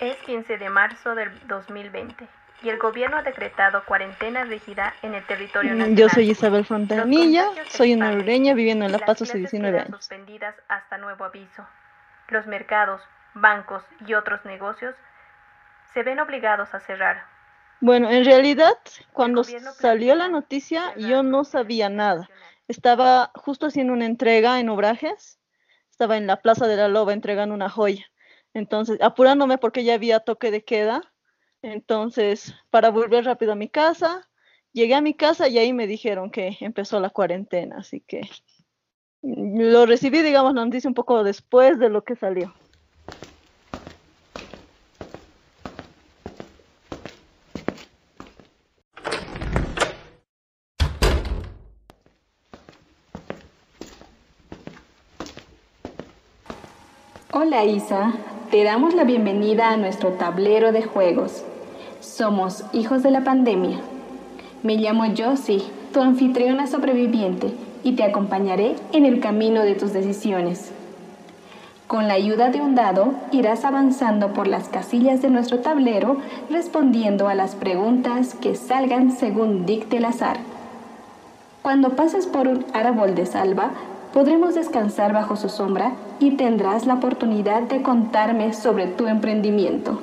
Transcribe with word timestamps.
Es 0.00 0.16
15 0.18 0.58
de 0.58 0.70
marzo 0.70 1.14
del 1.14 1.30
2020 1.48 2.28
y 2.62 2.68
el 2.70 2.78
gobierno 2.78 3.18
ha 3.18 3.22
decretado 3.22 3.84
cuarentena 3.84 4.44
rígida 4.44 4.94
en 5.02 5.14
el 5.14 5.24
territorio 5.26 5.74
Mm, 5.74 5.78
nacional. 5.78 5.98
Yo 5.98 6.08
soy 6.08 6.30
Isabel 6.30 6.64
se 6.64 6.74
soy 7.68 7.94
una 7.94 8.12
ureña 8.12 8.54
viviendo 8.54 8.84
en 8.84 8.92
La 8.92 8.98
Paz 8.98 9.22
hace 9.22 9.24
clases 9.24 9.40
19 9.42 9.76
quedan 9.76 9.86
años. 9.86 10.00
suspendidas 10.00 10.54
hasta 10.68 10.98
nuevo 10.98 11.24
aviso. 11.24 11.66
Los 12.28 12.46
mercados, 12.46 13.00
bancos 13.34 13.82
y 14.06 14.14
otros 14.14 14.44
negocios 14.44 14.94
se 15.94 16.02
ven 16.02 16.18
obligados 16.18 16.74
a 16.74 16.80
cerrar. 16.80 17.24
Bueno, 17.80 18.10
en 18.10 18.24
realidad, 18.24 18.74
cuando 19.12 19.44
salió 19.44 20.14
la 20.16 20.28
noticia, 20.28 20.94
yo 20.96 21.22
no 21.22 21.44
sabía 21.44 21.88
nada. 21.88 22.28
Estaba 22.66 23.30
justo 23.34 23.66
haciendo 23.66 23.92
una 23.92 24.06
entrega 24.06 24.58
en 24.58 24.68
Obrajes, 24.68 25.38
estaba 25.90 26.16
en 26.16 26.26
la 26.26 26.36
Plaza 26.36 26.66
de 26.66 26.76
la 26.76 26.88
Loba 26.88 27.12
entregando 27.12 27.54
una 27.54 27.68
joya. 27.68 28.04
Entonces, 28.54 28.98
apurándome 29.00 29.58
porque 29.58 29.84
ya 29.84 29.94
había 29.94 30.20
toque 30.20 30.50
de 30.50 30.64
queda. 30.64 31.02
Entonces, 31.62 32.54
para 32.70 32.90
volver 32.90 33.24
rápido 33.24 33.52
a 33.52 33.56
mi 33.56 33.68
casa, 33.68 34.28
llegué 34.72 34.94
a 34.94 35.00
mi 35.00 35.14
casa 35.14 35.48
y 35.48 35.58
ahí 35.58 35.72
me 35.72 35.86
dijeron 35.86 36.30
que 36.30 36.56
empezó 36.60 37.00
la 37.00 37.10
cuarentena. 37.10 37.78
Así 37.78 38.00
que 38.00 38.22
lo 39.22 39.86
recibí, 39.86 40.22
digamos, 40.22 40.54
la 40.54 40.64
noticia 40.64 40.88
un 40.88 40.94
poco 40.94 41.24
después 41.24 41.78
de 41.78 41.90
lo 41.90 42.04
que 42.04 42.16
salió. 42.16 42.54
Hola 57.30 57.64
Isa, 57.64 58.12
te 58.50 58.64
damos 58.64 58.94
la 58.94 59.04
bienvenida 59.04 59.70
a 59.70 59.76
nuestro 59.76 60.12
tablero 60.12 60.72
de 60.72 60.82
juegos. 60.82 61.44
Somos 62.00 62.64
hijos 62.72 63.02
de 63.02 63.10
la 63.10 63.22
pandemia. 63.22 63.78
Me 64.62 64.76
llamo 64.76 65.04
Josie, 65.14 65.62
tu 65.92 66.00
anfitriona 66.00 66.66
sobreviviente, 66.66 67.52
y 67.84 67.92
te 67.92 68.04
acompañaré 68.04 68.76
en 68.92 69.04
el 69.04 69.20
camino 69.20 69.62
de 69.62 69.74
tus 69.74 69.92
decisiones. 69.92 70.72
Con 71.86 72.08
la 72.08 72.14
ayuda 72.14 72.48
de 72.48 72.62
un 72.62 72.74
dado, 72.74 73.12
irás 73.32 73.66
avanzando 73.66 74.32
por 74.32 74.46
las 74.46 74.68
casillas 74.68 75.20
de 75.20 75.28
nuestro 75.28 75.58
tablero 75.58 76.16
respondiendo 76.48 77.28
a 77.28 77.34
las 77.34 77.54
preguntas 77.54 78.34
que 78.34 78.54
salgan 78.54 79.12
según 79.12 79.66
dicte 79.66 79.98
el 79.98 80.06
azar. 80.06 80.38
Cuando 81.60 81.90
pases 81.90 82.26
por 82.26 82.48
un 82.48 82.64
árbol 82.72 83.14
de 83.14 83.26
salva, 83.26 83.72
podremos 84.12 84.54
descansar 84.54 85.12
bajo 85.12 85.36
su 85.36 85.48
sombra 85.48 85.92
y 86.18 86.32
tendrás 86.32 86.86
la 86.86 86.94
oportunidad 86.94 87.62
de 87.62 87.82
contarme 87.82 88.52
sobre 88.52 88.86
tu 88.86 89.06
emprendimiento. 89.06 90.00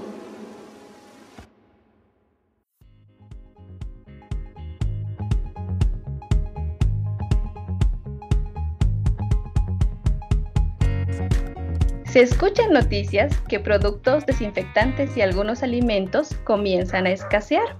Se 12.16 12.22
escuchan 12.22 12.72
noticias 12.72 13.38
que 13.50 13.60
productos 13.60 14.26
desinfectantes 14.26 15.18
y 15.18 15.22
algunos 15.22 15.64
alimentos 15.64 16.34
comienzan 16.46 17.08
a 17.08 17.10
escasear. 17.10 17.76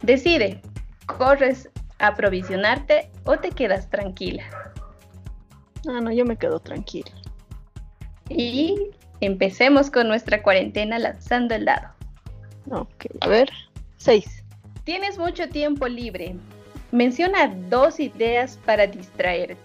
Decide, 0.00 0.62
¿corres 1.04 1.68
a 1.98 2.06
aprovisionarte 2.06 3.10
o 3.24 3.36
te 3.36 3.50
quedas 3.50 3.90
tranquila? 3.90 4.44
Ah, 5.88 6.00
no, 6.00 6.12
yo 6.12 6.24
me 6.24 6.36
quedo 6.36 6.60
tranquila. 6.60 7.10
Y 8.28 8.90
empecemos 9.20 9.90
con 9.90 10.08
nuestra 10.08 10.42
cuarentena 10.42 10.98
lanzando 10.98 11.54
el 11.54 11.64
dado. 11.64 11.88
Ok, 12.70 13.06
a 13.20 13.28
ver, 13.28 13.50
seis. 13.96 14.44
Tienes 14.84 15.18
mucho 15.18 15.48
tiempo 15.48 15.88
libre. 15.88 16.36
Menciona 16.92 17.48
dos 17.68 18.00
ideas 18.00 18.58
para 18.64 18.86
distraerte. 18.86 19.56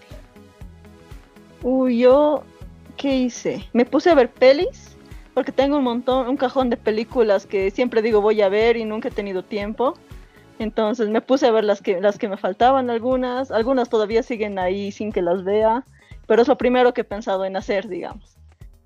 Uy, 1.64 2.00
yo, 2.00 2.44
¿qué 2.98 3.18
hice? 3.18 3.68
Me 3.74 3.86
puse 3.86 4.12
a 4.12 4.16
ver 4.16 4.32
pelis, 4.32 4.96
porque 5.34 5.52
tengo 5.52 5.78
un 5.78 5.84
montón, 5.84 6.28
un 6.28 6.38
cajón 6.38 6.70
de 6.70 6.78
películas 6.78 7.46
que 7.46 7.72
siempre 7.72 8.02
digo 8.02 8.22
voy 8.22 8.42
a 8.42 8.50
ver 8.50 8.78
y 8.78 8.86
nunca 8.86 9.10
he 9.10 9.12
tenido 9.12 9.44
tiempo. 9.44 9.96
Entonces 10.60 11.10
me 11.10 11.22
puse 11.22 11.48
a 11.48 11.52
ver 11.52 11.64
las 11.64 11.82
que, 11.82 12.00
las 12.00 12.18
que 12.18 12.30
me 12.30 12.38
faltaban 12.38 12.90
algunas, 12.90 13.52
algunas 13.52 13.90
todavía 13.90 14.24
siguen 14.24 14.58
ahí 14.58 14.92
sin 14.92 15.12
que 15.12 15.22
las 15.22 15.44
vea, 15.44 15.84
pero 16.28 16.42
es 16.42 16.48
lo 16.48 16.58
primero 16.58 16.94
que 16.94 17.02
he 17.02 17.06
pensado 17.06 17.46
en 17.46 17.56
hacer, 17.56 17.88
digamos. 17.88 18.38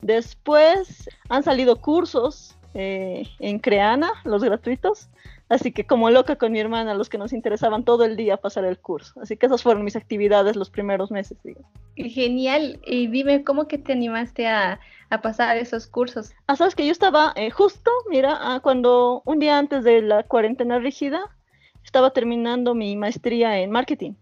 Después 0.02 1.10
han 1.28 1.44
salido 1.44 1.82
cursos 1.82 2.56
eh, 2.74 3.28
en 3.40 3.60
Creana, 3.60 4.12
los 4.24 4.44
gratuitos, 4.44 5.10
así 5.50 5.72
que 5.72 5.86
como 5.86 6.10
loca 6.10 6.36
con 6.36 6.52
mi 6.52 6.60
hermana, 6.60 6.94
los 6.94 7.10
que 7.10 7.18
nos 7.18 7.34
interesaban 7.34 7.84
todo 7.84 8.06
el 8.06 8.16
día 8.16 8.38
pasar 8.38 8.64
el 8.66 8.78
curso. 8.78 9.20
Así 9.22 9.36
que 9.36 9.48
esas 9.48 9.64
fueron 9.64 9.84
mis 9.84 9.96
actividades 9.96 10.56
los 10.56 10.70
primeros 10.70 11.12
meses, 11.12 11.38
digamos. 11.44 11.70
Genial. 11.96 12.80
Y 12.86 13.08
dime, 13.08 13.44
¿cómo 13.44 13.68
que 13.68 13.78
te 13.78 13.94
animaste 13.94 14.48
a, 14.48 14.80
a 15.10 15.22
pasar 15.22 15.58
esos 15.58 15.88
cursos? 15.88 16.32
Ah, 16.48 16.56
sabes 16.56 16.76
que 16.76 16.86
yo 16.86 16.92
estaba 16.92 17.34
eh, 17.36 17.50
justo, 17.50 17.92
mira, 18.10 18.38
ah, 18.40 18.60
cuando 18.62 19.22
un 19.26 19.40
día 19.40 19.58
antes 19.58 19.84
de 19.84 20.02
la 20.02 20.24
cuarentena 20.24 20.80
rígida, 20.80 21.36
estaba 21.84 22.12
terminando 22.12 22.76
mi 22.76 22.96
maestría 22.96 23.60
en 23.60 23.72
marketing. 23.72 24.14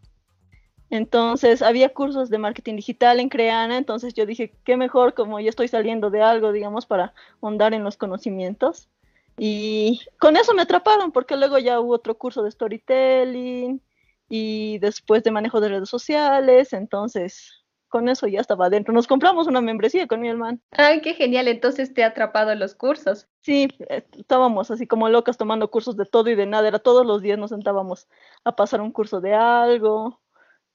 Entonces 0.89 1.61
había 1.61 1.93
cursos 1.93 2.29
de 2.29 2.37
marketing 2.37 2.77
digital 2.77 3.19
en 3.19 3.29
Creana, 3.29 3.77
entonces 3.77 4.13
yo 4.13 4.25
dije, 4.25 4.53
qué 4.63 4.77
mejor 4.77 5.13
como 5.13 5.39
yo 5.39 5.49
estoy 5.49 5.67
saliendo 5.67 6.09
de 6.09 6.21
algo, 6.21 6.51
digamos, 6.51 6.85
para 6.85 7.13
ahondar 7.41 7.73
en 7.73 7.83
los 7.83 7.97
conocimientos. 7.97 8.89
Y 9.37 10.01
con 10.19 10.37
eso 10.37 10.53
me 10.53 10.63
atraparon, 10.63 11.11
porque 11.11 11.35
luego 11.35 11.57
ya 11.59 11.79
hubo 11.79 11.93
otro 11.93 12.17
curso 12.17 12.41
de 12.41 12.51
storytelling 12.51 13.81
y 14.29 14.79
después 14.79 15.23
de 15.23 15.31
manejo 15.31 15.61
de 15.61 15.69
redes 15.69 15.89
sociales, 15.89 16.73
entonces 16.73 17.63
con 17.87 18.09
eso 18.09 18.27
ya 18.27 18.41
estaba 18.41 18.65
adentro. 18.65 18.93
Nos 18.93 19.07
compramos 19.07 19.47
una 19.47 19.61
membresía 19.61 20.07
con 20.07 20.19
mi 20.21 20.29
hermano. 20.29 20.59
Ay, 20.71 21.01
qué 21.01 21.13
genial. 21.13 21.47
Entonces 21.47 21.93
te 21.93 22.03
ha 22.03 22.07
atrapado 22.07 22.53
los 22.55 22.75
cursos. 22.75 23.27
Sí, 23.41 23.69
eh, 23.89 24.05
estábamos 24.17 24.71
así 24.71 24.87
como 24.87 25.07
locas 25.09 25.37
tomando 25.37 25.71
cursos 25.71 25.95
de 25.95 26.05
todo 26.05 26.29
y 26.29 26.35
de 26.35 26.45
nada. 26.45 26.67
Era 26.67 26.79
todos 26.79 27.05
los 27.05 27.21
días 27.21 27.39
nos 27.39 27.51
sentábamos 27.51 28.07
a 28.43 28.55
pasar 28.55 28.81
un 28.81 28.91
curso 28.91 29.21
de 29.21 29.33
algo. 29.33 30.19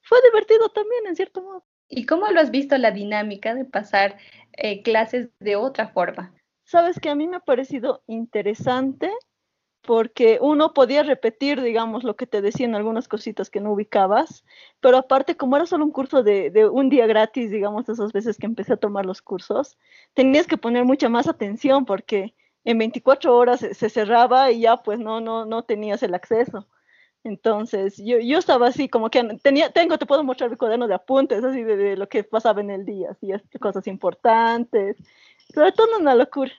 Fue 0.03 0.19
divertido 0.29 0.69
también, 0.69 1.07
en 1.07 1.15
cierto 1.15 1.41
modo. 1.41 1.63
¿Y 1.89 2.05
cómo 2.05 2.27
lo 2.27 2.39
has 2.39 2.51
visto 2.51 2.77
la 2.77 2.91
dinámica 2.91 3.55
de 3.55 3.65
pasar 3.65 4.17
eh, 4.53 4.81
clases 4.83 5.29
de 5.39 5.55
otra 5.55 5.89
forma? 5.89 6.33
Sabes 6.63 6.99
que 6.99 7.09
a 7.09 7.15
mí 7.15 7.27
me 7.27 7.37
ha 7.37 7.41
parecido 7.41 8.03
interesante 8.07 9.11
porque 9.81 10.39
uno 10.41 10.73
podía 10.73 11.03
repetir, 11.03 11.61
digamos, 11.61 12.05
lo 12.05 12.15
que 12.15 12.25
te 12.25 12.41
decían 12.41 12.73
algunas 12.73 13.09
cositas 13.09 13.49
que 13.49 13.59
no 13.59 13.73
ubicabas, 13.73 14.45
pero 14.79 14.97
aparte, 14.97 15.35
como 15.35 15.57
era 15.57 15.65
solo 15.65 15.83
un 15.83 15.91
curso 15.91 16.23
de, 16.23 16.49
de, 16.51 16.67
un 16.67 16.89
día 16.89 17.05
gratis, 17.05 17.51
digamos, 17.51 17.89
esas 17.89 18.13
veces 18.13 18.37
que 18.37 18.45
empecé 18.45 18.73
a 18.73 18.77
tomar 18.77 19.05
los 19.05 19.21
cursos, 19.21 19.77
tenías 20.13 20.47
que 20.47 20.57
poner 20.57 20.85
mucha 20.85 21.09
más 21.09 21.27
atención 21.27 21.85
porque 21.85 22.33
en 22.63 22.77
24 22.77 23.35
horas 23.35 23.59
se, 23.59 23.73
se 23.73 23.89
cerraba 23.89 24.51
y 24.51 24.61
ya 24.61 24.77
pues 24.77 24.99
no, 24.99 25.19
no, 25.19 25.45
no 25.45 25.63
tenías 25.63 26.01
el 26.01 26.13
acceso. 26.13 26.65
Entonces, 27.23 27.97
yo, 27.97 28.19
yo 28.19 28.37
estaba 28.37 28.67
así, 28.67 28.89
como 28.89 29.09
que 29.09 29.23
tenía, 29.41 29.69
tengo, 29.69 29.97
te 29.97 30.05
puedo 30.05 30.23
mostrar 30.23 30.51
el 30.51 30.57
cuaderno 30.57 30.87
de 30.87 30.95
apuntes, 30.95 31.43
así 31.43 31.63
de, 31.63 31.77
de 31.77 31.97
lo 31.97 32.09
que 32.09 32.23
pasaba 32.23 32.59
en 32.61 32.69
el 32.69 32.85
día, 32.85 33.11
así, 33.11 33.31
cosas 33.59 33.87
importantes, 33.87 34.97
sobre 35.53 35.71
todo 35.71 35.99
una 35.99 36.15
locura. 36.15 36.51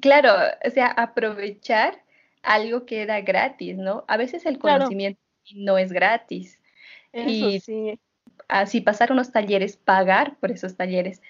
Claro, 0.00 0.34
o 0.64 0.70
sea, 0.70 0.88
aprovechar 0.88 2.02
algo 2.42 2.84
que 2.84 3.02
era 3.02 3.20
gratis, 3.20 3.76
¿no? 3.76 4.04
A 4.08 4.16
veces 4.16 4.44
el 4.46 4.58
conocimiento 4.58 5.20
claro. 5.44 5.64
no 5.64 5.78
es 5.78 5.92
gratis. 5.92 6.60
Eso 7.12 7.28
y 7.28 7.60
sí. 7.60 8.00
así 8.48 8.80
pasar 8.80 9.12
unos 9.12 9.32
talleres, 9.32 9.76
pagar 9.76 10.36
por 10.38 10.50
esos 10.50 10.76
talleres. 10.76 11.22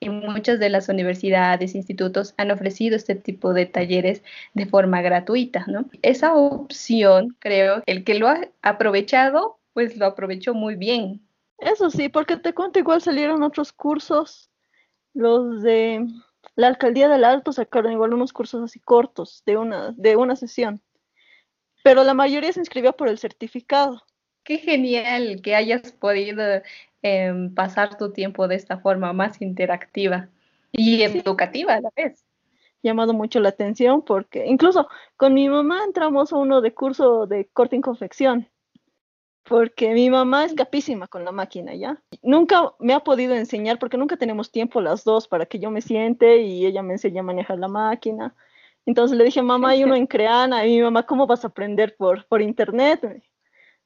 Y 0.00 0.10
muchas 0.10 0.58
de 0.58 0.68
las 0.68 0.88
universidades, 0.88 1.74
institutos 1.74 2.34
han 2.36 2.50
ofrecido 2.50 2.96
este 2.96 3.14
tipo 3.14 3.54
de 3.54 3.66
talleres 3.66 4.22
de 4.52 4.66
forma 4.66 5.00
gratuita, 5.00 5.64
¿no? 5.66 5.86
Esa 6.02 6.34
opción, 6.34 7.36
creo, 7.38 7.82
el 7.86 8.04
que 8.04 8.14
lo 8.14 8.28
ha 8.28 8.48
aprovechado, 8.62 9.58
pues 9.72 9.96
lo 9.96 10.06
aprovechó 10.06 10.52
muy 10.52 10.76
bien. 10.76 11.26
Eso 11.58 11.90
sí, 11.90 12.08
porque 12.08 12.36
te 12.36 12.52
cuento, 12.52 12.78
igual 12.78 13.00
salieron 13.00 13.42
otros 13.42 13.72
cursos, 13.72 14.50
los 15.14 15.62
de 15.62 16.06
la 16.56 16.66
alcaldía 16.66 17.08
del 17.08 17.24
Alto 17.24 17.52
sacaron 17.52 17.92
igual 17.92 18.14
unos 18.14 18.32
cursos 18.32 18.62
así 18.62 18.80
cortos 18.80 19.42
de 19.46 19.56
una, 19.56 19.92
de 19.96 20.16
una 20.16 20.36
sesión, 20.36 20.82
pero 21.82 22.04
la 22.04 22.14
mayoría 22.14 22.52
se 22.52 22.60
inscribió 22.60 22.94
por 22.94 23.08
el 23.08 23.18
certificado. 23.18 24.02
Qué 24.44 24.58
genial 24.58 25.40
que 25.42 25.54
hayas 25.54 25.92
podido 25.92 26.62
eh, 27.02 27.50
pasar 27.54 27.96
tu 27.96 28.12
tiempo 28.12 28.46
de 28.46 28.56
esta 28.56 28.78
forma 28.78 29.12
más 29.12 29.40
interactiva 29.42 30.28
y 30.70 31.02
educativa 31.02 31.74
a 31.74 31.80
la 31.80 31.90
vez. 31.96 32.24
Llamado 32.82 33.14
mucho 33.14 33.40
la 33.40 33.48
atención 33.48 34.02
porque 34.02 34.46
incluso 34.46 34.88
con 35.16 35.32
mi 35.32 35.48
mamá 35.48 35.82
entramos 35.84 36.32
a 36.32 36.36
uno 36.36 36.60
de 36.60 36.74
curso 36.74 37.26
de 37.26 37.46
corte 37.46 37.76
y 37.76 37.80
confección 37.80 38.48
porque 39.44 39.92
mi 39.92 40.10
mamá 40.10 40.44
es 40.46 40.54
capísima 40.54 41.06
con 41.06 41.24
la 41.24 41.32
máquina, 41.32 41.74
¿ya? 41.74 42.02
Nunca 42.22 42.72
me 42.78 42.94
ha 42.94 43.00
podido 43.00 43.34
enseñar 43.34 43.78
porque 43.78 43.98
nunca 43.98 44.16
tenemos 44.16 44.50
tiempo 44.50 44.80
las 44.80 45.04
dos 45.04 45.28
para 45.28 45.46
que 45.46 45.58
yo 45.58 45.70
me 45.70 45.82
siente 45.82 46.38
y 46.38 46.66
ella 46.66 46.82
me 46.82 46.94
enseñe 46.94 47.18
a 47.18 47.22
manejar 47.22 47.58
la 47.58 47.68
máquina. 47.68 48.34
Entonces 48.86 49.16
le 49.16 49.24
dije, 49.24 49.42
mamá, 49.42 49.70
hay 49.70 49.84
uno 49.84 49.94
en 49.94 50.06
Creana, 50.06 50.66
y 50.66 50.76
mi 50.76 50.82
mamá, 50.82 51.04
¿cómo 51.04 51.26
vas 51.26 51.44
a 51.44 51.48
aprender 51.48 51.96
por, 51.96 52.26
por 52.26 52.42
internet? 52.42 53.22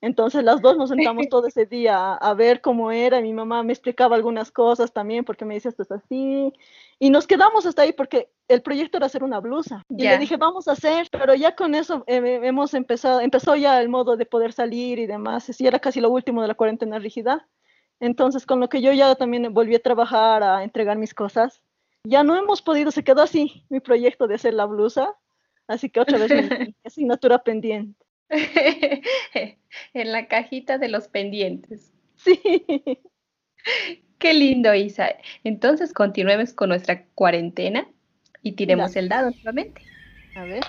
Entonces 0.00 0.44
las 0.44 0.62
dos 0.62 0.76
nos 0.76 0.90
sentamos 0.90 1.28
todo 1.30 1.46
ese 1.46 1.66
día 1.66 2.14
a, 2.14 2.34
ver 2.34 2.60
cómo 2.60 2.92
era. 2.92 3.20
Mi 3.20 3.32
mamá 3.32 3.62
me 3.62 3.72
explicaba 3.72 4.14
algunas 4.14 4.52
cosas 4.52 4.92
también 4.92 5.24
porque 5.24 5.44
me 5.44 5.54
decía 5.54 5.70
esto 5.70 5.82
es 5.82 5.90
así. 5.90 6.52
Y 6.98 7.10
nos 7.10 7.26
quedamos 7.26 7.66
hasta 7.66 7.82
ahí 7.82 7.92
porque 7.92 8.30
el 8.46 8.62
proyecto 8.62 8.96
era 8.96 9.06
hacer 9.06 9.24
una 9.24 9.40
blusa. 9.40 9.84
Y 9.88 10.04
le 10.04 10.18
dije, 10.18 10.36
vamos 10.36 10.68
a 10.68 10.72
hacer, 10.72 11.08
pero 11.10 11.34
ya 11.34 11.56
con 11.56 11.74
eso 11.74 12.04
eh, 12.06 12.40
hemos 12.42 12.74
empezado, 12.74 13.20
empezó 13.20 13.56
ya 13.56 13.80
el 13.80 13.88
modo 13.88 14.16
de 14.16 14.26
poder 14.26 14.52
salir 14.52 14.98
y 14.98 15.06
demás. 15.06 15.60
Y 15.60 15.66
era 15.66 15.78
casi 15.78 16.00
lo 16.00 16.10
último 16.10 16.42
de 16.42 16.48
la 16.48 16.54
cuarentena 16.54 16.98
rígida. 16.98 17.48
Entonces 18.00 18.46
con 18.46 18.60
lo 18.60 18.68
que 18.68 18.80
yo 18.80 18.92
ya 18.92 19.14
también 19.16 19.52
volví 19.52 19.74
a 19.74 19.82
trabajar, 19.82 20.42
a 20.44 20.62
entregar 20.62 20.98
mis 20.98 21.14
cosas, 21.14 21.60
ya 22.04 22.22
no 22.22 22.36
hemos 22.36 22.62
podido, 22.62 22.92
se 22.92 23.02
quedó 23.02 23.22
así 23.22 23.64
mi 23.68 23.80
proyecto 23.80 24.28
de 24.28 24.36
hacer 24.36 24.54
la 24.54 24.66
blusa. 24.66 25.16
Así 25.66 25.90
que 25.90 26.00
otra 26.00 26.18
vez 26.18 26.30
mi 26.30 26.74
asignatura 26.84 27.38
pendiente. 27.38 28.07
en 29.94 30.12
la 30.12 30.28
cajita 30.28 30.78
de 30.78 30.88
los 30.88 31.08
pendientes. 31.08 31.92
Sí. 32.18 32.40
Qué 34.18 34.34
lindo, 34.34 34.74
Isa. 34.74 35.10
Entonces 35.44 35.92
continuemos 35.92 36.52
con 36.52 36.70
nuestra 36.70 37.04
cuarentena 37.14 37.86
y 38.42 38.52
tiremos 38.52 38.96
el 38.96 39.08
dado 39.08 39.30
nuevamente. 39.30 39.82
A 40.34 40.42
ver. 40.42 40.64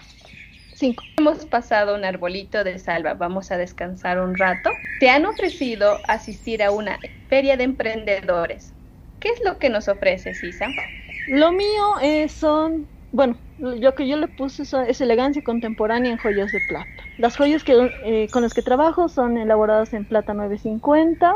Cinco. 0.76 1.04
Hemos 1.18 1.46
pasado 1.46 1.96
un 1.96 2.06
arbolito 2.06 2.64
de 2.64 2.78
salva. 2.78 3.16
Vamos 3.16 3.52
a 3.52 3.58
descansar 3.58 4.20
un 4.20 4.38
rato. 4.38 4.70
Te 5.00 5.10
han 5.10 5.26
ofrecido 5.26 5.98
asistir 6.08 6.62
a 6.62 6.72
una 6.72 7.00
feria 7.28 7.58
de 7.58 7.64
emprendedores. 7.64 8.74
¿Qué 9.20 9.30
es 9.30 9.42
lo 9.44 9.58
que 9.58 9.70
nos 9.70 9.88
ofreces, 9.88 10.44
Isa? 10.44 10.68
Lo 11.28 11.52
mío 11.52 12.00
eh, 12.02 12.30
son, 12.30 12.88
bueno, 13.12 13.38
lo 13.58 13.96
que 13.96 14.08
yo 14.08 14.18
le 14.18 14.28
puse 14.28 14.64
es 14.64 15.02
elegancia 15.02 15.42
contemporánea 15.42 16.12
en 16.12 16.18
joyas 16.18 16.52
de 16.52 16.60
plata. 16.68 16.90
Las 17.18 17.38
joyas 17.38 17.64
eh, 18.06 18.30
con 18.32 18.44
las 18.44 18.54
que 18.54 18.62
trabajo 18.62 19.10
son 19.10 19.38
elaboradas 19.38 19.94
en 19.94 20.06
plata 20.06 20.34
950. 20.34 21.34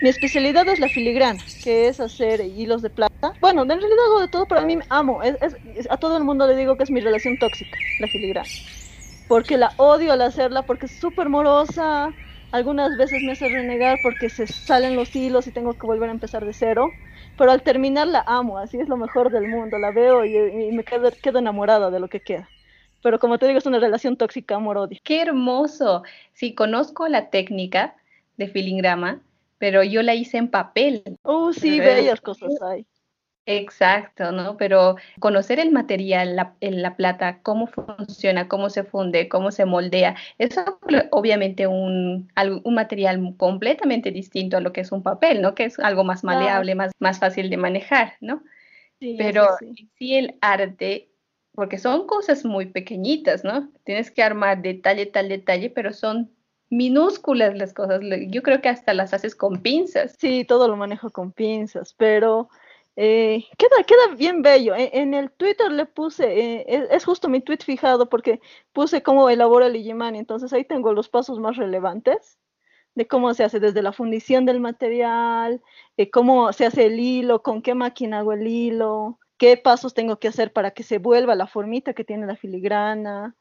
Mi 0.00 0.08
especialidad 0.08 0.68
es 0.68 0.78
la 0.78 0.88
filigrana, 0.88 1.42
que 1.62 1.88
es 1.88 2.00
hacer 2.00 2.40
hilos 2.40 2.82
de 2.82 2.90
plata. 2.90 3.32
Bueno, 3.40 3.62
en 3.62 3.68
realidad 3.68 3.92
hago 4.06 4.20
de 4.20 4.28
todo, 4.28 4.46
pero 4.46 4.60
a 4.60 4.64
mí 4.64 4.78
amo. 4.88 5.22
Es, 5.22 5.36
a 5.90 5.96
todo 5.96 6.16
el 6.16 6.24
mundo 6.24 6.46
le 6.46 6.54
digo 6.54 6.76
que 6.76 6.84
es 6.84 6.90
mi 6.90 7.00
relación 7.00 7.36
tóxica, 7.38 7.78
la 7.98 8.06
filigrana. 8.06 8.48
Porque 9.26 9.56
la 9.56 9.72
odio 9.78 10.12
al 10.12 10.20
hacerla, 10.22 10.62
porque 10.64 10.86
es 10.86 10.92
súper 10.92 11.28
morosa. 11.28 12.14
Algunas 12.56 12.96
veces 12.96 13.22
me 13.22 13.32
hace 13.32 13.48
renegar 13.48 14.00
porque 14.02 14.30
se 14.30 14.46
salen 14.46 14.96
los 14.96 15.14
hilos 15.14 15.46
y 15.46 15.50
tengo 15.50 15.74
que 15.74 15.86
volver 15.86 16.08
a 16.08 16.12
empezar 16.12 16.44
de 16.46 16.54
cero 16.54 16.90
pero 17.36 17.50
al 17.50 17.62
terminar 17.62 18.06
la 18.06 18.24
amo, 18.26 18.56
así 18.56 18.78
es 18.78 18.88
lo 18.88 18.96
mejor 18.96 19.30
del 19.30 19.46
mundo, 19.46 19.78
la 19.78 19.90
veo 19.90 20.24
y, 20.24 20.72
me 20.72 20.84
quedo, 20.84 21.10
quedo, 21.22 21.38
enamorada 21.38 21.90
de 21.90 22.00
lo 22.00 22.08
que 22.08 22.20
queda. 22.20 22.48
Pero 23.02 23.18
como 23.18 23.38
te 23.38 23.46
digo, 23.46 23.58
es 23.58 23.66
una 23.66 23.78
relación 23.78 24.16
tóxica, 24.16 24.56
amor-odio. 24.56 24.98
¡Qué 25.04 25.20
hermoso! 25.20 26.02
Sí, 26.32 26.54
conozco 26.54 27.08
la 27.08 27.28
técnica 27.28 27.94
de 28.38 28.48
filigrama, 28.48 29.20
pero 29.58 29.84
yo 29.84 30.02
la 30.02 30.14
hice 30.14 30.38
en 30.38 30.48
papel. 30.48 31.02
Oh, 31.22 31.52
sí, 31.52 31.78
bellas 31.78 32.22
cosas 32.22 32.54
hay. 32.62 32.86
Exacto, 33.48 34.32
¿no? 34.32 34.56
Pero 34.56 34.96
conocer 35.20 35.60
el 35.60 35.70
material, 35.70 36.34
la, 36.34 36.56
la, 36.60 36.96
plata, 36.96 37.38
cómo 37.42 37.68
funciona, 37.68 38.48
cómo 38.48 38.70
se 38.70 38.82
funde, 38.82 39.28
cómo 39.28 39.52
se 39.52 39.64
moldea, 39.64 40.16
es 40.38 40.56
obviamente 41.12 41.68
un, 41.68 42.28
un 42.64 42.74
material 42.74 43.34
completamente 43.36 44.10
distinto 44.10 44.56
a 44.56 44.60
lo 44.60 44.72
que 44.72 44.80
es 44.80 44.90
un 44.90 45.04
papel, 45.04 45.42
¿no? 45.42 45.54
Que 45.54 45.64
es 45.66 45.78
algo 45.78 46.02
más 46.02 46.24
maleable, 46.24 46.74
más, 46.74 46.90
más 46.98 47.20
fácil 47.20 47.48
de 47.48 47.56
manejar, 47.56 48.14
¿no? 48.20 48.42
Sí, 48.98 49.14
Pero 49.16 49.46
sí. 49.60 50.16
el 50.16 50.36
arte, 50.40 51.12
porque 51.52 51.78
son 51.78 52.08
cosas 52.08 52.44
muy 52.44 52.66
pequeñitas, 52.66 53.44
¿no? 53.44 53.70
Tienes 53.84 54.10
que 54.10 54.24
armar 54.24 54.60
detalle, 54.60 55.06
tal 55.06 55.28
detalle, 55.28 55.70
pero 55.70 55.92
son 55.92 56.32
minúsculas 56.68 57.56
las 57.56 57.72
cosas. 57.72 58.00
Yo 58.28 58.42
creo 58.42 58.60
que 58.60 58.70
hasta 58.70 58.92
las 58.92 59.14
haces 59.14 59.36
con 59.36 59.62
pinzas. 59.62 60.16
Sí, 60.18 60.44
todo 60.44 60.66
lo 60.66 60.76
manejo 60.76 61.10
con 61.10 61.30
pinzas, 61.30 61.94
pero 61.96 62.48
eh, 62.96 63.44
queda, 63.58 63.84
queda 63.86 64.14
bien 64.16 64.42
bello. 64.42 64.74
E, 64.74 64.90
en, 64.94 65.12
el 65.14 65.30
Twitter 65.30 65.70
le 65.70 65.84
puse, 65.84 66.24
eh, 66.26 66.88
es, 66.90 67.04
justo 67.04 67.28
mi 67.28 67.40
tweet 67.40 67.58
fijado 67.58 68.08
porque 68.08 68.40
puse 68.72 69.02
cómo 69.02 69.28
elabora 69.28 69.66
el 69.66 69.76
Igimani, 69.76 70.18
entonces 70.18 70.52
ahí 70.52 70.64
tengo 70.64 70.92
los 70.92 71.08
pasos 71.10 71.38
más 71.38 71.56
relevantes 71.56 72.38
de 72.94 73.06
cómo 73.06 73.34
se 73.34 73.44
hace 73.44 73.60
desde 73.60 73.82
la 73.82 73.92
fundición 73.92 74.46
del 74.46 74.58
material, 74.58 75.62
eh, 75.98 76.10
cómo 76.10 76.52
se 76.54 76.64
hace 76.64 76.86
el 76.86 76.98
hilo, 76.98 77.42
con 77.42 77.60
qué 77.60 77.74
máquina 77.74 78.20
hago 78.20 78.32
el 78.32 78.46
hilo, 78.46 79.18
qué 79.36 79.58
pasos 79.58 79.92
tengo 79.92 80.18
que 80.18 80.28
hacer 80.28 80.50
para 80.50 80.70
que 80.70 80.82
se 80.82 80.96
vuelva 80.96 81.34
la 81.34 81.46
formita 81.46 81.92
que 81.92 82.04
tiene 82.04 82.26
la 82.26 82.36
filigrana. 82.36 83.36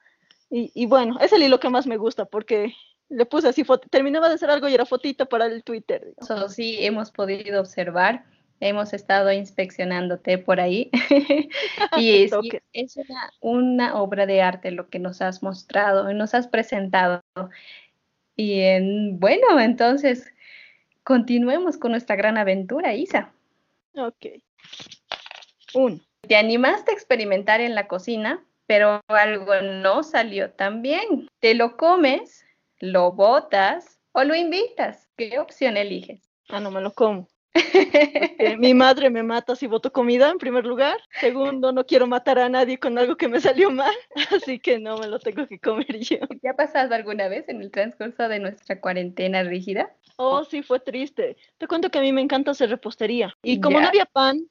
Y, 0.49 0.85
bueno, 0.85 1.17
es 1.19 1.33
el 1.33 1.43
hilo 1.43 1.59
que 1.59 1.69
más 1.69 1.87
me 1.87 1.97
gusta 1.97 2.25
porque 2.25 2.73
le 3.09 3.25
puse 3.25 3.49
así, 3.49 3.65
terminaba 3.89 4.29
de 4.29 4.35
hacer 4.35 4.49
algo 4.49 4.69
y 4.69 4.73
era 4.73 4.85
fotito 4.85 5.25
para 5.25 5.47
el 5.47 5.63
Twitter. 5.63 6.13
Eso 6.17 6.47
sí, 6.49 6.77
hemos 6.79 7.11
podido 7.11 7.59
observar 7.59 8.23
hemos 8.67 8.93
estado 8.93 9.31
inspeccionándote 9.31 10.37
por 10.37 10.59
ahí. 10.59 10.89
y 11.97 12.23
es, 12.23 12.31
es 12.73 12.99
una, 13.39 13.95
obra 13.95 14.25
de 14.25 14.41
arte 14.41 14.71
lo 14.71 14.89
que 14.89 14.99
nos 14.99 15.21
has 15.21 15.43
mostrado, 15.43 16.11
nos 16.13 16.33
has 16.33 16.47
presentado. 16.47 17.23
Y 18.35 18.61
en, 18.61 19.19
bueno, 19.19 19.59
entonces 19.59 20.33
continuemos 21.03 21.77
con 21.77 21.91
nuestra 21.91 22.15
gran 22.15 22.37
aventura, 22.37 22.93
Isa. 22.93 23.31
Ok. 23.95 24.25
Uno. 25.73 25.99
Te 26.27 26.35
animaste 26.35 26.91
a 26.91 26.95
experimentar 26.95 27.61
en 27.61 27.75
la 27.75 27.87
cocina, 27.87 28.43
pero 28.65 29.01
algo 29.07 29.53
no 29.61 30.01
salió 30.01 30.51
tan 30.51 30.81
bien. 30.81 31.29
¿Te 31.39 31.53
lo 31.53 31.77
comes, 31.77 32.43
lo 32.79 33.11
botas 33.11 33.99
o 34.11 34.23
lo 34.23 34.33
invitas? 34.33 35.07
¿Qué 35.15 35.37
opción 35.37 35.77
eliges? 35.77 36.27
Ah, 36.49 36.59
no 36.59 36.71
me 36.71 36.81
lo 36.81 36.91
como. 36.91 37.27
Mi 38.59 38.73
madre 38.73 39.09
me 39.09 39.23
mata 39.23 39.55
si 39.55 39.67
voto 39.67 39.91
comida, 39.91 40.29
en 40.29 40.37
primer 40.37 40.65
lugar. 40.65 40.97
Segundo, 41.19 41.71
no 41.71 41.85
quiero 41.85 42.07
matar 42.07 42.39
a 42.39 42.49
nadie 42.49 42.77
con 42.77 42.97
algo 42.97 43.15
que 43.15 43.27
me 43.27 43.39
salió 43.39 43.71
mal, 43.71 43.93
así 44.35 44.59
que 44.59 44.79
no 44.79 44.97
me 44.97 45.07
lo 45.07 45.19
tengo 45.19 45.47
que 45.47 45.59
comer 45.59 45.99
yo. 45.99 46.17
¿Te 46.41 46.49
ha 46.49 46.55
pasado 46.55 46.95
alguna 46.95 47.27
vez 47.27 47.47
en 47.49 47.61
el 47.61 47.71
transcurso 47.71 48.27
de 48.27 48.39
nuestra 48.39 48.79
cuarentena 48.79 49.43
rígida? 49.43 49.95
Oh, 50.17 50.43
sí, 50.43 50.63
fue 50.63 50.79
triste. 50.79 51.37
Te 51.57 51.67
cuento 51.67 51.89
que 51.89 51.99
a 51.99 52.01
mí 52.01 52.11
me 52.13 52.21
encanta 52.21 52.51
hacer 52.51 52.69
repostería. 52.69 53.33
Y 53.43 53.59
como 53.59 53.79
no 53.79 53.87
había 53.87 54.05
pan, 54.05 54.47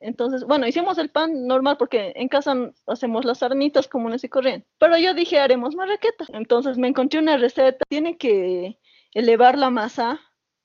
entonces, 0.00 0.44
bueno, 0.44 0.66
hicimos 0.66 0.98
el 0.98 1.10
pan 1.10 1.46
normal 1.46 1.76
porque 1.78 2.12
en 2.16 2.28
casa 2.28 2.54
hacemos 2.86 3.24
las 3.24 3.42
arnitas 3.42 3.88
comunes 3.88 4.24
y 4.24 4.28
corrientes. 4.28 4.70
Pero 4.78 4.98
yo 4.98 5.14
dije, 5.14 5.38
haremos 5.40 5.74
marraqueta. 5.74 6.26
Entonces 6.28 6.76
me 6.76 6.88
encontré 6.88 7.18
una 7.20 7.38
receta. 7.38 7.84
Tiene 7.88 8.18
que 8.18 8.78
elevar 9.12 9.56
la 9.56 9.70
masa. 9.70 10.20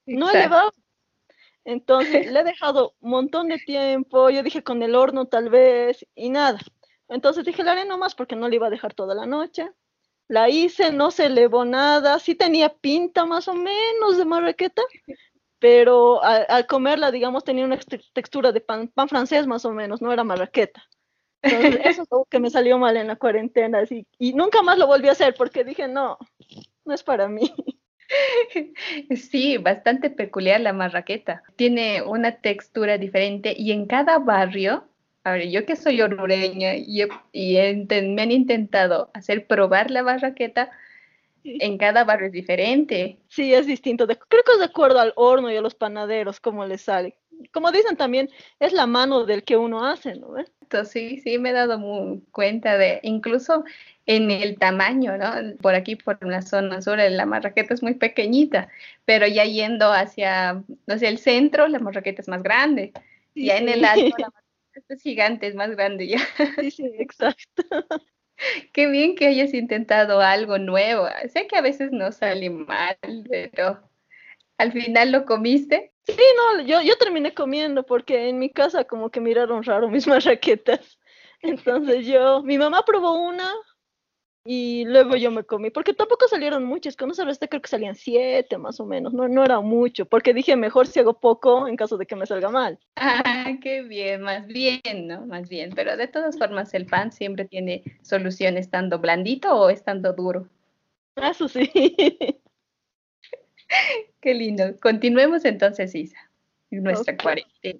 No 0.05 0.29
elevar 0.29 0.71
entonces 1.63 2.31
le 2.31 2.39
he 2.39 2.43
dejado 2.43 2.95
un 2.99 3.11
montón 3.11 3.47
de 3.47 3.57
tiempo, 3.59 4.29
yo 4.29 4.43
dije 4.43 4.63
con 4.63 4.81
el 4.83 4.95
horno 4.95 5.27
tal 5.27 5.49
vez 5.49 6.05
y 6.15 6.29
nada. 6.29 6.59
Entonces 7.07 7.45
dije, 7.45 7.63
la 7.63 7.73
haré 7.73 7.85
nomás 7.85 8.15
porque 8.15 8.35
no 8.35 8.47
le 8.49 8.55
iba 8.55 8.67
a 8.67 8.71
dejar 8.71 8.93
toda 8.93 9.13
la 9.13 9.25
noche. 9.25 9.69
La 10.27 10.49
hice, 10.49 10.91
no 10.93 11.11
se 11.11 11.25
elevó 11.25 11.65
nada, 11.65 12.17
sí 12.19 12.35
tenía 12.35 12.69
pinta 12.69 13.25
más 13.25 13.49
o 13.49 13.53
menos 13.53 14.17
de 14.17 14.23
marraqueta, 14.23 14.81
pero 15.59 16.23
al, 16.23 16.65
comerla, 16.67 17.11
digamos, 17.11 17.43
tenía 17.43 17.65
una 17.65 17.77
textura 18.13 18.53
de 18.53 18.61
pan, 18.61 18.87
pan, 18.87 19.09
francés 19.09 19.45
más 19.45 19.65
o 19.65 19.71
menos, 19.71 20.01
no 20.01 20.13
era 20.13 20.23
marraqueta. 20.23 20.87
Entonces 21.41 21.81
eso 21.85 22.03
es 22.03 22.11
algo 22.11 22.25
que 22.25 22.39
me 22.39 22.49
salió 22.49 22.77
mal 22.77 22.95
en 22.95 23.07
la 23.07 23.17
cuarentena, 23.17 23.79
así, 23.79 24.07
y 24.17 24.33
nunca 24.33 24.61
más 24.61 24.77
lo 24.77 24.87
volví 24.87 25.09
a 25.09 25.11
hacer 25.11 25.35
porque 25.35 25.65
dije, 25.65 25.89
no, 25.89 26.17
no 26.85 26.93
es 26.93 27.03
para 27.03 27.27
mí. 27.27 27.53
Sí, 29.15 29.57
bastante 29.57 30.09
peculiar 30.09 30.61
la 30.61 30.73
marraqueta. 30.73 31.43
Tiene 31.55 32.01
una 32.01 32.37
textura 32.37 32.97
diferente 32.97 33.53
y 33.57 33.71
en 33.71 33.85
cada 33.85 34.19
barrio, 34.19 34.85
a 35.23 35.33
ver, 35.33 35.49
yo 35.49 35.65
que 35.65 35.75
soy 35.75 36.01
orureña 36.01 36.75
y, 36.75 37.03
me 37.33 38.21
han 38.21 38.31
intentado 38.31 39.09
hacer 39.13 39.47
probar 39.47 39.91
la 39.91 40.03
marraqueta, 40.03 40.71
en 41.43 41.77
cada 41.77 42.03
barrio 42.03 42.27
es 42.27 42.33
diferente. 42.33 43.17
Sí, 43.27 43.53
es 43.53 43.65
distinto. 43.65 44.05
creo 44.05 44.43
que 44.43 44.51
es 44.53 44.59
de 44.59 44.65
acuerdo 44.65 44.99
al 44.99 45.13
horno 45.15 45.51
y 45.51 45.57
a 45.57 45.61
los 45.61 45.75
panaderos, 45.75 46.39
cómo 46.39 46.65
les 46.65 46.81
sale. 46.81 47.15
Como 47.51 47.71
dicen 47.71 47.97
también, 47.97 48.29
es 48.59 48.71
la 48.71 48.85
mano 48.85 49.25
del 49.25 49.43
que 49.43 49.57
uno 49.57 49.85
hace, 49.85 50.15
¿no? 50.15 50.35
Sí, 50.85 51.17
sí, 51.17 51.37
me 51.37 51.49
he 51.49 51.53
dado 51.53 51.79
cuenta 52.31 52.77
de, 52.77 52.99
incluso 53.03 53.63
en 54.15 54.29
el 54.29 54.57
tamaño, 54.57 55.17
¿no? 55.17 55.55
Por 55.61 55.75
aquí, 55.75 55.95
por 55.95 56.25
la 56.25 56.41
zona 56.41 56.81
sur, 56.81 56.97
la 56.97 57.25
marraqueta 57.25 57.73
es 57.73 57.81
muy 57.81 57.93
pequeñita, 57.93 58.67
pero 59.05 59.25
ya 59.25 59.45
yendo 59.45 59.91
hacia, 59.91 60.63
hacia 60.87 61.09
el 61.09 61.17
centro, 61.17 61.67
la 61.67 61.79
marraqueta 61.79 62.21
es 62.21 62.27
más 62.27 62.43
grande. 62.43 62.91
ya 63.35 63.57
en 63.57 63.69
el 63.69 63.85
alto, 63.85 64.15
la 64.17 64.29
marraqueta 64.33 64.93
es 64.93 65.01
gigante, 65.01 65.47
es 65.47 65.55
más 65.55 65.71
grande 65.71 66.07
ya. 66.07 66.19
Sí, 66.59 66.71
sí, 66.71 66.91
exacto. 66.99 67.63
Qué 68.73 68.87
bien 68.87 69.15
que 69.15 69.27
hayas 69.27 69.53
intentado 69.53 70.19
algo 70.19 70.57
nuevo. 70.57 71.07
Sé 71.31 71.47
que 71.47 71.55
a 71.55 71.61
veces 71.61 71.91
no 71.91 72.11
sale 72.11 72.49
mal, 72.49 72.97
pero 73.29 73.79
al 74.57 74.71
final 74.73 75.11
lo 75.11 75.25
comiste. 75.25 75.93
Sí, 76.05 76.23
no, 76.35 76.63
yo, 76.63 76.81
yo 76.81 76.97
terminé 76.97 77.33
comiendo 77.33 77.83
porque 77.83 78.27
en 78.29 78.39
mi 78.39 78.49
casa 78.49 78.83
como 78.83 79.09
que 79.09 79.21
miraron 79.21 79.63
raro 79.63 79.87
mis 79.89 80.07
marraquetas. 80.07 80.97
Entonces 81.41 82.05
yo, 82.05 82.43
mi 82.43 82.57
mamá 82.57 82.83
probó 82.85 83.19
una 83.19 83.51
y 84.43 84.85
luego 84.85 85.15
yo 85.15 85.29
me 85.29 85.43
comí, 85.43 85.69
porque 85.69 85.93
tampoco 85.93 86.27
salieron 86.27 86.63
muchas, 86.65 86.95
con 86.95 87.11
esa 87.11 87.25
receta 87.25 87.47
creo 87.47 87.61
que 87.61 87.69
salían 87.69 87.95
siete 87.95 88.57
más 88.57 88.79
o 88.79 88.85
menos, 88.85 89.13
no, 89.13 89.27
no 89.27 89.45
era 89.45 89.61
mucho, 89.61 90.05
porque 90.05 90.33
dije 90.33 90.55
mejor 90.55 90.87
si 90.87 90.99
hago 90.99 91.19
poco 91.19 91.67
en 91.67 91.75
caso 91.75 91.97
de 91.97 92.07
que 92.07 92.15
me 92.15 92.25
salga 92.25 92.49
mal. 92.49 92.79
Ah, 92.95 93.53
qué 93.61 93.83
bien, 93.83 94.21
más 94.21 94.47
bien, 94.47 95.07
¿no? 95.07 95.25
Más 95.27 95.47
bien, 95.47 95.71
pero 95.75 95.95
de 95.95 96.07
todas 96.07 96.37
formas 96.37 96.73
el 96.73 96.87
pan 96.87 97.11
siempre 97.11 97.45
tiene 97.45 97.83
solución 98.01 98.57
estando 98.57 98.97
blandito 98.97 99.53
o 99.55 99.69
estando 99.69 100.13
duro. 100.13 100.49
Eso 101.15 101.47
sí. 101.47 101.71
qué 104.21 104.33
lindo. 104.33 104.75
Continuemos 104.79 105.45
entonces, 105.45 105.93
Isa, 105.93 106.17
nuestra 106.71 107.15
cuarentena. 107.15 107.79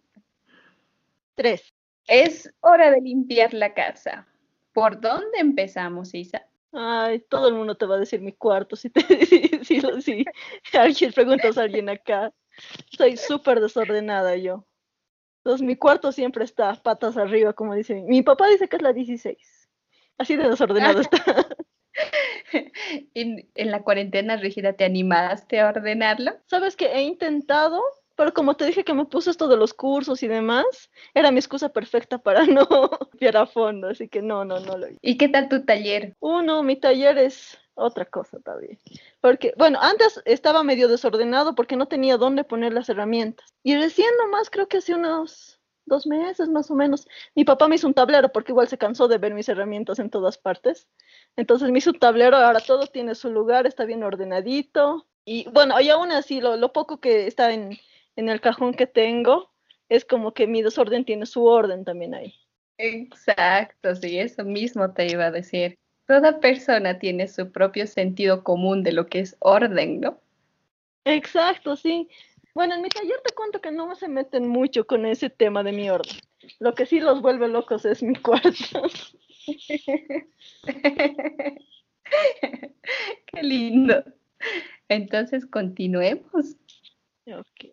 Tres. 1.35 1.73
Es 2.07 2.53
hora 2.59 2.91
de 2.91 3.01
limpiar 3.01 3.53
la 3.53 3.73
casa. 3.73 4.27
¿Por 4.73 4.99
dónde 4.99 5.39
empezamos, 5.39 6.13
Isa? 6.13 6.45
Ay, 6.73 7.19
todo 7.29 7.49
el 7.49 7.55
mundo 7.55 7.75
te 7.75 7.85
va 7.85 7.95
a 7.95 7.99
decir 7.99 8.21
mi 8.21 8.33
cuarto 8.33 8.75
si 8.75 8.89
te 8.89 9.01
si, 9.65 9.81
si, 10.01 10.25
alguien 10.77 11.11
preguntas 11.11 11.57
a 11.57 11.63
alguien 11.63 11.89
acá. 11.89 12.33
Soy 12.97 13.17
súper 13.17 13.59
desordenada 13.59 14.35
yo. 14.37 14.65
Entonces 15.43 15.65
mi 15.65 15.75
cuarto 15.75 16.11
siempre 16.11 16.43
está 16.43 16.73
patas 16.75 17.17
arriba, 17.17 17.53
como 17.53 17.75
dice. 17.75 18.03
Mi 18.03 18.21
papá 18.21 18.47
dice 18.47 18.69
que 18.69 18.75
es 18.77 18.81
la 18.81 18.93
16. 18.93 19.69
Así 20.17 20.35
de 20.35 20.49
desordenado 20.49 21.01
está. 21.01 21.17
en, 23.13 23.49
en 23.55 23.71
la 23.71 23.83
cuarentena 23.83 24.37
rígida, 24.37 24.73
¿te 24.73 24.85
animaste 24.85 25.59
a 25.59 25.69
ordenarlo? 25.69 26.33
Sabes 26.45 26.75
que 26.75 26.87
he 26.87 27.03
intentado, 27.03 27.81
pero 28.21 28.35
como 28.35 28.55
te 28.55 28.65
dije 28.65 28.83
que 28.83 28.93
me 28.93 29.05
puse 29.05 29.31
esto 29.31 29.47
de 29.47 29.57
los 29.57 29.73
cursos 29.73 30.21
y 30.21 30.27
demás, 30.27 30.91
era 31.15 31.31
mi 31.31 31.39
excusa 31.39 31.69
perfecta 31.69 32.19
para 32.19 32.45
no 32.45 32.67
limpiar 33.11 33.35
a 33.35 33.47
fondo, 33.47 33.87
así 33.87 34.09
que 34.09 34.21
no, 34.21 34.45
no, 34.45 34.59
no 34.59 34.77
lo 34.77 34.89
hice. 34.89 34.99
¿Y 35.01 35.17
qué 35.17 35.27
tal 35.27 35.49
tu 35.49 35.65
taller? 35.65 36.15
Uno, 36.19 36.61
mi 36.61 36.75
taller 36.75 37.17
es 37.17 37.57
otra 37.73 38.05
cosa 38.05 38.39
también. 38.39 38.77
Porque, 39.21 39.55
bueno, 39.57 39.79
antes 39.81 40.21
estaba 40.25 40.61
medio 40.61 40.87
desordenado 40.87 41.55
porque 41.55 41.75
no 41.75 41.87
tenía 41.87 42.17
dónde 42.17 42.43
poner 42.43 42.73
las 42.73 42.89
herramientas. 42.89 43.55
Y 43.63 43.75
recién 43.75 44.11
nomás, 44.19 44.51
creo 44.51 44.67
que 44.67 44.77
hace 44.77 44.93
unos 44.93 45.59
dos 45.87 46.05
meses 46.05 46.47
más 46.47 46.69
o 46.69 46.75
menos, 46.75 47.07
mi 47.33 47.43
papá 47.43 47.67
me 47.67 47.77
hizo 47.77 47.87
un 47.87 47.95
tablero 47.95 48.31
porque 48.31 48.51
igual 48.51 48.67
se 48.67 48.77
cansó 48.77 49.07
de 49.07 49.17
ver 49.17 49.33
mis 49.33 49.49
herramientas 49.49 49.97
en 49.97 50.11
todas 50.11 50.37
partes. 50.37 50.87
Entonces 51.37 51.71
me 51.71 51.79
hizo 51.79 51.89
un 51.89 51.97
tablero, 51.97 52.37
ahora 52.37 52.59
todo 52.59 52.85
tiene 52.85 53.15
su 53.15 53.31
lugar, 53.31 53.65
está 53.65 53.83
bien 53.83 54.03
ordenadito. 54.03 55.07
Y 55.25 55.49
bueno, 55.49 55.81
y 55.81 55.89
aún 55.89 56.11
así, 56.11 56.39
lo, 56.39 56.55
lo 56.55 56.71
poco 56.71 56.99
que 56.99 57.25
está 57.25 57.51
en, 57.51 57.79
en 58.15 58.29
el 58.29 58.41
cajón 58.41 58.73
que 58.73 58.87
tengo, 58.87 59.51
es 59.89 60.05
como 60.05 60.33
que 60.33 60.47
mi 60.47 60.61
desorden 60.61 61.05
tiene 61.05 61.25
su 61.25 61.45
orden 61.45 61.83
también 61.83 62.13
ahí. 62.13 62.33
Exacto, 62.77 63.95
sí, 63.95 64.17
eso 64.17 64.43
mismo 64.43 64.93
te 64.93 65.07
iba 65.07 65.25
a 65.25 65.31
decir. 65.31 65.75
Toda 66.07 66.39
persona 66.39 66.97
tiene 66.97 67.27
su 67.27 67.51
propio 67.51 67.85
sentido 67.87 68.43
común 68.43 68.83
de 68.83 68.91
lo 68.91 69.07
que 69.07 69.19
es 69.19 69.37
orden, 69.39 69.99
¿no? 69.99 70.19
Exacto, 71.05 71.75
sí. 71.75 72.09
Bueno, 72.53 72.75
en 72.75 72.81
mi 72.81 72.89
taller 72.89 73.19
te 73.23 73.33
cuento 73.33 73.61
que 73.61 73.71
no 73.71 73.95
se 73.95 74.07
meten 74.07 74.47
mucho 74.47 74.85
con 74.85 75.05
ese 75.05 75.29
tema 75.29 75.63
de 75.63 75.71
mi 75.71 75.89
orden. 75.89 76.17
Lo 76.59 76.73
que 76.73 76.85
sí 76.85 76.99
los 76.99 77.21
vuelve 77.21 77.47
locos 77.47 77.85
es 77.85 78.03
mi 78.03 78.15
cuarto. 78.21 78.51
Qué 83.27 83.43
lindo. 83.43 84.03
Entonces, 84.89 85.45
continuemos. 85.45 86.55
Ok. 87.27 87.65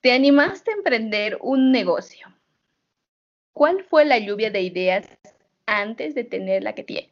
Te 0.00 0.12
animaste 0.12 0.70
a 0.70 0.74
emprender 0.74 1.38
un 1.40 1.72
negocio. 1.72 2.28
¿Cuál 3.52 3.84
fue 3.84 4.04
la 4.04 4.18
lluvia 4.18 4.50
de 4.50 4.62
ideas 4.62 5.06
antes 5.66 6.14
de 6.14 6.24
tener 6.24 6.62
la 6.62 6.74
que 6.74 6.84
tiene? 6.84 7.10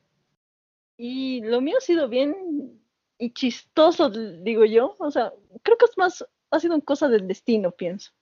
Y 0.96 1.40
lo 1.42 1.60
mío 1.60 1.78
ha 1.78 1.80
sido 1.80 2.08
bien 2.08 2.80
y 3.18 3.32
chistoso, 3.32 4.10
digo 4.10 4.64
yo. 4.64 4.94
O 4.98 5.10
sea, 5.10 5.32
creo 5.62 5.78
que 5.78 5.86
es 5.86 5.96
más, 5.96 6.24
ha 6.50 6.60
sido 6.60 6.74
una 6.74 6.84
cosa 6.84 7.08
del 7.08 7.26
destino, 7.26 7.70
pienso. 7.72 8.12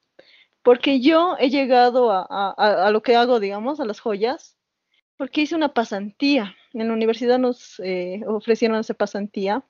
Porque 0.63 1.01
yo 1.01 1.37
he 1.39 1.51
llegado 1.51 2.11
a 2.13 2.91
lo 2.93 3.03
que 3.03 3.17
hago, 3.17 3.41
digamos, 3.41 3.81
a 3.81 3.85
las 3.85 3.99
joyas, 3.99 4.57
porque 5.17 5.43
hice 5.43 5.55
una 5.55 5.75
pasantía. 5.75 6.57
En 6.73 6.89
la 6.89 6.95
universidad 6.95 7.39
nos 7.39 7.81
eh, 7.81 8.23
ofrecieron 8.27 8.79
esa 8.79 8.95
pasantía 8.95 9.65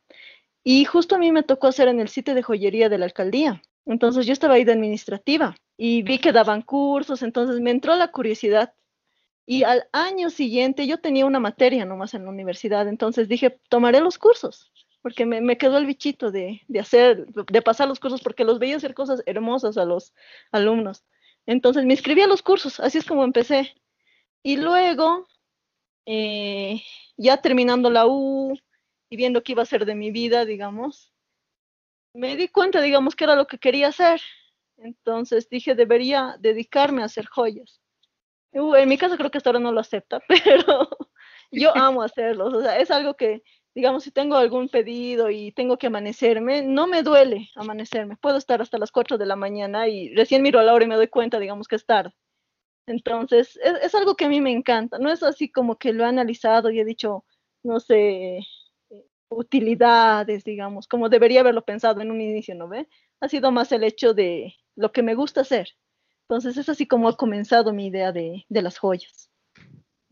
y 0.65 0.85
justo 0.85 1.17
a 1.17 1.19
mí 1.19 1.33
me 1.33 1.43
tocó 1.43 1.67
hacer 1.67 1.89
en 1.89 2.01
el 2.01 2.09
sitio 2.09 2.35
de 2.35 2.43
joyería 2.43 2.89
de 2.89 2.99
la 2.99 3.07
alcaldía. 3.07 3.63
Entonces 3.85 4.27
yo 4.27 4.33
estaba 4.33 4.55
ahí 4.55 4.65
de 4.65 4.73
administrativa 4.73 5.57
y 5.77 6.03
vi 6.03 6.19
que 6.19 6.33
daban 6.33 6.63
cursos, 6.63 7.23
entonces 7.23 7.61
me 7.61 7.71
entró 7.71 7.97
la 7.97 8.13
curiosidad. 8.13 8.75
Y 9.45 9.65
al 9.65 9.89
año 9.93 10.31
siguiente 10.31 10.87
yo 10.87 10.99
tenía 10.99 11.27
una 11.27 11.41
materia 11.41 11.85
nomás 11.85 12.15
en 12.15 12.25
la 12.25 12.31
universidad, 12.31 12.87
entonces 12.87 13.29
dije, 13.29 13.59
tomaré 13.69 14.01
los 14.01 14.19
cursos, 14.19 14.71
porque 15.03 15.27
me, 15.27 15.41
me 15.41 15.59
quedó 15.59 15.79
el 15.79 15.87
bichito 15.87 16.31
de, 16.31 16.63
de 16.69 16.79
hacer, 16.79 17.27
de 17.27 17.63
pasar 17.63 17.89
los 17.89 17.99
cursos, 17.99 18.23
porque 18.23 18.45
los 18.45 18.61
veía 18.61 18.77
hacer 18.77 18.95
cosas 18.95 19.21
hermosas 19.27 19.77
a 19.77 19.85
los 19.85 20.15
alumnos. 20.53 21.05
Entonces 21.45 21.85
me 21.85 21.95
inscribí 21.95 22.23
a 22.23 22.29
los 22.29 22.41
cursos, 22.43 22.79
así 22.79 22.99
es 22.99 23.05
como 23.05 23.25
empecé. 23.25 23.75
Y 24.45 24.59
luego, 24.59 25.27
eh, 26.07 26.83
ya 27.17 27.39
terminando 27.39 27.91
la 27.91 28.07
U 28.07 28.57
y 29.13 29.17
viendo 29.17 29.43
qué 29.43 29.53
iba 29.53 29.63
a 29.63 29.67
ser 29.67 29.85
de 29.85 29.95
mi 29.95 30.11
vida, 30.11 30.47
digamos, 30.47 31.13
me 32.15 32.35
di 32.35 32.49
cuenta, 32.49 32.81
digamos, 32.81 33.15
que 33.15 33.25
era 33.25 33.37
lo 33.37 33.47
que 33.47 33.59
quería 33.59 33.89
hacer. 33.89 34.23
Entonces 34.79 35.51
dije, 35.51 35.75
debería 35.75 36.37
dedicarme 36.41 37.03
a 37.03 37.05
hacer 37.05 37.27
joyas. 37.27 37.83
Uh, 38.53 38.75
en 38.75 38.89
mi 38.89 38.97
casa 38.97 39.19
creo 39.19 39.31
que 39.31 39.37
hasta 39.37 39.51
ahora 39.51 39.61
no 39.61 39.71
lo 39.71 39.81
acepta, 39.81 40.19
pero 40.29 40.89
yo 41.51 41.77
amo 41.77 42.03
hacerlos. 42.03 42.55
O 42.55 42.63
sea, 42.63 42.79
es 42.79 42.91
algo 42.91 43.13
que, 43.13 43.43
digamos, 43.75 44.03
si 44.03 44.13
tengo 44.13 44.37
algún 44.37 44.71
pedido 44.71 45.29
y 45.29 45.53
tengo 45.53 45.77
que 45.77 45.89
amanecerme, 45.89 46.63
no 46.63 46.87
me 46.87 47.03
duele 47.03 47.51
amanecerme. 47.55 48.17
Puedo 48.17 48.39
estar 48.39 48.63
hasta 48.63 48.79
las 48.79 48.91
4 48.91 49.19
de 49.19 49.27
la 49.27 49.37
mañana 49.37 49.89
y 49.89 50.15
recién 50.15 50.41
miro 50.41 50.59
a 50.59 50.63
la 50.63 50.73
hora 50.73 50.87
y 50.87 50.89
me 50.89 50.97
doy 50.97 51.09
cuenta, 51.09 51.39
digamos, 51.39 51.69
que 51.69 51.77
es 51.77 51.85
tarde. 51.85 52.15
Entonces, 52.87 53.59
es, 53.63 53.75
es 53.83 53.95
algo 53.95 54.17
que 54.17 54.25
a 54.25 54.31
mí 54.31 54.41
me 54.41 54.53
encanta. 54.53 54.99
No 54.99 55.13
es 55.13 55.23
así 55.23 55.53
como 55.53 55.77
que 55.77 55.93
lo 55.93 56.03
he 56.03 56.07
analizado 56.07 56.71
y 56.71 56.81
he 56.81 56.85
dicho, 56.87 57.27
no 57.63 57.79
sé, 57.79 58.41
utilidades, 59.35 60.45
digamos, 60.45 60.87
como 60.87 61.09
debería 61.09 61.41
haberlo 61.41 61.65
pensado 61.65 62.01
en 62.01 62.11
un 62.11 62.21
inicio, 62.21 62.55
¿no 62.55 62.69
ve? 62.69 62.89
Ha 63.21 63.29
sido 63.29 63.51
más 63.53 63.73
el 63.73 63.85
hecho 63.85 64.15
de 64.15 64.55
lo 64.77 64.93
que 64.93 65.03
me 65.03 65.15
gusta 65.15 65.43
hacer. 65.43 65.69
Entonces 66.23 66.57
es 66.57 66.69
así 66.69 66.87
como 66.87 67.09
ha 67.09 67.17
comenzado 67.17 67.73
mi 67.73 67.87
idea 67.87 68.13
de, 68.13 68.45
las 68.49 68.79
joyas. 68.79 69.31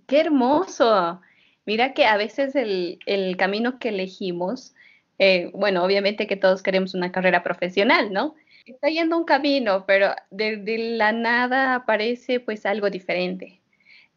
¡Qué 0.07 0.21
hermoso! 0.21 1.21
Mira 1.67 1.95
que 1.95 2.05
a 2.05 2.17
veces 2.17 2.55
el, 2.57 2.99
camino 3.39 3.79
que 3.79 3.91
elegimos, 3.91 4.75
eh, 5.19 5.51
bueno, 5.55 5.85
obviamente 5.85 6.27
que 6.27 6.37
todos 6.37 6.63
queremos 6.63 6.95
una 6.95 7.13
carrera 7.13 7.43
profesional, 7.43 8.13
¿no? 8.13 8.35
Está 8.67 8.89
yendo 8.89 9.17
un 9.17 9.25
camino, 9.25 9.85
pero 9.87 10.15
de, 10.31 10.63
la 10.97 11.13
nada 11.13 11.75
aparece 11.75 12.41
pues 12.41 12.67
algo 12.67 12.91
diferente 12.91 13.61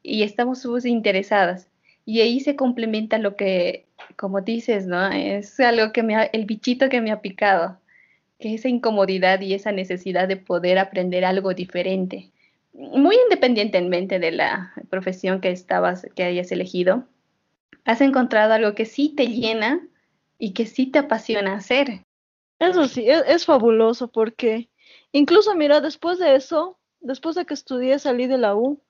y 0.01 0.23
estamos 0.23 0.65
interesadas. 0.85 1.69
Y 2.05 2.21
ahí 2.21 2.39
se 2.39 2.55
complementa 2.55 3.17
lo 3.17 3.35
que, 3.35 3.85
como 4.17 4.41
dices, 4.41 4.85
¿no? 4.85 5.07
Es 5.07 5.59
algo 5.59 5.93
que 5.93 6.03
me 6.03 6.15
ha, 6.15 6.23
el 6.23 6.45
bichito 6.45 6.89
que 6.89 7.01
me 7.01 7.11
ha 7.11 7.21
picado, 7.21 7.79
que 8.39 8.53
esa 8.53 8.67
incomodidad 8.67 9.39
y 9.41 9.53
esa 9.53 9.71
necesidad 9.71 10.27
de 10.27 10.37
poder 10.37 10.79
aprender 10.79 11.23
algo 11.23 11.53
diferente, 11.53 12.31
muy 12.73 13.15
independientemente 13.23 14.19
de 14.19 14.31
la 14.31 14.73
profesión 14.89 15.39
que 15.39 15.51
estabas, 15.51 16.07
que 16.15 16.23
hayas 16.23 16.51
elegido, 16.51 17.05
has 17.85 18.01
encontrado 18.01 18.53
algo 18.53 18.75
que 18.75 18.85
sí 18.85 19.09
te 19.09 19.27
llena 19.27 19.87
y 20.37 20.51
que 20.51 20.65
sí 20.65 20.87
te 20.87 20.99
apasiona 20.99 21.53
hacer. 21.53 22.01
Eso 22.59 22.87
sí, 22.87 23.09
es, 23.09 23.23
es 23.27 23.45
fabuloso 23.45 24.09
porque 24.09 24.69
incluso, 25.11 25.55
mira, 25.55 25.81
después 25.81 26.19
de 26.19 26.35
eso, 26.35 26.77
después 26.99 27.35
de 27.35 27.45
que 27.45 27.53
estudié, 27.53 27.99
salí 27.99 28.27
de 28.27 28.37
la 28.37 28.55
U, 28.55 28.81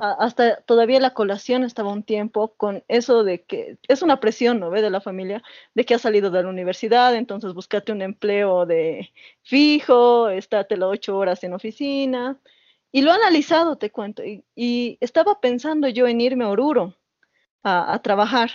hasta 0.00 0.60
todavía 0.62 1.00
la 1.00 1.14
colación 1.14 1.64
estaba 1.64 1.92
un 1.92 2.02
tiempo 2.02 2.54
con 2.56 2.82
eso 2.88 3.24
de 3.24 3.42
que 3.42 3.78
es 3.88 4.02
una 4.02 4.20
presión, 4.20 4.58
¿no 4.58 4.70
ve? 4.70 4.82
De 4.82 4.90
la 4.90 5.00
familia, 5.00 5.42
de 5.74 5.84
que 5.84 5.94
has 5.94 6.02
salido 6.02 6.30
de 6.30 6.42
la 6.42 6.48
universidad, 6.48 7.14
entonces 7.14 7.52
búscate 7.52 7.92
un 7.92 8.02
empleo 8.02 8.66
de 8.66 9.12
fijo, 9.42 10.28
estate 10.30 10.76
las 10.76 10.88
ocho 10.90 11.16
horas 11.16 11.44
en 11.44 11.52
oficina. 11.52 12.40
Y 12.92 13.02
lo 13.02 13.10
he 13.10 13.14
analizado, 13.14 13.76
te 13.76 13.90
cuento, 13.90 14.22
y, 14.24 14.98
estaba 15.00 15.40
pensando 15.40 15.88
yo 15.88 16.08
en 16.08 16.20
irme 16.20 16.44
a 16.44 16.48
Oruro 16.48 16.96
a, 17.62 18.00
trabajar, 18.02 18.50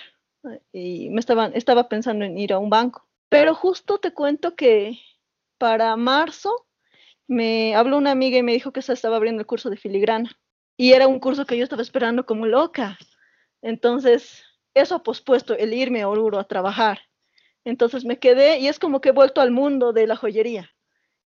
y 0.74 1.10
me 1.12 1.20
estaba, 1.20 1.48
estaba 1.48 1.88
pensando 1.88 2.26
en 2.26 2.38
ir 2.38 2.54
a 2.54 2.60
un 2.60 2.70
banco. 2.70 3.08
Pero 3.30 3.56
justo 3.56 3.98
te 4.00 4.14
cuento 4.14 4.56
que 4.56 5.00
para 5.58 5.96
marzo 5.96 6.66
me 7.28 7.76
habló 7.76 7.98
una 7.98 8.12
amiga 8.12 8.38
y 8.38 8.44
me 8.44 8.54
dijo 8.54 8.72
que 8.72 8.82
se 8.82 8.94
estaba 8.94 9.16
abriendo 9.16 9.42
el 9.42 9.48
curso 9.48 9.70
de 9.70 9.78
filigrana. 9.78 10.38
Y 10.78 10.94
era 10.94 11.08
un 11.08 11.20
curso 11.20 11.46
que 11.46 11.58
yo 11.58 11.64
estaba 11.64 11.82
esperando 11.82 12.26
como 12.26 12.46
loca. 12.46 12.98
Entonces, 13.62 14.44
eso 14.74 14.96
ha 14.96 15.04
pospuesto 15.04 15.56
el 15.58 15.74
irme 15.74 16.02
a 16.02 16.10
Oruro 16.10 16.40
a 16.40 16.48
trabajar. 16.48 17.00
Entonces 17.66 18.06
me 18.06 18.20
quedé 18.20 18.60
y 18.60 18.68
es 18.68 18.80
como 18.80 19.02
que 19.02 19.10
he 19.10 19.12
vuelto 19.12 19.42
al 19.42 19.52
mundo 19.52 19.92
de 19.94 20.08
la 20.08 20.16
joyería. 20.16 20.70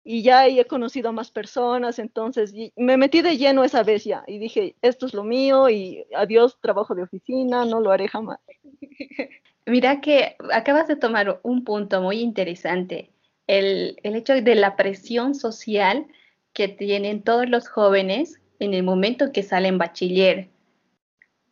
y 0.05 0.23
ya 0.23 0.41
ahí 0.41 0.59
he 0.59 0.65
conocido 0.67 1.11
a 1.11 1.13
más 1.13 1.31
personas, 1.31 1.99
entonces 1.99 2.55
me 2.77 2.97
metí 2.97 3.21
de 3.23 3.37
lleno 3.37 3.65
esa 3.65 3.83
vez 3.83 4.05
ya 4.05 4.25
y 4.27 4.39
dije, 4.39 4.75
esto 4.83 5.07
es 5.07 5.13
lo 5.15 5.25
mío 5.25 5.69
y 5.69 6.07
adiós 6.17 6.59
trabajo 6.63 6.95
de 6.95 7.03
oficina, 7.03 7.65
no 7.67 7.81
lo 7.81 7.91
haré 7.91 8.09
jamás. 8.09 8.41
Mira 9.67 10.01
que 10.01 10.37
acabas 10.53 10.89
de 10.89 10.97
tomar 10.97 11.41
un 11.43 11.65
punto 11.65 12.01
muy 12.01 12.21
interesante, 12.21 13.11
el, 13.47 13.99
el 14.03 14.17
hecho 14.17 14.35
de 14.35 14.55
la 14.55 14.77
presión 14.77 15.35
social 15.35 16.07
que 16.55 16.69
tienen 16.69 17.23
todos 17.23 17.49
los 17.49 17.69
jóvenes 17.69 18.41
en 18.61 18.75
el 18.75 18.83
momento 18.83 19.33
que 19.33 19.43
salen 19.43 19.79
bachiller 19.79 20.49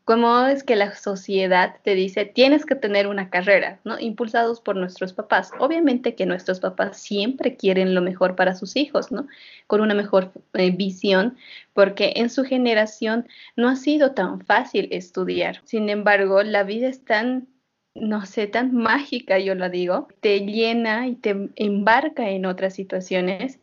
cómo 0.07 0.47
es 0.47 0.63
que 0.63 0.77
la 0.77 0.95
sociedad 0.95 1.79
te 1.83 1.97
dice 1.97 2.25
tienes 2.27 2.65
que 2.65 2.77
tener 2.77 3.09
una 3.09 3.29
carrera, 3.29 3.81
¿no? 3.83 3.99
Impulsados 3.99 4.61
por 4.61 4.77
nuestros 4.77 5.13
papás. 5.13 5.51
Obviamente 5.59 6.15
que 6.15 6.27
nuestros 6.27 6.61
papás 6.61 6.99
siempre 6.99 7.57
quieren 7.57 7.93
lo 7.93 8.01
mejor 8.01 8.37
para 8.37 8.55
sus 8.55 8.77
hijos, 8.77 9.11
¿no? 9.11 9.27
Con 9.67 9.81
una 9.81 9.95
mejor 9.95 10.31
eh, 10.55 10.71
visión, 10.71 11.37
porque 11.75 12.13
en 12.17 12.31
su 12.31 12.45
generación 12.45 13.27
no 13.57 13.69
ha 13.69 13.75
sido 13.75 14.13
tan 14.13 14.41
fácil 14.43 14.89
estudiar. 14.93 15.61
Sin 15.65 15.89
embargo, 15.91 16.41
la 16.45 16.63
vida 16.63 16.87
es 16.87 17.05
tan 17.05 17.49
no 17.97 18.27
sé, 18.27 18.47
tan 18.47 18.75
mágica, 18.75 19.39
yo 19.39 19.55
lo 19.55 19.71
digo, 19.71 20.07
te 20.21 20.41
llena 20.41 21.09
y 21.09 21.15
te 21.15 21.49
embarca 21.57 22.29
en 22.29 22.45
otras 22.47 22.75
situaciones 22.75 23.59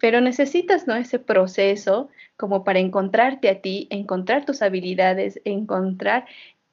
pero 0.00 0.20
necesitas 0.20 0.86
¿no? 0.86 0.96
ese 0.96 1.18
proceso 1.18 2.08
como 2.40 2.64
para 2.64 2.78
encontrarte 2.78 3.50
a 3.50 3.60
ti, 3.60 3.86
encontrar 3.90 4.46
tus 4.46 4.62
habilidades, 4.62 5.42
encontrar 5.44 6.24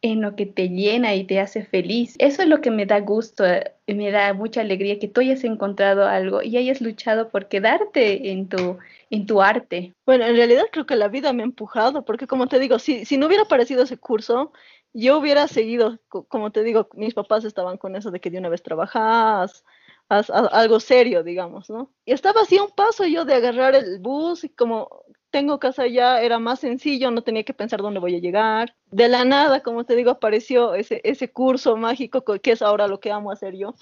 en 0.01 0.21
lo 0.21 0.37
que 0.37 0.45
te 0.45 0.69
llena 0.69 1.13
y 1.13 1.25
te 1.25 1.41
hace 1.41 1.65
feliz. 1.65 2.15
Eso 2.19 2.41
es 2.41 2.47
lo 2.47 2.61
que 2.61 2.71
me 2.71 2.85
da 2.85 3.01
gusto, 3.01 3.45
eh, 3.45 3.73
me 3.85 4.09
da 4.11 4.33
mucha 4.33 4.61
alegría 4.61 4.97
que 4.97 5.09
tú 5.09 5.19
hayas 5.19 5.43
encontrado 5.43 6.07
algo 6.07 6.41
y 6.41 6.55
hayas 6.55 6.79
luchado 6.79 7.27
por 7.27 7.49
quedarte 7.49 8.31
en 8.31 8.47
tu, 8.47 8.77
en 9.09 9.25
tu 9.25 9.41
arte. 9.41 9.93
Bueno, 10.05 10.25
en 10.25 10.37
realidad 10.37 10.63
creo 10.71 10.85
que 10.85 10.95
la 10.95 11.09
vida 11.09 11.33
me 11.33 11.43
ha 11.43 11.45
empujado, 11.45 12.05
porque 12.05 12.27
como 12.27 12.47
te 12.47 12.59
digo, 12.59 12.79
si, 12.79 13.03
si 13.03 13.17
no 13.17 13.27
hubiera 13.27 13.43
aparecido 13.43 13.83
ese 13.83 13.97
curso, 13.97 14.53
yo 14.93 15.17
hubiera 15.17 15.49
seguido, 15.49 15.99
como 16.07 16.53
te 16.53 16.63
digo, 16.63 16.87
mis 16.93 17.13
papás 17.13 17.43
estaban 17.43 17.77
con 17.77 17.97
eso 17.97 18.09
de 18.09 18.21
que 18.21 18.31
de 18.31 18.37
una 18.37 18.47
vez 18.47 18.63
trabajas, 18.63 19.65
algo 20.09 20.79
serio, 20.79 21.23
digamos, 21.23 21.69
¿no? 21.69 21.91
Y 22.05 22.13
estaba 22.13 22.41
así 22.41 22.57
un 22.57 22.71
paso 22.71 23.05
yo 23.05 23.25
de 23.25 23.33
agarrar 23.33 23.75
el 23.75 23.99
bus 23.99 24.45
y 24.45 24.49
como 24.49 25.03
tengo 25.31 25.59
casa 25.59 25.87
ya 25.87 26.21
era 26.21 26.39
más 26.39 26.59
sencillo, 26.59 27.11
no 27.11 27.21
tenía 27.21 27.43
que 27.43 27.53
pensar 27.53 27.81
dónde 27.81 27.99
voy 27.99 28.15
a 28.15 28.19
llegar. 28.19 28.75
De 28.91 29.07
la 29.07 29.25
nada, 29.25 29.61
como 29.61 29.83
te 29.83 29.95
digo, 29.95 30.11
apareció 30.11 30.75
ese, 30.75 31.01
ese 31.03 31.29
curso 31.29 31.75
mágico 31.75 32.23
que 32.23 32.51
es 32.51 32.61
ahora 32.61 32.87
lo 32.87 32.99
que 32.99 33.11
amo 33.11 33.31
hacer 33.31 33.55
yo. 33.55 33.75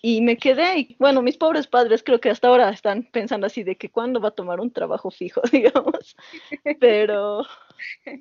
Y 0.00 0.20
me 0.20 0.36
quedé, 0.36 0.78
y 0.78 0.96
bueno, 0.98 1.22
mis 1.22 1.36
pobres 1.36 1.66
padres 1.66 2.02
creo 2.02 2.20
que 2.20 2.30
hasta 2.30 2.48
ahora 2.48 2.70
están 2.70 3.02
pensando 3.04 3.46
así 3.46 3.62
de 3.62 3.76
que 3.76 3.90
cuándo 3.90 4.20
va 4.20 4.28
a 4.28 4.32
tomar 4.32 4.60
un 4.60 4.70
trabajo 4.70 5.10
fijo, 5.10 5.40
digamos. 5.52 6.16
Pero, 6.80 7.44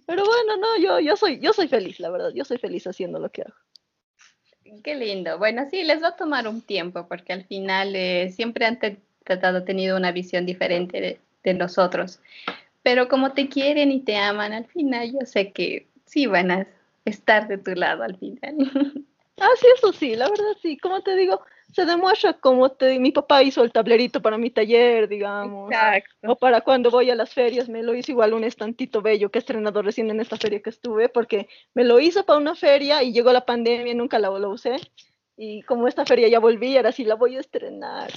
pero 0.06 0.26
bueno, 0.26 0.58
no, 0.58 0.78
yo, 0.78 1.00
yo, 1.00 1.16
soy, 1.16 1.40
yo 1.40 1.54
soy 1.54 1.68
feliz, 1.68 2.00
la 2.00 2.10
verdad, 2.10 2.32
yo 2.34 2.46
soy 2.46 2.58
feliz 2.58 2.88
haciendo 2.88 3.20
lo 3.20 3.30
que 3.30 3.44
hago. 3.44 3.56
Qué 4.84 4.96
lindo. 4.96 5.38
Bueno, 5.38 5.68
sí, 5.70 5.84
les 5.84 6.02
va 6.02 6.10
a 6.10 6.16
tomar 6.16 6.48
un 6.48 6.62
tiempo 6.62 7.08
porque 7.08 7.34
al 7.34 7.44
final 7.46 7.96
eh, 7.96 8.32
siempre 8.32 8.66
han 8.66 8.80
tratado, 9.24 9.64
tenido 9.64 9.98
una 9.98 10.12
visión 10.12 10.46
diferente 10.46 11.02
de, 11.02 11.20
de, 11.44 11.54
nosotros. 11.54 12.20
Pero 12.84 13.08
como 13.08 13.34
te 13.34 13.48
quieren 13.48 13.92
y 13.92 14.02
te 14.02 14.18
aman, 14.18 14.54
al 14.54 14.66
final 14.66 15.12
yo 15.12 15.26
sé 15.26 15.52
que 15.52 15.88
sí 16.06 16.26
van 16.26 16.52
a 16.52 16.68
estar 17.06 17.48
de 17.48 17.58
tu 17.58 17.72
lado 17.72 18.04
al 18.04 18.18
final. 18.18 18.56
Ah, 19.44 19.50
sí, 19.60 19.66
eso 19.76 19.92
sí, 19.92 20.16
la 20.16 20.30
verdad 20.30 20.56
sí. 20.62 20.78
Como 20.78 21.02
te 21.02 21.16
digo, 21.16 21.42
se 21.74 21.86
demuestra 21.86 22.34
como 22.34 22.70
te, 22.70 23.00
mi 23.00 23.12
papá 23.12 23.42
hizo 23.42 23.64
el 23.64 23.72
tablerito 23.72 24.22
para 24.22 24.38
mi 24.38 24.52
taller, 24.52 25.08
digamos. 25.08 25.72
Exacto. 25.72 26.32
O 26.32 26.36
para 26.36 26.62
cuando 26.62 26.92
voy 26.92 27.10
a 27.10 27.16
las 27.16 27.34
ferias, 27.34 27.68
me 27.68 27.82
lo 27.82 27.96
hizo 27.96 28.12
igual 28.12 28.34
un 28.34 28.44
estantito 28.44 29.02
bello 29.02 29.32
que 29.32 29.40
he 29.40 29.42
estrenado 29.42 29.82
recién 29.82 30.12
en 30.12 30.20
esta 30.20 30.38
feria 30.38 30.62
que 30.62 30.70
estuve, 30.70 31.10
porque 31.10 31.48
me 31.74 31.84
lo 31.84 32.00
hizo 32.00 32.24
para 32.24 32.38
una 32.38 32.54
feria 32.54 33.02
y 33.02 33.14
llegó 33.14 33.34
la 33.34 33.46
pandemia 33.46 33.94
y 33.94 33.96
nunca 33.96 34.20
la, 34.20 34.30
lo 34.30 34.52
usé. 34.52 34.76
Y 35.38 35.64
como 35.64 35.88
esta 35.88 36.06
feria 36.06 36.28
ya 36.28 36.40
volví, 36.40 36.78
ahora 36.78 36.92
sí 36.92 37.04
la 37.04 37.16
voy 37.16 37.38
a 37.38 37.40
estrenar. 37.40 38.12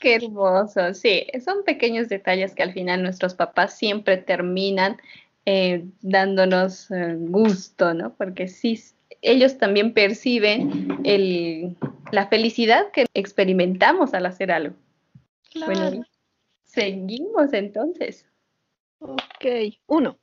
Qué 0.00 0.14
hermoso, 0.16 0.94
sí, 0.94 1.26
son 1.44 1.64
pequeños 1.64 2.08
detalles 2.08 2.54
que 2.54 2.62
al 2.62 2.72
final 2.72 3.02
nuestros 3.02 3.34
papás 3.34 3.76
siempre 3.76 4.16
terminan 4.16 4.98
eh, 5.44 5.84
dándonos 6.02 6.90
eh, 6.90 7.16
gusto, 7.18 7.94
¿no? 7.94 8.14
Porque 8.14 8.48
sí, 8.48 8.78
ellos 9.22 9.58
también 9.58 9.94
perciben 9.94 10.98
el, 11.04 11.76
la 12.12 12.28
felicidad 12.28 12.90
que 12.92 13.06
experimentamos 13.14 14.14
al 14.14 14.26
hacer 14.26 14.52
algo. 14.52 14.76
Bueno, 15.66 16.04
seguimos 16.64 17.52
entonces. 17.52 18.26
Ok, 19.00 19.74
uno. 19.86 20.18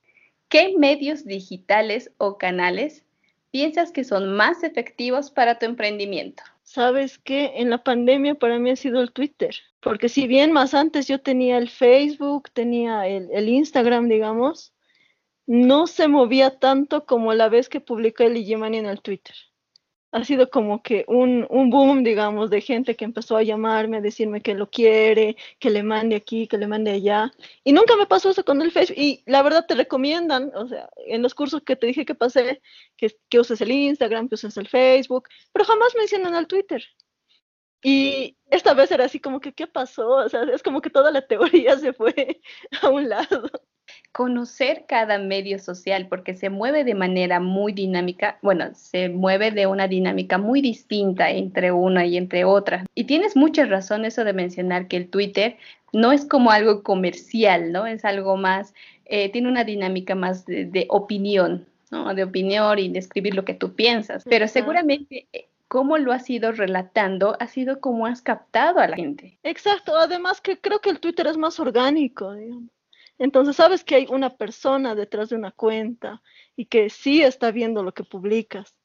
¿Qué 0.47 0.75
medios 0.77 1.25
digitales 1.25 2.11
o 2.17 2.38
canales 2.38 3.03
piensas 3.51 3.91
que 3.91 4.03
son 4.03 4.35
más 4.35 4.63
efectivos 4.63 5.31
para 5.31 5.57
tu 5.59 5.65
emprendimiento? 5.65 6.43
Sabes 6.65 7.19
que 7.19 7.62
en 7.62 7.69
la 7.69 7.84
pandemia 7.84 8.36
para 8.36 8.58
mí 8.58 8.71
ha 8.71 8.75
sido 8.75 8.99
el 8.99 9.12
Twitter, 9.12 9.56
porque 9.82 10.10
si 10.10 10.25
bien 10.25 10.51
más 10.51 10.73
antes 10.73 11.08
yo 11.08 11.21
tenía 11.21 11.60
el 11.60 11.69
Facebook, 11.69 12.49
tenía 12.51 13.08
el, 13.08 13.47
Instagram, 13.47 14.10
digamos, 14.10 14.73
no 15.45 15.86
se 15.86 16.08
movía 16.08 16.58
tanto 16.60 17.06
como 17.06 17.34
la 17.36 17.49
vez 17.49 17.69
que 17.69 17.82
publicé 17.82 18.25
el 18.25 18.38
Igimani 18.38 18.80
en 18.80 18.88
el 18.88 19.01
Twitter. 19.01 19.36
Ha 20.11 20.23
sido 20.23 20.49
como 20.49 20.81
que 20.81 21.03
un, 21.07 21.45
un, 21.49 21.69
boom, 21.69 22.03
digamos, 22.03 22.49
de 22.49 22.61
gente 22.61 22.95
que 22.95 23.05
empezó 23.05 23.35
a 23.37 23.43
llamarme, 23.43 23.97
a 23.97 24.01
decirme 24.01 24.41
que 24.41 24.53
lo 24.53 24.69
quiere, 24.69 25.35
que 25.59 25.69
le 25.69 25.83
mande 25.83 26.15
aquí, 26.15 26.47
que 26.47 26.57
le 26.57 26.67
mande 26.67 26.91
allá. 26.91 27.31
Y 27.63 27.73
nunca 27.73 27.97
me 27.97 28.05
pasó 28.05 28.29
eso 28.29 28.45
con 28.45 28.61
el 28.61 28.71
Facebook. 28.71 28.97
Y 28.97 29.23
la 29.25 29.41
verdad 29.43 29.65
te 29.67 29.75
recomiendan, 29.75 30.51
o 30.55 30.67
sea, 30.67 30.89
en 31.07 31.21
los 31.21 31.35
cursos 31.35 31.63
que 31.63 31.75
te 31.75 31.87
dije 31.87 32.05
que 32.05 32.15
pasé, 32.15 32.61
que, 32.97 33.15
que 33.29 33.39
uses 33.39 33.59
el 33.61 33.71
Instagram, 33.71 34.29
que 34.29 34.35
uses 34.35 34.55
el 34.57 34.67
Facebook, 34.67 35.27
pero 35.51 35.65
jamás 35.65 35.93
mencionan 35.97 36.35
al 36.35 36.47
Twitter. 36.47 36.83
Y 37.83 38.37
esta 38.49 38.73
vez 38.73 38.91
era 38.91 39.05
así 39.05 39.19
como 39.19 39.39
que, 39.39 39.53
¿qué 39.53 39.67
pasó? 39.67 40.07
O 40.09 40.29
sea, 40.29 40.43
es 40.43 40.63
como 40.63 40.81
que 40.81 40.89
toda 40.89 41.11
la 41.11 41.21
teoría 41.27 41.77
se 41.77 41.93
fue 41.93 42.41
a 42.81 42.89
un 42.89 43.09
lado 43.09 43.49
conocer 44.12 44.86
cada 44.88 45.17
medio 45.17 45.60
social 45.60 46.08
porque 46.08 46.36
se 46.36 46.49
mueve 46.49 46.84
de 46.84 46.95
manera 46.95 47.39
muy 47.39 47.73
dinámica, 47.73 48.38
bueno, 48.41 48.69
se 48.73 49.10
mueve 49.10 49.51
de 49.51 49.67
una 49.67 49.88
dinámica 49.88 50.38
muy 50.38 50.62
distinta 50.62 51.31
entre 51.31 51.71
una 51.71 52.05
y 52.05 52.15
entre 52.17 52.45
otra. 52.45 52.86
Y 52.95 53.03
tienes 53.03 53.36
muchas 53.36 53.69
razones 53.69 54.05
eso 54.05 54.23
de 54.23 54.34
mencionar 54.34 54.88
que 54.88 54.97
el 54.97 55.10
Twitter 55.10 55.58
no 55.91 56.12
es 56.12 56.25
como 56.25 56.51
algo 56.51 56.84
comercial, 56.84 57.71
¿no? 57.71 57.88
Es 57.88 58.05
algo 58.05 58.38
más, 58.38 58.73
eh, 59.05 59.29
tiene 59.31 59.49
una 59.49 59.63
dinámica 59.63 60.15
más 60.15 60.45
de, 60.45 60.86
opinión, 60.89 61.65
¿no? 61.91 62.13
De 62.13 62.23
opinión 62.23 62.79
y 62.79 62.89
de 62.89 62.99
escribir 62.99 63.36
lo 63.36 63.45
que 63.45 63.53
tú 63.53 63.75
piensas. 63.75 64.23
Pero 64.25 64.47
seguramente 64.47 65.27
eh, 65.31 65.47
cómo 65.67 65.97
lo 65.97 66.12
has 66.12 66.29
ido 66.29 66.51
relatando 66.51 67.36
ha 67.39 67.47
sido 67.47 67.79
como 67.79 68.05
has 68.05 68.21
captado 68.21 68.79
a 68.79 68.88
la 68.88 68.95
gente. 68.95 69.38
Exacto, 69.43 69.95
además 69.95 70.41
que 70.41 70.60
creo 70.60 70.79
que 70.79 70.89
el 70.89 70.99
Twitter 70.99 71.27
es 71.27 71.38
más 71.38 71.60
orgánico, 71.60 72.34
digamos. 72.34 72.74
Entonces 73.17 73.56
sabes 73.56 73.84
que 73.84 73.95
hay 73.95 74.08
una 74.10 74.36
persona 74.36 74.95
detrás 74.95 75.30
de 75.30 75.36
una 75.36 75.51
cuenta 75.51 76.21
y 76.56 76.65
que 76.65 76.89
sí 76.89 77.21
está 77.21 77.51
viendo 77.51 77.84
lo 77.84 77.93
que 77.93 78.04
publicas. 78.04 78.75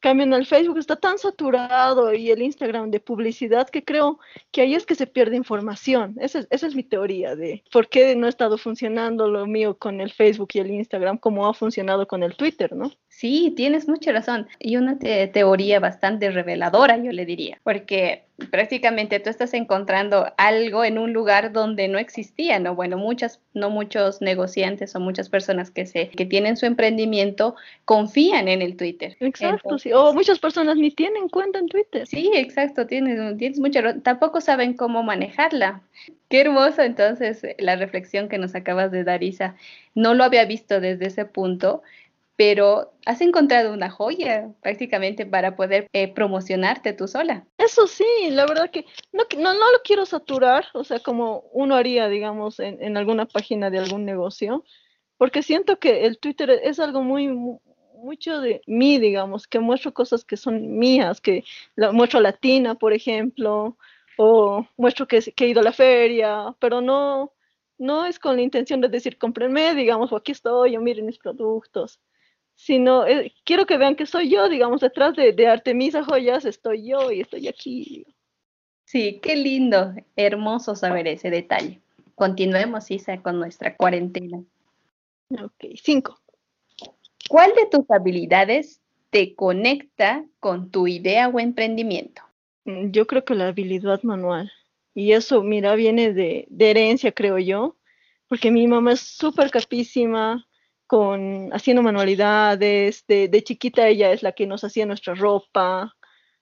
Cambio 0.00 0.26
en 0.26 0.34
el 0.34 0.46
Facebook 0.46 0.78
está 0.78 0.96
tan 0.96 1.18
saturado 1.18 2.12
y 2.12 2.30
el 2.30 2.42
Instagram 2.42 2.90
de 2.90 3.00
publicidad 3.00 3.68
que 3.68 3.84
creo 3.84 4.18
que 4.52 4.60
ahí 4.60 4.74
es 4.74 4.84
que 4.84 4.94
se 4.94 5.06
pierde 5.06 5.36
información. 5.36 6.14
Esa 6.20 6.40
es, 6.40 6.48
esa 6.50 6.66
es 6.66 6.74
mi 6.74 6.84
teoría 6.84 7.34
de 7.34 7.64
por 7.72 7.88
qué 7.88 8.14
no 8.14 8.26
ha 8.26 8.28
estado 8.28 8.58
funcionando 8.58 9.28
lo 9.28 9.46
mío 9.46 9.78
con 9.78 10.00
el 10.00 10.12
Facebook 10.12 10.50
y 10.52 10.58
el 10.58 10.70
Instagram 10.70 11.18
como 11.18 11.46
ha 11.46 11.54
funcionado 11.54 12.06
con 12.06 12.22
el 12.22 12.36
Twitter, 12.36 12.74
¿no? 12.74 12.92
Sí, 13.16 13.54
tienes 13.56 13.88
mucha 13.88 14.12
razón. 14.12 14.46
Y 14.58 14.76
una 14.76 14.98
teoría 14.98 15.80
bastante 15.80 16.30
reveladora, 16.30 16.98
yo 16.98 17.12
le 17.12 17.24
diría, 17.24 17.58
porque 17.64 18.24
prácticamente 18.50 19.20
tú 19.20 19.30
estás 19.30 19.54
encontrando 19.54 20.34
algo 20.36 20.84
en 20.84 20.98
un 20.98 21.14
lugar 21.14 21.50
donde 21.54 21.88
no 21.88 21.98
existía, 21.98 22.58
¿no? 22.58 22.74
Bueno, 22.74 22.98
muchas, 22.98 23.40
no 23.54 23.70
muchos 23.70 24.20
negociantes 24.20 24.94
o 24.94 25.00
muchas 25.00 25.30
personas 25.30 25.70
que 25.70 25.86
se, 25.86 26.08
que 26.10 26.26
tienen 26.26 26.58
su 26.58 26.66
emprendimiento 26.66 27.56
confían 27.86 28.48
en 28.48 28.60
el 28.60 28.76
Twitter. 28.76 29.16
Exacto, 29.20 29.78
sí. 29.78 29.94
O 29.94 30.12
muchas 30.12 30.38
personas 30.38 30.76
ni 30.76 30.90
tienen 30.90 31.30
cuenta 31.30 31.58
en 31.58 31.68
Twitter. 31.68 32.06
Sí, 32.06 32.30
exacto, 32.34 32.86
tienes, 32.86 33.38
tienes 33.38 33.58
mucha, 33.58 33.98
tampoco 34.00 34.42
saben 34.42 34.74
cómo 34.74 35.02
manejarla. 35.02 35.80
Qué 36.28 36.42
hermoso 36.42 36.82
entonces 36.82 37.40
la 37.56 37.76
reflexión 37.76 38.28
que 38.28 38.36
nos 38.36 38.54
acabas 38.54 38.90
de 38.92 39.04
dar, 39.04 39.22
Isa. 39.22 39.56
No 39.94 40.12
lo 40.12 40.22
había 40.22 40.44
visto 40.44 40.80
desde 40.80 41.06
ese 41.06 41.24
punto 41.24 41.82
pero 42.36 42.92
has 43.06 43.20
encontrado 43.20 43.72
una 43.72 43.90
joya 43.90 44.50
prácticamente 44.60 45.24
para 45.26 45.56
poder 45.56 45.88
eh, 45.92 46.12
promocionarte 46.12 46.92
tú 46.92 47.08
sola. 47.08 47.46
Eso 47.58 47.86
sí, 47.86 48.04
la 48.30 48.46
verdad 48.46 48.70
que 48.70 48.84
no, 49.12 49.24
no, 49.38 49.54
no, 49.54 49.72
lo 49.72 49.82
quiero 49.82 50.04
saturar, 50.04 50.66
o 50.74 50.84
sea, 50.84 51.00
como 51.00 51.44
uno 51.52 51.74
haría, 51.74 52.08
digamos, 52.08 52.60
en, 52.60 52.82
en, 52.82 52.96
alguna 52.96 53.26
página 53.26 53.70
de 53.70 53.78
algún 53.78 54.04
negocio, 54.04 54.64
porque 55.16 55.42
siento 55.42 55.78
que 55.78 56.04
el 56.04 56.18
Twitter 56.18 56.50
es 56.50 56.78
algo 56.78 57.02
muy, 57.02 57.28
mucho 57.96 58.40
de 58.40 58.62
mí, 58.66 58.98
digamos, 58.98 59.46
que 59.46 59.58
muestro 59.60 59.92
cosas 59.92 60.24
que 60.24 60.36
son 60.36 60.78
mías, 60.78 61.20
que 61.20 61.44
la, 61.74 61.92
muestro 61.92 62.20
latina, 62.20 62.74
por 62.74 62.92
ejemplo, 62.92 63.76
o 64.16 64.66
muestro 64.76 65.06
que, 65.08 65.18
he 65.18 65.46
ido 65.46 65.60
a 65.60 65.64
la 65.64 65.72
feria, 65.72 66.54
pero 66.58 66.80
no, 66.80 67.32
no 67.78 68.06
es 68.06 68.18
con 68.18 68.36
la 68.36 68.42
intención 68.42 68.80
de 68.80 68.88
decir, 68.88 69.18
cómprenme, 69.18 69.74
digamos, 69.74 70.12
o 70.12 70.16
aquí 70.16 70.32
estoy, 70.32 70.76
o 70.76 70.80
miren 70.80 71.06
mis 71.06 71.18
productos, 71.18 72.00
sino 72.56 73.06
eh, 73.06 73.32
quiero 73.44 73.66
que 73.66 73.76
vean 73.76 73.94
que 73.94 74.06
soy 74.06 74.30
yo, 74.30 74.48
digamos, 74.48 74.80
detrás 74.80 75.14
de, 75.14 75.32
de, 75.32 75.46
Artemisa 75.46 76.02
Joyas 76.02 76.44
estoy 76.44 76.88
yo 76.88 77.12
y 77.12 77.20
estoy 77.20 77.46
aquí. 77.46 78.06
Sí, 78.84 79.20
qué 79.22 79.36
lindo, 79.36 79.94
hermoso 80.16 80.74
saber 80.74 81.06
ese 81.06 81.30
detalle. 81.30 81.80
Continuemos, 82.14 82.90
Isa, 82.90 83.20
con 83.20 83.38
nuestra 83.38 83.76
cuarentena. 83.76 84.42
Ok, 85.30 85.74
cinco. 85.82 86.18
¿Cuál 87.28 87.52
de 87.54 87.66
tus 87.66 87.90
habilidades 87.90 88.80
te 89.10 89.34
conecta 89.34 90.24
con 90.40 90.70
tu 90.70 90.86
idea 90.86 91.28
o 91.28 91.38
emprendimiento? 91.38 92.22
Mm, 92.64 92.90
yo 92.90 93.06
creo 93.06 93.24
que 93.24 93.34
la 93.34 93.48
habilidad 93.48 94.02
manual. 94.02 94.50
Y 94.94 95.12
eso, 95.12 95.42
mira, 95.42 95.74
viene 95.74 96.14
de, 96.14 96.46
de 96.48 96.70
herencia, 96.70 97.12
creo 97.12 97.38
yo, 97.38 97.76
porque 98.28 98.50
mi 98.50 98.66
mamá 98.66 98.92
es 98.92 99.00
súper 99.00 99.50
capísima 99.50 100.46
con 100.86 101.50
haciendo 101.52 101.82
manualidades. 101.82 103.04
De, 103.06 103.28
de, 103.28 103.44
chiquita 103.44 103.88
ella 103.88 104.12
es 104.12 104.22
la 104.22 104.32
que 104.32 104.46
nos 104.46 104.64
hacía 104.64 104.86
nuestra 104.86 105.14
ropa. 105.14 105.94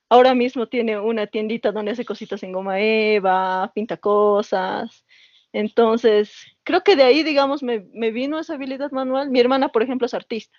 Ahora 0.09 0.35
mismo 0.35 0.67
tiene 0.67 0.99
una 0.99 1.27
tiendita 1.27 1.71
donde 1.71 1.91
hace 1.91 2.05
cositas 2.05 2.43
en 2.43 2.51
goma 2.51 2.79
eva, 2.79 3.71
pinta 3.73 3.97
cosas. 3.97 5.05
Entonces, 5.51 6.31
creo 6.63 6.83
que 6.83 6.95
de 6.95 7.03
ahí, 7.03 7.23
digamos, 7.23 7.63
me, 7.63 7.87
me 7.93 8.11
vino 8.11 8.39
esa 8.39 8.55
habilidad 8.55 8.91
manual. 8.91 9.29
Mi 9.29 9.39
hermana, 9.39 9.69
por 9.69 9.83
ejemplo, 9.83 10.05
es 10.05 10.13
artista. 10.13 10.57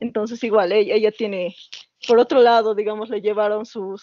Entonces, 0.00 0.42
igual, 0.44 0.72
ella, 0.72 0.94
ella 0.94 1.12
tiene, 1.12 1.54
por 2.08 2.18
otro 2.18 2.40
lado, 2.40 2.74
digamos, 2.74 3.08
le 3.10 3.20
llevaron 3.20 3.66
sus, 3.66 4.02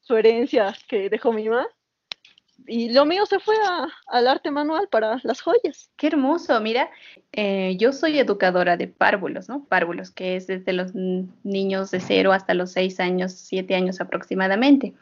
su 0.00 0.16
herencia 0.16 0.76
que 0.88 1.08
dejó 1.08 1.32
mi 1.32 1.48
mamá 1.48 1.66
y 2.66 2.92
lo 2.92 3.04
mío 3.04 3.26
se 3.26 3.38
fue 3.38 3.54
al 4.06 4.26
arte 4.28 4.50
manual 4.50 4.88
para 4.88 5.20
las 5.22 5.40
joyas. 5.40 5.90
Qué 5.96 6.08
hermoso, 6.08 6.60
mira, 6.60 6.90
eh, 7.32 7.76
yo 7.78 7.92
soy 7.92 8.18
educadora 8.18 8.76
de 8.76 8.88
párvulos, 8.88 9.48
¿no? 9.48 9.64
Párvulos, 9.64 10.10
que 10.10 10.36
es 10.36 10.46
desde 10.46 10.72
los 10.72 10.94
niños 10.94 11.90
de 11.90 12.00
0 12.00 12.32
hasta 12.32 12.54
los 12.54 12.72
6 12.72 13.00
años, 13.00 13.32
7 13.32 13.74
años 13.74 14.00
aproximadamente. 14.00 14.94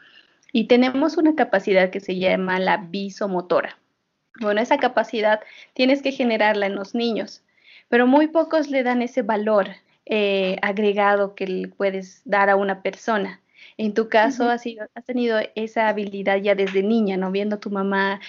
Y 0.51 0.65
tenemos 0.65 1.17
una 1.17 1.35
capacidad 1.35 1.89
que 1.89 1.99
se 1.99 2.17
llama 2.17 2.59
la 2.59 2.77
visomotora. 2.77 3.77
Bueno, 4.39 4.61
esa 4.61 4.77
capacidad 4.77 5.41
tienes 5.73 6.01
que 6.01 6.11
generarla 6.11 6.65
en 6.65 6.75
los 6.75 6.95
niños, 6.95 7.43
pero 7.89 8.07
muy 8.07 8.27
pocos 8.27 8.69
le 8.69 8.83
dan 8.83 9.01
ese 9.01 9.21
valor 9.21 9.67
eh, 10.05 10.57
agregado 10.61 11.35
que 11.35 11.47
le 11.47 11.67
puedes 11.67 12.21
dar 12.25 12.49
a 12.49 12.55
una 12.55 12.81
persona. 12.81 13.41
En 13.79 13.93
tu 13.93 14.09
caso, 14.09 14.49
has, 14.49 14.63
has 14.93 15.05
tenido 15.05 15.39
esa 15.55 15.87
habilidad 15.87 16.35
ya 16.41 16.53
desde 16.53 16.83
niña, 16.83 17.15
¿no? 17.15 17.31
Viendo 17.31 17.55
a 17.55 17.59
tu 17.61 17.69
mamá, 17.69 18.19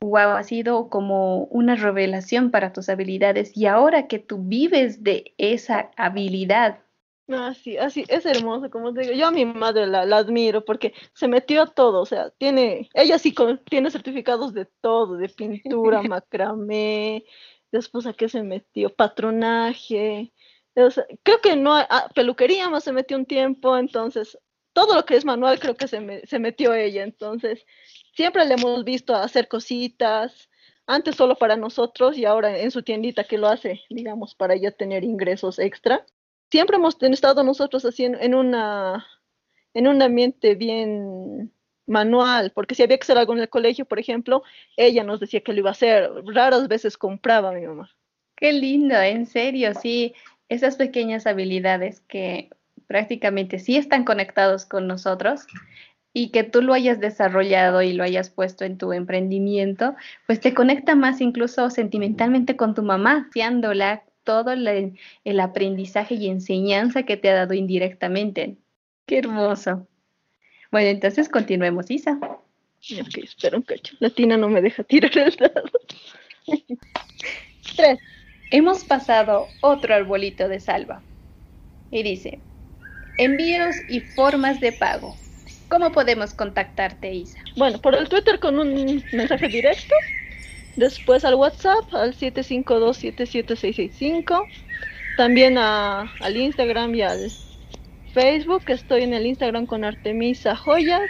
wow, 0.00 0.30
ha 0.30 0.42
sido 0.42 0.88
como 0.88 1.44
una 1.44 1.76
revelación 1.76 2.50
para 2.50 2.72
tus 2.72 2.88
habilidades 2.88 3.56
y 3.56 3.66
ahora 3.66 4.08
que 4.08 4.18
tú 4.18 4.38
vives 4.42 5.04
de 5.04 5.32
esa 5.38 5.92
habilidad. 5.96 6.80
Así, 7.28 7.78
así, 7.78 8.04
es 8.08 8.26
hermoso, 8.26 8.68
como 8.68 8.92
te 8.92 9.02
digo, 9.02 9.12
yo 9.12 9.28
a 9.28 9.30
mi 9.30 9.44
madre 9.44 9.86
la, 9.86 10.04
la, 10.04 10.16
admiro 10.16 10.64
porque 10.64 10.92
se 11.14 11.28
metió 11.28 11.62
a 11.62 11.66
todo, 11.68 12.00
o 12.00 12.06
sea, 12.06 12.30
tiene, 12.30 12.88
ella 12.92 13.20
sí 13.20 13.32
con, 13.32 13.62
tiene 13.66 13.92
certificados 13.92 14.52
de 14.52 14.66
todo, 14.80 15.16
de 15.18 15.28
pintura, 15.28 16.02
macramé, 16.02 17.24
después 17.70 18.08
a 18.08 18.12
qué 18.12 18.28
se 18.28 18.42
metió, 18.42 18.92
patronaje, 18.92 20.32
o 20.74 20.90
sea, 20.90 21.04
creo 21.22 21.40
que 21.40 21.54
no, 21.54 21.76
a, 21.76 22.10
peluquería 22.12 22.68
más 22.68 22.82
se 22.82 22.92
metió 22.92 23.16
un 23.16 23.26
tiempo, 23.26 23.78
entonces 23.78 24.36
todo 24.72 24.94
lo 24.94 25.04
que 25.04 25.16
es 25.16 25.24
manual 25.24 25.58
creo 25.58 25.76
que 25.76 25.88
se, 25.88 26.26
se 26.26 26.38
metió 26.38 26.74
ella, 26.74 27.02
entonces 27.02 27.64
siempre 28.14 28.44
le 28.44 28.54
hemos 28.54 28.84
visto 28.84 29.14
hacer 29.14 29.48
cositas, 29.48 30.50
antes 30.90 31.14
solo 31.14 31.36
para 31.36 31.56
nosotros 31.56 32.18
y 32.18 32.24
ahora 32.24 32.58
en 32.58 32.70
su 32.70 32.82
tiendita 32.82 33.24
que 33.24 33.38
lo 33.38 33.48
hace, 33.48 33.82
digamos, 33.90 34.34
para 34.34 34.54
ella 34.54 34.72
tener 34.72 35.04
ingresos 35.04 35.58
extra. 35.60 36.04
Siempre 36.50 36.76
hemos 36.76 37.00
estado 37.00 37.44
nosotros 37.44 37.84
así 37.84 38.04
en, 38.04 38.34
una, 38.34 39.06
en 39.72 39.86
un 39.86 40.02
ambiente 40.02 40.56
bien 40.56 41.52
manual, 41.86 42.50
porque 42.52 42.74
si 42.74 42.82
había 42.82 42.98
que 42.98 43.04
hacer 43.04 43.18
algo 43.18 43.34
en 43.34 43.38
el 43.38 43.48
colegio, 43.48 43.84
por 43.84 44.00
ejemplo, 44.00 44.42
ella 44.76 45.04
nos 45.04 45.20
decía 45.20 45.42
que 45.42 45.52
lo 45.52 45.60
iba 45.60 45.70
a 45.70 45.72
hacer, 45.72 46.10
raras 46.26 46.66
veces 46.66 46.98
compraba 46.98 47.52
mi 47.52 47.64
mamá. 47.66 47.88
Qué 48.34 48.52
lindo, 48.52 48.96
en 48.96 49.26
serio, 49.26 49.72
sí, 49.74 50.14
esas 50.48 50.74
pequeñas 50.74 51.26
habilidades 51.26 52.00
que 52.00 52.50
prácticamente 52.90 53.60
sí 53.60 53.76
están 53.76 54.04
conectados 54.04 54.66
con 54.66 54.88
nosotros 54.88 55.46
y 56.12 56.30
que 56.30 56.42
tú 56.42 56.60
lo 56.60 56.72
hayas 56.72 56.98
desarrollado 56.98 57.82
y 57.82 57.92
lo 57.92 58.02
hayas 58.02 58.30
puesto 58.30 58.64
en 58.64 58.78
tu 58.78 58.92
emprendimiento, 58.92 59.94
pues 60.26 60.40
te 60.40 60.54
conecta 60.54 60.96
más 60.96 61.20
incluso 61.20 61.70
sentimentalmente 61.70 62.56
con 62.56 62.74
tu 62.74 62.82
mamá, 62.82 63.28
fiándola 63.30 64.02
todo 64.24 64.50
el, 64.50 64.98
el 65.22 65.38
aprendizaje 65.38 66.16
y 66.16 66.28
enseñanza 66.28 67.04
que 67.04 67.16
te 67.16 67.30
ha 67.30 67.34
dado 67.34 67.54
indirectamente. 67.54 68.56
Qué 69.06 69.18
hermoso. 69.18 69.86
Bueno, 70.72 70.88
entonces 70.88 71.28
continuemos, 71.28 71.92
Isa. 71.92 72.18
Ok, 72.20 73.18
espera 73.22 73.56
un 73.56 73.62
cacho. 73.62 73.94
La 74.00 74.10
tina 74.10 74.36
no 74.36 74.48
me 74.48 74.60
deja 74.60 74.82
tirar 74.82 75.16
el 75.16 75.36
dado. 75.36 75.70
Tres. 77.76 78.00
Hemos 78.50 78.82
pasado 78.82 79.46
otro 79.60 79.94
arbolito 79.94 80.48
de 80.48 80.58
salva. 80.58 81.02
Y 81.92 82.02
dice, 82.02 82.40
Envíos 83.18 83.76
y 83.88 84.00
formas 84.00 84.58
de 84.60 84.72
pago. 84.72 85.16
¿Cómo 85.68 85.92
podemos 85.92 86.34
contactarte, 86.34 87.14
Isa? 87.14 87.38
Bueno, 87.56 87.80
por 87.80 87.94
el 87.94 88.08
Twitter 88.08 88.40
con 88.40 88.58
un 88.58 89.04
mensaje 89.12 89.46
directo. 89.46 89.94
Después 90.76 91.24
al 91.24 91.36
WhatsApp 91.36 91.94
al 91.94 92.16
752-77665. 92.16 94.44
También 95.16 95.56
al 95.58 96.36
Instagram 96.36 96.92
y 96.94 97.02
al 97.02 97.30
Facebook. 98.12 98.62
Estoy 98.66 99.02
en 99.02 99.14
el 99.14 99.26
Instagram 99.26 99.66
con 99.66 99.84
Artemisa 99.84 100.56
Joyas. 100.56 101.08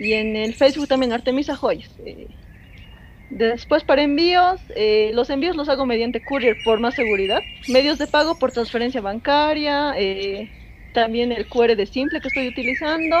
Y 0.00 0.14
en 0.14 0.34
el 0.36 0.54
Facebook 0.54 0.88
también 0.88 1.12
Artemisa 1.12 1.54
Joyas. 1.54 1.90
Eh, 2.04 2.26
después 3.30 3.84
para 3.84 4.02
envíos, 4.02 4.60
eh, 4.74 5.10
los 5.14 5.30
envíos 5.30 5.56
los 5.56 5.68
hago 5.68 5.86
mediante 5.86 6.24
courier 6.24 6.56
por 6.64 6.80
más 6.80 6.94
seguridad. 6.94 7.40
Medios 7.68 7.98
de 7.98 8.06
pago 8.06 8.38
por 8.38 8.52
transferencia 8.52 9.00
bancaria, 9.00 9.94
eh, 9.96 10.50
también 10.96 11.30
el 11.30 11.46
QR 11.46 11.76
de 11.76 11.84
simple 11.84 12.22
que 12.22 12.28
estoy 12.28 12.48
utilizando 12.48 13.16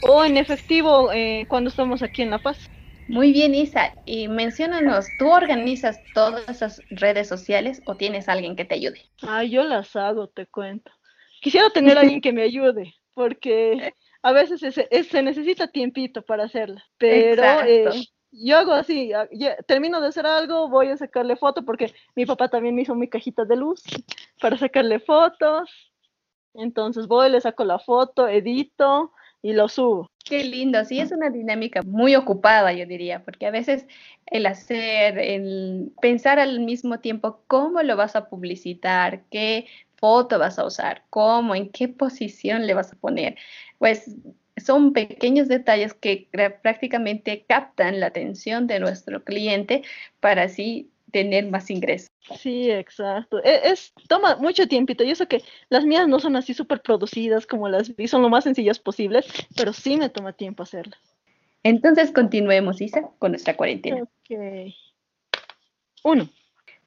o 0.00 0.24
en 0.24 0.38
efectivo 0.38 1.12
eh, 1.12 1.44
cuando 1.46 1.68
estamos 1.68 2.02
aquí 2.02 2.22
en 2.22 2.30
La 2.30 2.38
Paz. 2.38 2.70
Muy 3.06 3.34
bien, 3.34 3.54
Isa. 3.54 3.92
Y 4.06 4.28
menciónanos, 4.28 5.08
¿tú 5.18 5.30
organizas 5.30 6.00
todas 6.14 6.48
esas 6.48 6.80
redes 6.88 7.28
sociales 7.28 7.82
o 7.84 7.96
tienes 7.96 8.30
alguien 8.30 8.56
que 8.56 8.64
te 8.64 8.76
ayude? 8.76 9.02
Ah, 9.20 9.44
yo 9.44 9.62
las 9.62 9.94
hago, 9.94 10.28
te 10.28 10.46
cuento. 10.46 10.90
Quisiera 11.42 11.68
tener 11.68 11.98
alguien 11.98 12.22
que 12.22 12.32
me 12.32 12.44
ayude, 12.44 12.94
porque 13.12 13.92
a 14.22 14.32
veces 14.32 14.60
se, 14.60 15.22
necesita 15.22 15.66
tiempito 15.68 16.22
para 16.22 16.44
hacerla, 16.44 16.82
pero 16.96 17.44
eh, 17.66 17.90
yo 18.30 18.56
hago 18.56 18.72
así, 18.72 19.12
termino 19.66 20.00
de 20.00 20.06
hacer 20.06 20.24
algo, 20.24 20.70
voy 20.70 20.88
a 20.88 20.96
sacarle 20.96 21.36
foto, 21.36 21.62
porque 21.62 21.92
mi 22.14 22.24
papá 22.24 22.48
también 22.48 22.74
me 22.74 22.82
hizo 22.82 22.94
mi 22.94 23.08
cajita 23.08 23.44
de 23.44 23.56
luz 23.56 23.82
para 24.40 24.56
sacarle 24.56 24.98
fotos, 25.00 25.91
entonces 26.54 27.06
voy, 27.06 27.30
le 27.30 27.40
saco 27.40 27.64
la 27.64 27.78
foto, 27.78 28.28
edito 28.28 29.12
y 29.42 29.52
lo 29.52 29.68
subo. 29.68 30.10
Qué 30.24 30.44
lindo, 30.44 30.84
sí, 30.84 31.00
es 31.00 31.10
una 31.10 31.30
dinámica 31.30 31.82
muy 31.82 32.14
ocupada, 32.14 32.72
yo 32.72 32.86
diría, 32.86 33.24
porque 33.24 33.46
a 33.46 33.50
veces 33.50 33.86
el 34.26 34.46
hacer, 34.46 35.18
el 35.18 35.92
pensar 36.00 36.38
al 36.38 36.60
mismo 36.60 37.00
tiempo 37.00 37.40
cómo 37.48 37.82
lo 37.82 37.96
vas 37.96 38.14
a 38.14 38.28
publicitar, 38.28 39.24
qué 39.30 39.66
foto 39.96 40.38
vas 40.38 40.58
a 40.58 40.66
usar, 40.66 41.04
cómo, 41.10 41.54
en 41.54 41.70
qué 41.70 41.88
posición 41.88 42.66
le 42.66 42.74
vas 42.74 42.92
a 42.92 42.96
poner, 42.96 43.36
pues 43.78 44.16
son 44.56 44.92
pequeños 44.92 45.48
detalles 45.48 45.94
que 45.94 46.28
prácticamente 46.62 47.44
captan 47.48 48.00
la 48.00 48.06
atención 48.06 48.66
de 48.66 48.78
nuestro 48.78 49.24
cliente 49.24 49.82
para 50.20 50.44
así 50.44 50.91
tener 51.12 51.48
más 51.48 51.70
ingresos. 51.70 52.08
Sí, 52.38 52.70
exacto. 52.70 53.38
E, 53.44 53.70
es, 53.70 53.92
toma 54.08 54.36
mucho 54.36 54.66
tiempito. 54.66 55.04
Yo 55.04 55.14
sé 55.14 55.28
que 55.28 55.42
las 55.68 55.84
mías 55.84 56.08
no 56.08 56.18
son 56.18 56.36
así 56.36 56.54
súper 56.54 56.80
producidas 56.82 57.46
como 57.46 57.68
las 57.68 57.94
vi, 57.94 58.08
son 58.08 58.22
lo 58.22 58.28
más 58.28 58.44
sencillas 58.44 58.78
posibles, 58.78 59.26
pero 59.56 59.72
sí 59.72 59.96
me 59.96 60.08
toma 60.08 60.32
tiempo 60.32 60.62
hacerlas. 60.62 61.00
Entonces 61.62 62.10
continuemos, 62.10 62.80
Isa, 62.80 63.02
con 63.18 63.32
nuestra 63.32 63.56
cuarentena. 63.56 64.02
Ok. 64.02 64.74
Uno. 66.02 66.28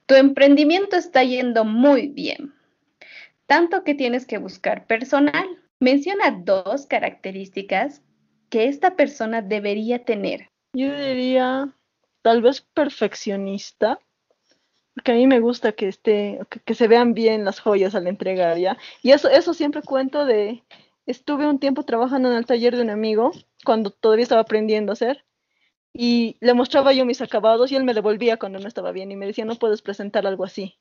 Tu 0.07 0.15
emprendimiento 0.15 0.97
está 0.97 1.23
yendo 1.23 1.65
muy 1.65 2.07
bien, 2.07 2.53
tanto 3.47 3.83
que 3.83 3.95
tienes 3.95 4.27
que 4.27 4.37
buscar 4.37 4.85
personal. 4.85 5.47
Menciona 5.79 6.29
dos 6.31 6.85
características 6.85 8.03
que 8.49 8.67
esta 8.67 8.95
persona 8.95 9.41
debería 9.41 10.05
tener. 10.05 10.47
Yo 10.73 10.95
diría 10.95 11.73
tal 12.21 12.41
vez 12.41 12.61
perfeccionista, 12.61 13.99
porque 14.95 15.11
a 15.11 15.15
mí 15.15 15.27
me 15.27 15.39
gusta 15.39 15.73
que 15.73 15.87
esté, 15.89 16.39
que, 16.65 16.73
se 16.73 16.87
vean 16.87 17.13
bien 17.13 17.45
las 17.45 17.59
joyas 17.59 17.95
al 17.95 18.07
entregar, 18.07 18.57
¿ya? 18.57 18.77
Y 19.03 19.11
eso, 19.11 19.29
eso 19.29 19.53
siempre 19.53 19.81
cuento 19.81 20.25
de, 20.25 20.63
estuve 21.05 21.45
un 21.47 21.59
tiempo 21.59 21.83
trabajando 21.83 22.31
en 22.31 22.37
el 22.37 22.45
taller 22.45 22.75
de 22.75 22.81
un 22.81 22.89
amigo, 22.89 23.31
cuando 23.65 23.91
todavía 23.91 24.23
estaba 24.23 24.41
aprendiendo 24.41 24.91
a 24.91 24.93
hacer, 24.93 25.25
y 25.93 26.37
le 26.41 26.53
mostraba 26.53 26.93
yo 26.93 27.05
mis 27.05 27.21
acabados 27.21 27.71
y 27.71 27.75
él 27.75 27.83
me 27.83 27.93
devolvía 27.93 28.37
cuando 28.37 28.59
no 28.59 28.67
estaba 28.67 28.91
bien 28.91 29.11
y 29.11 29.15
me 29.15 29.27
decía, 29.27 29.45
no 29.45 29.55
puedes 29.55 29.81
presentar 29.81 30.27
algo 30.27 30.43
así. 30.43 30.77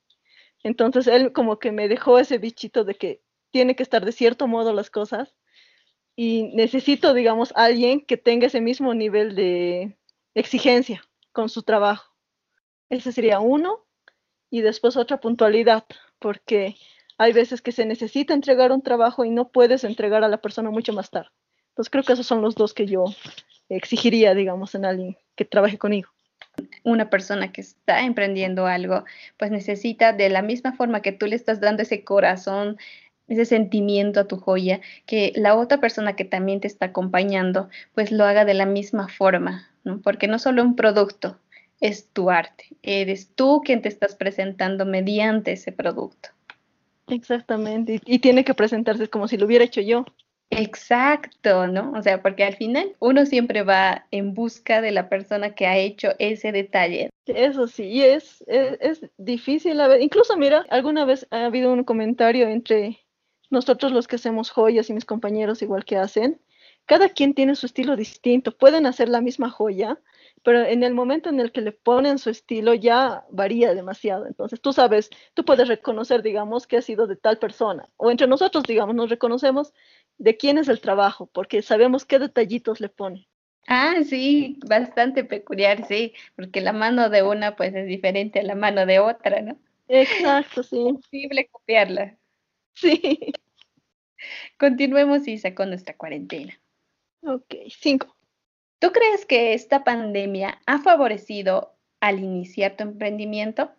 Entonces 0.63 1.07
él 1.07 1.31
como 1.31 1.59
que 1.59 1.71
me 1.71 1.87
dejó 1.87 2.19
ese 2.19 2.37
bichito 2.37 2.83
de 2.83 2.95
que 2.95 3.21
tiene 3.51 3.75
que 3.75 3.83
estar 3.83 4.03
de 4.03 4.11
cierto 4.11 4.47
modo 4.47 4.73
las 4.73 4.89
cosas 4.89 5.35
y 6.17 6.43
necesito, 6.53 7.13
digamos, 7.13 7.53
alguien 7.55 8.01
que 8.01 8.17
tenga 8.17 8.47
ese 8.47 8.61
mismo 8.61 8.93
nivel 8.93 9.35
de 9.35 9.97
exigencia 10.33 11.03
con 11.31 11.47
su 11.49 11.63
trabajo. 11.63 12.13
Ese 12.89 13.11
sería 13.13 13.39
uno. 13.39 13.84
Y 14.49 14.61
después 14.61 14.95
otra 14.97 15.19
puntualidad, 15.19 15.85
porque 16.19 16.75
hay 17.17 17.33
veces 17.33 17.61
que 17.61 17.71
se 17.71 17.85
necesita 17.85 18.33
entregar 18.33 18.71
un 18.71 18.81
trabajo 18.81 19.25
y 19.25 19.29
no 19.29 19.49
puedes 19.49 19.83
entregar 19.83 20.23
a 20.23 20.27
la 20.29 20.37
persona 20.37 20.69
mucho 20.69 20.93
más 20.93 21.09
tarde. 21.09 21.29
Entonces 21.69 21.89
creo 21.89 22.03
que 22.03 22.13
esos 22.13 22.27
son 22.27 22.41
los 22.41 22.55
dos 22.55 22.73
que 22.73 22.85
yo 22.85 23.05
exigiría, 23.69 24.33
digamos, 24.33 24.75
en 24.75 24.85
alguien 24.85 25.17
que 25.35 25.45
trabaje 25.45 25.77
conmigo. 25.77 26.09
Una 26.83 27.09
persona 27.09 27.51
que 27.51 27.61
está 27.61 28.05
emprendiendo 28.05 28.65
algo, 28.65 29.03
pues 29.37 29.51
necesita 29.51 30.13
de 30.13 30.29
la 30.29 30.41
misma 30.41 30.73
forma 30.73 31.01
que 31.01 31.11
tú 31.11 31.25
le 31.25 31.35
estás 31.35 31.59
dando 31.59 31.83
ese 31.83 32.03
corazón, 32.03 32.77
ese 33.27 33.45
sentimiento 33.45 34.19
a 34.19 34.27
tu 34.27 34.37
joya, 34.37 34.81
que 35.05 35.33
la 35.35 35.55
otra 35.55 35.79
persona 35.79 36.15
que 36.15 36.25
también 36.25 36.61
te 36.61 36.67
está 36.67 36.87
acompañando, 36.87 37.69
pues 37.93 38.11
lo 38.11 38.23
haga 38.23 38.45
de 38.45 38.53
la 38.53 38.65
misma 38.65 39.09
forma. 39.09 39.69
Porque 40.03 40.27
no 40.27 40.39
solo 40.39 40.63
un 40.63 40.75
producto, 40.75 41.39
es 41.79 42.09
tu 42.11 42.29
arte, 42.29 42.65
eres 42.81 43.33
tú 43.35 43.61
quien 43.63 43.81
te 43.81 43.89
estás 43.89 44.15
presentando 44.15 44.85
mediante 44.85 45.51
ese 45.53 45.71
producto. 45.71 46.29
Exactamente, 47.07 48.01
y, 48.05 48.15
y 48.15 48.19
tiene 48.19 48.43
que 48.43 48.53
presentarse 48.53 49.07
como 49.09 49.27
si 49.27 49.37
lo 49.37 49.45
hubiera 49.45 49.65
hecho 49.65 49.81
yo. 49.81 50.05
Exacto, 50.51 51.67
¿no? 51.67 51.91
O 51.97 52.01
sea, 52.01 52.21
porque 52.21 52.43
al 52.43 52.55
final 52.55 52.95
uno 52.99 53.25
siempre 53.25 53.63
va 53.63 54.05
en 54.11 54.33
busca 54.33 54.81
de 54.81 54.91
la 54.91 55.09
persona 55.09 55.55
que 55.55 55.65
ha 55.65 55.77
hecho 55.77 56.09
ese 56.19 56.51
detalle. 56.51 57.09
Eso 57.25 57.67
sí, 57.67 57.83
y 57.85 58.03
es, 58.03 58.43
es, 58.47 59.01
difícil. 59.17 59.79
A 59.81 59.87
ver, 59.87 60.01
incluso 60.01 60.37
mira, 60.37 60.65
alguna 60.69 61.05
vez 61.05 61.27
ha 61.31 61.45
habido 61.45 61.73
un 61.73 61.83
comentario 61.83 62.47
entre 62.47 62.99
nosotros 63.49 63.91
los 63.91 64.07
que 64.07 64.17
hacemos 64.17 64.51
joyas 64.51 64.89
y 64.89 64.93
mis 64.93 65.05
compañeros 65.05 65.61
igual 65.61 65.83
que 65.83 65.97
hacen. 65.97 66.39
Cada 66.85 67.09
quien 67.09 67.33
tiene 67.33 67.55
su 67.55 67.65
estilo 67.65 67.95
distinto. 67.95 68.55
Pueden 68.55 68.85
hacer 68.85 69.09
la 69.09 69.21
misma 69.21 69.49
joya, 69.49 69.99
pero 70.45 70.63
en 70.63 70.83
el 70.83 70.93
momento 70.93 71.29
en 71.29 71.39
el 71.39 71.51
que 71.51 71.61
le 71.61 71.71
ponen 71.71 72.19
su 72.19 72.29
estilo 72.29 72.75
ya 72.75 73.25
varía 73.31 73.73
demasiado. 73.73 74.27
Entonces 74.27 74.61
tú 74.61 74.73
sabes, 74.73 75.09
tú 75.33 75.43
puedes 75.43 75.67
reconocer, 75.67 76.21
digamos, 76.21 76.67
que 76.67 76.77
ha 76.77 76.83
sido 76.83 77.07
de 77.07 77.15
tal 77.15 77.39
persona. 77.39 77.89
O 77.97 78.11
entre 78.11 78.27
nosotros, 78.27 78.63
digamos, 78.63 78.93
nos 78.93 79.09
reconocemos 79.09 79.73
de 80.19 80.37
quién 80.37 80.59
es 80.59 80.67
el 80.67 80.81
trabajo, 80.81 81.25
porque 81.33 81.63
sabemos 81.63 82.05
qué 82.05 82.19
detallitos 82.19 82.79
le 82.79 82.89
pone. 82.89 83.27
Ah, 83.67 83.95
sí, 84.07 84.59
bastante 84.69 85.23
peculiar, 85.23 85.87
sí, 85.87 86.13
porque 86.35 86.61
la 86.61 86.73
mano 86.73 87.09
de 87.09 87.23
una 87.23 87.55
pues 87.55 87.73
es 87.73 87.87
diferente 87.87 88.39
a 88.39 88.43
la 88.43 88.53
mano 88.53 88.85
de 88.85 88.99
otra, 88.99 89.41
¿no? 89.41 89.57
Exacto, 89.87 90.61
sí. 90.61 90.77
Es 90.87 90.93
posible 90.93 91.49
copiarla. 91.51 92.17
Sí. 92.75 93.33
Continuemos, 94.59 95.27
Isa, 95.27 95.55
con 95.55 95.69
nuestra 95.69 95.97
cuarentena. 95.97 96.53
Ok, 97.23 97.55
cinco. 97.69 98.14
¿Tú 98.79 98.91
crees 98.91 99.25
que 99.25 99.53
esta 99.53 99.83
pandemia 99.83 100.59
ha 100.65 100.79
favorecido 100.79 101.75
al 102.01 102.19
iniciar 102.19 102.75
tu 102.75 102.83
emprendimiento? 102.83 103.71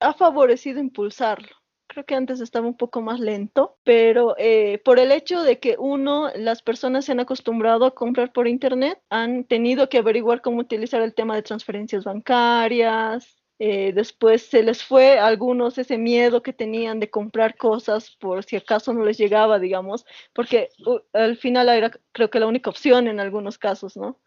Ha 0.00 0.12
favorecido 0.12 0.80
impulsarlo. 0.80 1.48
Creo 1.86 2.04
que 2.04 2.14
antes 2.14 2.40
estaba 2.40 2.66
un 2.66 2.76
poco 2.76 3.00
más 3.00 3.18
lento, 3.18 3.78
pero 3.84 4.36
eh, 4.38 4.80
por 4.84 4.98
el 4.98 5.10
hecho 5.12 5.42
de 5.42 5.58
que 5.58 5.76
uno, 5.78 6.30
las 6.36 6.62
personas 6.62 7.04
se 7.04 7.12
han 7.12 7.20
acostumbrado 7.20 7.84
a 7.84 7.94
comprar 7.94 8.32
por 8.32 8.46
internet, 8.46 9.00
han 9.10 9.44
tenido 9.44 9.88
que 9.88 9.98
averiguar 9.98 10.40
cómo 10.40 10.60
utilizar 10.60 11.02
el 11.02 11.14
tema 11.14 11.34
de 11.34 11.42
transferencias 11.42 12.04
bancarias, 12.04 13.40
eh, 13.58 13.92
después 13.92 14.42
se 14.46 14.62
les 14.62 14.82
fue 14.82 15.18
a 15.18 15.26
algunos 15.26 15.76
ese 15.76 15.98
miedo 15.98 16.42
que 16.42 16.54
tenían 16.54 16.98
de 16.98 17.10
comprar 17.10 17.56
cosas 17.58 18.10
por 18.12 18.42
si 18.42 18.56
acaso 18.56 18.94
no 18.94 19.04
les 19.04 19.18
llegaba, 19.18 19.58
digamos, 19.58 20.06
porque 20.32 20.70
al 21.12 21.36
final 21.36 21.68
era 21.68 21.90
creo 22.12 22.30
que 22.30 22.40
la 22.40 22.46
única 22.46 22.70
opción 22.70 23.06
en 23.06 23.20
algunos 23.20 23.58
casos, 23.58 23.98
¿no? 23.98 24.18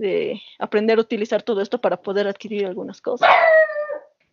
De 0.00 0.40
aprender 0.58 0.98
a 0.98 1.02
utilizar 1.02 1.42
todo 1.42 1.60
esto 1.60 1.80
para 1.80 2.00
poder 2.00 2.26
adquirir 2.26 2.64
algunas 2.64 3.02
cosas. 3.02 3.28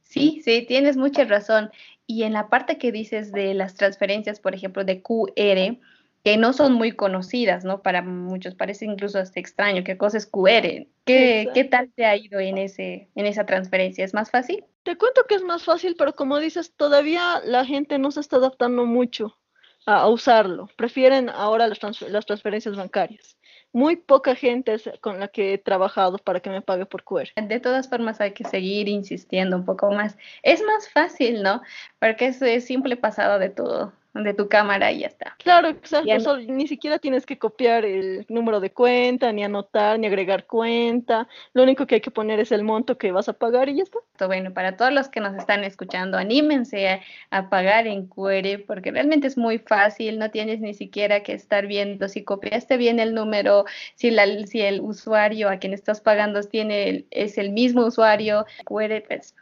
Sí, 0.03 0.41
sí, 0.43 0.65
tienes 0.65 0.95
mucha 0.95 1.25
razón. 1.25 1.69
Y 2.05 2.23
en 2.23 2.31
la 2.31 2.47
parte 2.47 2.77
que 2.77 2.93
dices 2.93 3.33
de 3.33 3.53
las 3.53 3.75
transferencias, 3.75 4.39
por 4.39 4.55
ejemplo, 4.55 4.85
de 4.85 5.01
QR, 5.01 5.77
que 6.23 6.37
no 6.37 6.53
son 6.53 6.73
muy 6.73 6.93
conocidas, 6.93 7.65
¿no? 7.65 7.81
Para 7.81 8.01
muchos 8.01 8.55
parece 8.55 8.85
incluso 8.85 9.19
hasta 9.19 9.39
extraño 9.39 9.83
qué 9.83 9.97
cosa 9.97 10.17
es 10.17 10.25
QR. 10.25 10.87
¿Qué, 11.05 11.49
¿Qué, 11.53 11.63
tal 11.65 11.91
te 11.95 12.05
ha 12.05 12.15
ido 12.15 12.39
en, 12.39 12.57
ese, 12.57 13.09
en 13.15 13.25
esa 13.25 13.45
transferencia? 13.45 14.03
¿Es 14.03 14.13
más 14.13 14.31
fácil? 14.31 14.65
Te 14.83 14.97
cuento 14.97 15.25
que 15.27 15.35
es 15.35 15.43
más 15.43 15.63
fácil, 15.63 15.95
pero 15.97 16.13
como 16.13 16.39
dices, 16.39 16.73
todavía 16.75 17.41
la 17.45 17.65
gente 17.65 17.99
no 17.99 18.11
se 18.11 18.21
está 18.21 18.37
adaptando 18.37 18.85
mucho 18.85 19.37
a, 19.85 20.07
usarlo. 20.09 20.69
Prefieren 20.75 21.29
ahora 21.29 21.67
las, 21.67 21.79
las 22.01 22.25
transferencias 22.25 22.75
bancarias 22.75 23.36
muy 23.73 23.95
poca 23.95 24.35
gente 24.35 24.77
con 25.01 25.19
la 25.19 25.27
que 25.27 25.53
he 25.53 25.57
trabajado 25.57 26.17
para 26.17 26.39
que 26.39 26.49
me 26.49 26.61
pague 26.61 26.85
por 26.85 27.03
QR. 27.03 27.29
De 27.35 27.59
todas 27.59 27.89
formas 27.89 28.21
hay 28.21 28.31
que 28.31 28.43
seguir 28.43 28.87
insistiendo 28.87 29.55
un 29.55 29.65
poco 29.65 29.91
más. 29.91 30.17
Es 30.43 30.63
más 30.63 30.89
fácil, 30.89 31.43
¿no? 31.43 31.61
Porque 31.99 32.27
es, 32.27 32.41
es 32.41 32.65
simple 32.65 32.97
pasado 32.97 33.39
de 33.39 33.49
todo 33.49 33.93
de 34.23 34.33
tu 34.33 34.47
cámara 34.47 34.91
y 34.91 34.99
ya 34.99 35.07
está. 35.07 35.35
Claro, 35.39 35.69
exacto. 35.69 36.37
ni 36.37 36.67
siquiera 36.67 36.99
tienes 36.99 37.25
que 37.25 37.37
copiar 37.37 37.85
el 37.85 38.25
número 38.29 38.59
de 38.59 38.71
cuenta, 38.71 39.31
ni 39.31 39.43
anotar, 39.43 39.99
ni 39.99 40.07
agregar 40.07 40.45
cuenta. 40.45 41.27
Lo 41.53 41.63
único 41.63 41.85
que 41.85 41.95
hay 41.95 42.01
que 42.01 42.11
poner 42.11 42.39
es 42.39 42.51
el 42.51 42.63
monto 42.63 42.97
que 42.97 43.11
vas 43.11 43.29
a 43.29 43.33
pagar 43.33 43.69
y 43.69 43.77
ya 43.77 43.83
está. 43.83 44.27
Bueno, 44.27 44.53
para 44.53 44.75
todos 44.77 44.91
los 44.91 45.09
que 45.09 45.19
nos 45.19 45.35
están 45.35 45.63
escuchando, 45.63 46.17
anímense 46.17 47.01
a, 47.31 47.49
pagar 47.49 47.87
en 47.87 48.07
QR 48.07 48.63
porque 48.65 48.91
realmente 48.91 49.27
es 49.27 49.37
muy 49.37 49.59
fácil. 49.59 50.19
No 50.19 50.31
tienes 50.31 50.59
ni 50.59 50.73
siquiera 50.73 51.23
que 51.23 51.33
estar 51.33 51.67
viendo 51.67 52.07
si 52.07 52.23
copiaste 52.23 52.77
bien 52.77 52.99
el 52.99 53.13
número, 53.13 53.65
si, 53.95 54.11
la, 54.11 54.25
si 54.45 54.61
el 54.61 54.81
usuario 54.81 55.49
a 55.49 55.57
quien 55.57 55.73
estás 55.73 56.01
pagando 56.01 56.41
tiene 56.43 57.05
es 57.11 57.37
el 57.37 57.51
mismo 57.51 57.85
usuario. 57.85 58.45
QR, 58.65 59.03
pues 59.07 59.35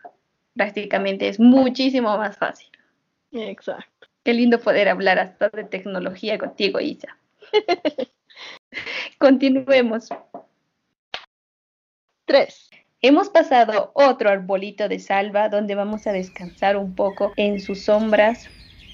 prácticamente 0.55 1.27
es 1.27 1.39
muchísimo 1.39 2.17
más 2.17 2.38
fácil. 2.38 2.69
Exacto. 3.31 3.94
Qué 4.25 4.33
lindo 4.33 4.59
poder 4.59 4.89
hablar 4.89 5.19
hasta 5.19 5.49
de 5.49 5.65
tecnología 5.65 6.39
contigo, 6.39 6.79
Isa. 6.79 7.15
Continuemos. 9.19 10.09
Tres. 12.25 12.71
Hemos 13.01 13.29
pasado 13.29 13.91
otro 13.93 14.31
arbolito 14.31 14.89
de 14.89 14.97
salva 14.97 15.47
donde 15.47 15.75
vamos 15.75 16.07
a 16.07 16.11
descansar 16.11 16.75
un 16.75 16.95
poco 16.95 17.33
en 17.38 17.59
sus 17.59 17.81
sombras 17.81 18.49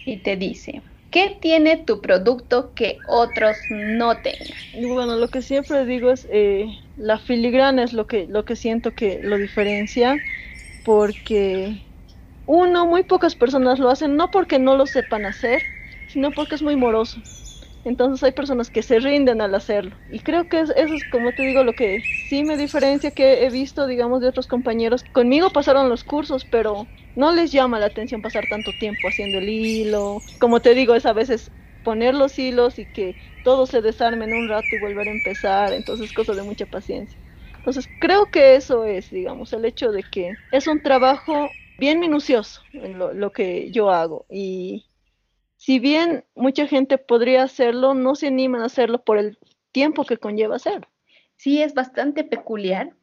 y 0.06 0.18
te 0.18 0.36
dice, 0.36 0.82
¿qué 1.12 1.38
tiene 1.40 1.78
tu 1.78 2.02
producto 2.02 2.74
que 2.76 3.00
otros 3.08 3.56
no 3.70 4.18
tengan? 4.18 4.58
Bueno, 4.74 5.16
lo 5.16 5.30
que 5.30 5.42
siempre 5.42 5.86
digo 5.86 6.12
es, 6.12 6.28
eh, 6.30 6.66
la 6.98 7.18
filigrana 7.18 7.84
es 7.84 7.94
lo 7.94 8.06
que, 8.06 8.28
lo 8.28 8.44
que 8.44 8.58
siento 8.58 8.94
que 8.96 9.22
lo 9.24 9.38
diferencia 9.38 10.18
porque 10.84 11.91
uno, 12.52 12.86
muy 12.88 13.04
pocas 13.04 13.36
personas 13.36 13.80
lo 13.80 13.90
hacen, 13.90 14.16
no 14.16 14.32
porque 14.32 14.60
no 14.60 14.76
lo 14.78 14.86
sepan 14.88 15.26
hacer, 15.26 15.64
sino 16.06 16.34
porque 16.34 16.56
es 16.56 16.62
muy 16.64 16.76
moroso. 16.76 17.24
Entonces 17.84 18.24
hay 18.24 18.32
personas 18.34 18.70
que 18.72 18.84
se 18.84 19.00
rinden 19.00 19.42
al 19.42 19.56
hacerlo. 19.56 19.98
Y 20.08 20.20
creo 20.22 20.48
que 20.50 20.60
eso 20.62 20.74
es, 20.76 21.04
como 21.06 21.34
te 21.34 21.44
digo, 21.44 21.64
lo 21.64 21.76
que 21.76 22.06
sí 22.12 22.44
me 22.44 22.58
diferencia 22.58 23.12
que 23.12 23.46
he 23.46 23.50
visto, 23.50 23.88
digamos, 23.88 24.22
de 24.22 24.28
otros 24.30 24.48
compañeros. 24.48 25.04
Conmigo 25.04 25.52
pasaron 25.52 25.90
los 25.90 26.04
cursos, 26.04 26.46
pero 26.46 26.92
no 27.16 27.32
les 27.34 27.52
llama 27.52 27.80
la 27.80 27.88
atención 27.88 28.22
pasar 28.22 28.48
tanto 28.48 28.74
tiempo 28.74 29.08
haciendo 29.08 29.40
el 29.40 29.50
hilo. 29.50 30.24
Como 30.40 30.62
te 30.62 30.76
digo, 30.76 30.96
es 30.96 31.06
a 31.08 31.14
veces 31.14 31.52
poner 31.82 32.14
los 32.16 32.38
hilos 32.40 32.78
y 32.80 32.86
que 32.88 33.18
todo 33.42 33.66
se 33.66 33.82
desarme 33.82 34.26
en 34.26 34.34
un 34.36 34.48
rato 34.50 34.76
y 34.76 34.80
volver 34.80 35.08
a 35.08 35.12
empezar. 35.12 35.74
Entonces 35.74 36.06
es 36.08 36.14
cosa 36.14 36.36
de 36.36 36.44
mucha 36.44 36.68
paciencia. 36.68 37.20
Entonces 37.58 37.90
creo 38.00 38.30
que 38.32 38.56
eso 38.56 38.86
es, 38.86 39.10
digamos, 39.10 39.54
el 39.54 39.66
hecho 39.66 39.92
de 39.92 40.04
que 40.04 40.40
es 40.52 40.68
un 40.68 40.82
trabajo 40.82 41.58
bien 41.82 42.00
minucioso 42.00 42.62
en 42.74 43.00
lo, 43.00 43.32
que 43.32 43.72
yo 43.72 43.90
hago. 43.90 44.28
Y 44.30 44.86
si 45.58 45.80
bien 45.80 46.24
mucha 46.36 46.68
gente 46.68 47.00
podría 47.00 47.42
hacerlo, 47.42 47.96
no 47.96 48.14
se 48.14 48.28
animan 48.28 48.62
a 48.62 48.66
hacerlo 48.66 49.04
por 49.04 49.18
el 49.18 49.40
tiempo 49.72 50.06
que 50.06 50.18
conlleva 50.18 50.58
hacerlo. 50.58 50.88
Sí, 51.38 51.60
es 51.60 51.74
bastante 51.74 52.24
peculiar 52.24 52.94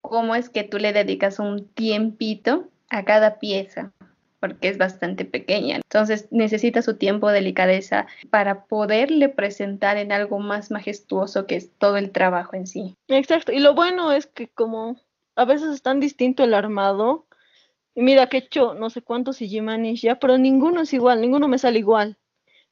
cómo 0.00 0.34
es 0.34 0.48
que 0.48 0.64
tú 0.64 0.78
le 0.78 0.94
dedicas 0.94 1.38
un 1.38 1.68
tiempito 1.68 2.70
a 2.88 3.04
cada 3.04 3.38
pieza, 3.38 3.92
porque 4.40 4.68
es 4.68 4.78
bastante 4.78 5.26
pequeña. 5.26 5.76
Entonces 5.76 6.28
necesita 6.30 6.80
su 6.80 6.96
tiempo, 6.96 7.30
delicadeza, 7.30 8.06
para 8.30 8.64
poderle 8.64 9.28
presentar 9.28 9.98
en 9.98 10.10
algo 10.10 10.38
más 10.38 10.70
majestuoso 10.70 11.46
que 11.46 11.56
es 11.56 11.70
todo 11.76 11.98
el 11.98 12.12
trabajo 12.12 12.56
en 12.56 12.66
sí. 12.66 12.96
Exacto, 13.08 13.52
y 13.52 13.58
lo 13.58 13.74
bueno 13.74 14.10
es 14.12 14.26
que 14.26 14.48
como 14.48 14.96
a 15.34 15.44
veces 15.44 15.68
es 15.74 15.82
tan 15.82 16.00
distinto 16.00 16.44
el 16.44 16.54
armado, 16.54 17.25
y 17.96 18.02
mira 18.02 18.28
que 18.28 18.36
he 18.36 18.40
hecho 18.40 18.74
no 18.74 18.90
sé 18.90 19.02
cuántos 19.02 19.42
Ijimanis 19.42 20.02
ya, 20.02 20.20
pero 20.20 20.38
ninguno 20.38 20.82
es 20.82 20.92
igual, 20.92 21.20
ninguno 21.20 21.48
me 21.48 21.58
sale 21.58 21.78
igual. 21.80 22.18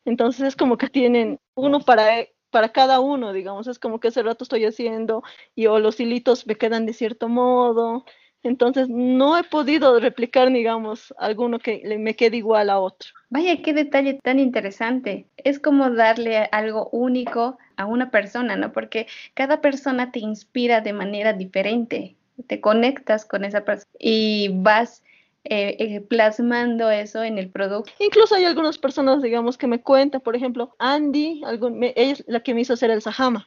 Entonces 0.05 0.49
es 0.49 0.55
como 0.55 0.77
que 0.77 0.89
tienen 0.89 1.41
uno 1.55 1.81
para, 1.81 2.27
para 2.51 2.69
cada 2.69 3.01
uno, 3.01 3.33
digamos, 3.33 3.67
es 3.67 3.79
como 3.79 3.99
que 3.99 4.09
ese 4.09 4.23
rato 4.23 4.45
estoy 4.45 4.67
haciendo 4.67 5.23
y 5.55 5.67
o 5.67 5.79
los 5.79 5.99
hilitos 5.99 6.47
me 6.47 6.57
quedan 6.57 6.85
de 6.85 6.93
cierto 6.93 7.31
modo, 7.31 8.05
entonces 8.43 8.91
no 8.91 9.39
he 9.39 9.45
podido 9.45 9.99
replicar, 9.99 10.53
digamos, 10.53 11.15
alguno 11.17 11.59
que 11.59 11.83
me 11.99 12.15
quede 12.15 12.37
igual 12.37 12.69
a 12.69 12.79
otro. 12.79 13.09
Vaya, 13.31 13.63
qué 13.63 13.73
detalle 13.73 14.21
tan 14.23 14.39
interesante. 14.39 15.27
Es 15.39 15.59
como 15.59 15.91
darle 15.91 16.51
algo 16.53 16.91
único 16.91 17.57
a 17.77 17.87
una 17.87 18.11
persona, 18.11 18.57
¿no? 18.57 18.73
Porque 18.73 19.07
cada 19.33 19.63
persona 19.63 20.13
te 20.13 20.19
inspira 20.19 20.83
de 20.83 20.93
manera 20.93 21.33
diferente. 21.33 22.17
Te 22.47 22.61
conectas 22.61 23.25
con 23.25 23.47
esa 23.47 23.65
persona 23.65 23.91
y 23.99 24.51
vas 24.53 25.03
eh, 25.45 25.77
eh, 25.79 26.01
plasmando 26.01 26.91
eso 26.91 27.23
en 27.23 27.37
el 27.37 27.51
producto. 27.51 27.93
Incluso 27.99 28.35
hay 28.35 28.47
algunas 28.47 28.79
personas, 28.79 29.21
digamos, 29.21 29.59
que 29.59 29.67
me 29.67 29.83
cuentan, 29.83 30.23
por 30.23 30.35
ejemplo, 30.35 30.75
Andy, 30.79 31.43
algún, 31.45 31.85
ella 31.85 31.93
es 31.97 32.25
la 32.27 32.41
que 32.41 32.55
me 32.55 32.63
hizo 32.63 32.73
hacer 32.73 32.91
el 32.91 33.03
Sahama. 33.03 33.47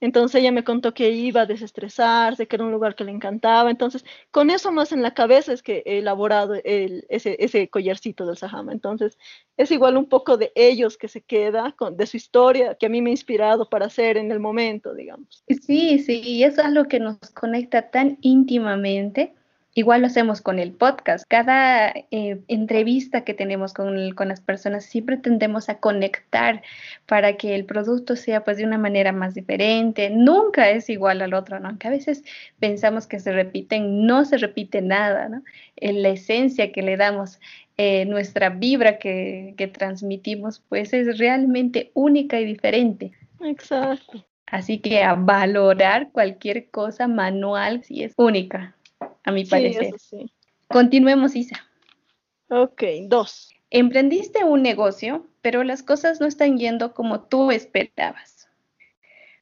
Entonces 0.00 0.40
ella 0.40 0.52
me 0.52 0.64
contó 0.64 0.92
que 0.92 1.10
iba 1.10 1.42
a 1.42 1.46
desestresarse, 1.46 2.46
que 2.46 2.56
era 2.56 2.64
un 2.64 2.72
lugar 2.72 2.94
que 2.94 3.04
le 3.04 3.10
encantaba. 3.10 3.70
Entonces, 3.70 4.04
con 4.30 4.50
eso 4.50 4.72
más 4.72 4.92
en 4.92 5.02
la 5.02 5.14
cabeza 5.14 5.52
es 5.52 5.62
que 5.62 5.82
he 5.86 5.98
elaborado 5.98 6.54
el, 6.64 7.06
ese, 7.08 7.36
ese, 7.38 7.68
collarcito 7.68 8.26
del 8.26 8.36
Sahama. 8.36 8.72
Entonces, 8.72 9.18
es 9.56 9.70
igual 9.70 9.96
un 9.96 10.06
poco 10.06 10.36
de 10.36 10.52
ellos 10.54 10.98
que 10.98 11.08
se 11.08 11.22
queda, 11.22 11.72
con, 11.72 11.96
de 11.96 12.06
su 12.06 12.16
historia, 12.16 12.74
que 12.74 12.86
a 12.86 12.88
mí 12.88 13.00
me 13.02 13.10
ha 13.10 13.12
inspirado 13.12 13.68
para 13.68 13.86
hacer 13.86 14.16
en 14.16 14.30
el 14.32 14.40
momento, 14.40 14.94
digamos. 14.94 15.42
Sí, 15.48 15.98
sí, 15.98 16.20
y 16.22 16.44
eso 16.44 16.62
es 16.62 16.72
lo 16.72 16.84
que 16.84 17.00
nos 17.00 17.18
conecta 17.30 17.90
tan 17.90 18.18
íntimamente 18.20 19.34
Igual 19.76 20.02
lo 20.02 20.06
hacemos 20.06 20.40
con 20.40 20.60
el 20.60 20.70
podcast. 20.70 21.24
Cada 21.28 21.92
eh, 22.12 22.38
entrevista 22.46 23.24
que 23.24 23.34
tenemos 23.34 23.74
con, 23.74 24.12
con, 24.12 24.28
las 24.28 24.40
personas 24.40 24.84
siempre 24.84 25.16
tendemos 25.16 25.68
a 25.68 25.80
conectar 25.80 26.62
para 27.06 27.36
que 27.36 27.56
el 27.56 27.64
producto 27.64 28.14
sea 28.14 28.44
pues 28.44 28.58
de 28.58 28.64
una 28.64 28.78
manera 28.78 29.10
más 29.10 29.34
diferente. 29.34 30.10
Nunca 30.10 30.70
es 30.70 30.88
igual 30.88 31.22
al 31.22 31.34
otro, 31.34 31.58
¿no? 31.58 31.68
Aunque 31.68 31.88
a 31.88 31.90
veces 31.90 32.22
pensamos 32.60 33.08
que 33.08 33.18
se 33.18 33.32
repiten, 33.32 34.06
no 34.06 34.24
se 34.24 34.38
repite 34.38 34.80
nada, 34.80 35.28
¿no? 35.28 35.42
En 35.74 36.02
la 36.02 36.10
esencia 36.10 36.70
que 36.70 36.82
le 36.82 36.96
damos, 36.96 37.40
eh, 37.76 38.04
nuestra 38.04 38.50
vibra 38.50 38.98
que, 39.00 39.54
que 39.56 39.66
transmitimos, 39.66 40.62
pues 40.68 40.92
es 40.92 41.18
realmente 41.18 41.90
única 41.94 42.38
y 42.38 42.44
diferente. 42.44 43.10
Exacto. 43.40 44.24
Así 44.46 44.78
que 44.78 45.02
a 45.02 45.14
valorar 45.14 46.12
cualquier 46.12 46.70
cosa 46.70 47.08
manual 47.08 47.82
si 47.82 48.04
es 48.04 48.12
única 48.16 48.76
a 49.24 49.32
mi 49.32 49.44
parecer. 49.44 49.94
Continuemos, 50.68 51.34
Isa. 51.36 51.64
Ok, 52.48 52.82
dos. 53.08 53.54
Emprendiste 53.70 54.44
un 54.44 54.62
negocio, 54.62 55.26
pero 55.40 55.64
las 55.64 55.82
cosas 55.82 56.20
no 56.20 56.26
están 56.26 56.58
yendo 56.58 56.94
como 56.94 57.22
tú 57.22 57.50
esperabas. 57.50 58.48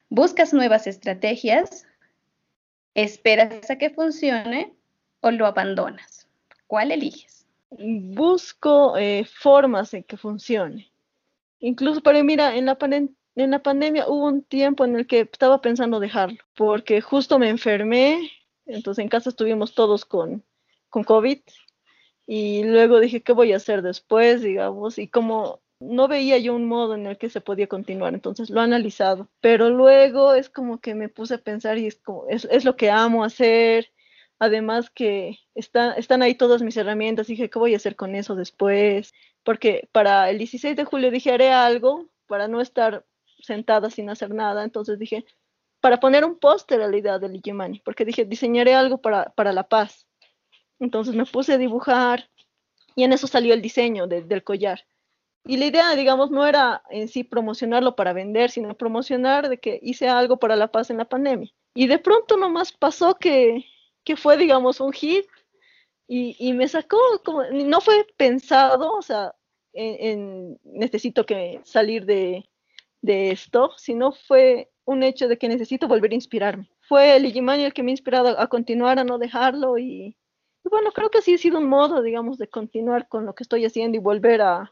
¿Buscas 0.09 0.53
nuevas 0.53 0.87
estrategias? 0.87 1.85
¿Esperas 2.95 3.69
a 3.69 3.77
que 3.77 3.89
funcione 3.89 4.73
o 5.21 5.31
lo 5.31 5.45
abandonas? 5.45 6.27
¿Cuál 6.67 6.91
eliges? 6.91 7.45
Busco 7.71 8.97
eh, 8.97 9.25
formas 9.25 9.91
de 9.91 10.03
que 10.03 10.17
funcione. 10.17 10.91
Incluso, 11.59 12.01
pero 12.01 12.23
mira, 12.23 12.55
en 12.55 12.65
la, 12.65 12.77
en 13.35 13.51
la 13.51 13.63
pandemia 13.63 14.07
hubo 14.07 14.25
un 14.27 14.43
tiempo 14.43 14.85
en 14.85 14.95
el 14.95 15.07
que 15.07 15.21
estaba 15.21 15.61
pensando 15.61 15.99
dejarlo, 15.99 16.39
porque 16.55 17.01
justo 17.01 17.39
me 17.39 17.49
enfermé, 17.49 18.29
entonces 18.65 19.03
en 19.03 19.09
casa 19.09 19.29
estuvimos 19.29 19.75
todos 19.75 20.05
con, 20.05 20.43
con 20.89 21.03
COVID 21.03 21.39
y 22.25 22.63
luego 22.63 22.99
dije, 22.99 23.21
¿qué 23.21 23.33
voy 23.33 23.53
a 23.53 23.57
hacer 23.57 23.81
después? 23.81 24.41
Digamos, 24.41 24.97
y 24.97 25.07
como 25.07 25.61
no 25.79 26.07
veía 26.07 26.37
yo 26.37 26.55
un 26.55 26.65
modo 26.65 26.95
en 26.95 27.05
el 27.07 27.17
que 27.17 27.29
se 27.29 27.41
podía 27.41 27.67
continuar, 27.67 28.13
entonces 28.13 28.49
lo 28.49 28.61
he 28.61 28.63
analizado, 28.63 29.29
pero 29.41 29.69
luego 29.69 30.33
es 30.33 30.49
como 30.49 30.79
que 30.79 30.95
me 30.95 31.09
puse 31.09 31.35
a 31.35 31.37
pensar 31.39 31.77
y 31.77 31.87
es 31.87 32.01
es, 32.29 32.45
es 32.45 32.65
lo 32.65 32.75
que 32.77 32.89
amo 32.89 33.23
hacer, 33.23 33.91
además 34.39 34.89
que 34.89 35.39
está, 35.55 35.93
están 35.93 36.21
ahí 36.21 36.35
todas 36.35 36.61
mis 36.61 36.77
herramientas, 36.77 37.27
dije, 37.27 37.49
¿qué 37.49 37.59
voy 37.59 37.73
a 37.73 37.77
hacer 37.77 37.95
con 37.95 38.15
eso 38.15 38.35
después? 38.35 39.13
Porque 39.43 39.89
para 39.91 40.29
el 40.29 40.37
16 40.37 40.75
de 40.75 40.85
julio 40.85 41.11
dije, 41.11 41.31
haré 41.31 41.51
algo 41.51 42.09
para 42.27 42.47
no 42.47 42.61
estar 42.61 43.05
sentada 43.39 43.89
sin 43.89 44.09
hacer 44.09 44.33
nada, 44.33 44.63
entonces 44.63 44.99
dije, 44.99 45.25
para 45.83 45.99
poner 45.99 46.23
un 46.23 46.39
póster 46.39 46.81
a 46.81 46.87
la 46.87 46.95
idea 46.95 47.19
del 47.19 47.33
Ligimani, 47.33 47.81
porque 47.81 48.05
dije, 48.05 48.23
diseñaré 48.23 48.73
algo 48.73 48.99
para, 48.99 49.25
para, 49.35 49.51
la 49.51 49.67
paz. 49.67 50.07
Entonces 50.79 51.13
me 51.13 51.25
puse 51.25 51.51
a 51.51 51.57
dibujar 51.57 52.29
y 52.95 53.03
en 53.03 53.11
eso 53.11 53.27
salió 53.27 53.53
el 53.53 53.61
diseño 53.61 54.07
del 54.07 54.45
collar. 54.45 54.85
Y 55.43 55.57
la 55.57 55.65
idea, 55.65 55.93
digamos, 55.97 56.31
no 56.31 56.47
era 56.47 56.83
en 56.89 57.09
sí 57.09 57.25
promocionarlo 57.25 57.97
para 57.97 58.13
vender, 58.13 58.49
sino 58.49 58.77
promocionar 58.77 59.49
de 59.49 59.57
que 59.57 59.77
hice 59.83 60.07
algo 60.07 60.37
para 60.37 60.55
la 60.55 60.71
paz 60.71 60.89
en 60.89 60.99
la 60.99 61.09
pandemia. 61.09 61.51
Y 61.75 61.87
de 61.87 61.99
pronto 61.99 62.37
nomás 62.37 62.71
pasó 62.71 63.15
que, 63.15 63.65
que 64.05 64.15
fue, 64.15 64.37
digamos, 64.37 64.79
un 64.79 64.93
hit 64.93 65.25
y, 66.07 66.37
y, 66.39 66.53
me 66.53 66.69
sacó, 66.69 66.97
como, 67.25 67.43
no 67.43 67.81
fue 67.81 68.07
pensado, 68.15 68.93
o 68.93 69.01
sea, 69.01 69.35
en, 69.73 70.57
necesito 70.63 71.25
que 71.25 71.59
salir 71.65 72.05
de, 72.05 72.49
de 73.01 73.31
esto, 73.31 73.73
sino 73.75 74.13
fue 74.13 74.69
un 74.85 75.03
hecho 75.03 75.27
de 75.27 75.37
que 75.37 75.47
necesito 75.47 75.87
volver 75.87 76.11
a 76.11 76.15
inspirarme. 76.15 76.69
Fue 76.81 77.15
el 77.15 77.25
Igimani 77.25 77.63
el 77.63 77.73
que 77.73 77.83
me 77.83 77.91
ha 77.91 77.93
inspirado 77.93 78.39
a 78.39 78.47
continuar, 78.47 78.99
a 78.99 79.03
no 79.03 79.17
dejarlo 79.17 79.77
y, 79.77 80.17
bueno, 80.63 80.91
creo 80.91 81.09
que 81.09 81.21
sí 81.21 81.35
ha 81.35 81.37
sido 81.37 81.59
un 81.59 81.67
modo, 81.67 82.01
digamos, 82.01 82.37
de 82.37 82.47
continuar 82.47 83.07
con 83.07 83.25
lo 83.25 83.35
que 83.35 83.43
estoy 83.43 83.65
haciendo 83.65 83.97
y 83.97 84.01
volver 84.01 84.41
a, 84.41 84.71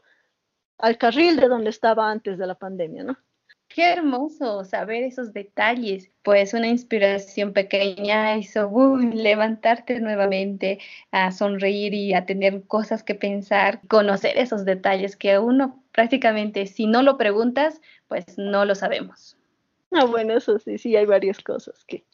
al 0.78 0.98
carril 0.98 1.36
de 1.36 1.48
donde 1.48 1.70
estaba 1.70 2.10
antes 2.10 2.38
de 2.38 2.46
la 2.46 2.54
pandemia, 2.54 3.04
¿no? 3.04 3.16
Qué 3.74 3.90
hermoso 3.90 4.64
saber 4.64 5.02
esos 5.02 5.32
detalles, 5.32 6.10
pues 6.22 6.52
una 6.52 6.68
inspiración 6.68 7.54
pequeña 7.54 8.36
hizo 8.36 8.68
uh, 8.68 8.98
levantarte 8.98 9.98
nuevamente, 9.98 10.78
a 11.10 11.32
sonreír 11.32 11.94
y 11.94 12.12
a 12.12 12.26
tener 12.26 12.66
cosas 12.66 13.02
que 13.02 13.14
pensar, 13.14 13.80
conocer 13.88 14.36
esos 14.36 14.66
detalles 14.66 15.16
que 15.16 15.38
uno 15.38 15.82
prácticamente 15.90 16.66
si 16.66 16.86
no 16.86 17.02
lo 17.02 17.16
preguntas, 17.16 17.80
pues 18.08 18.36
no 18.36 18.66
lo 18.66 18.74
sabemos. 18.74 19.38
Ah, 19.92 20.04
bueno, 20.04 20.34
eso 20.36 20.58
sí, 20.58 20.78
sí, 20.78 20.96
hay 20.96 21.04
varias 21.04 21.40
cosas 21.40 21.84
que, 21.84 22.04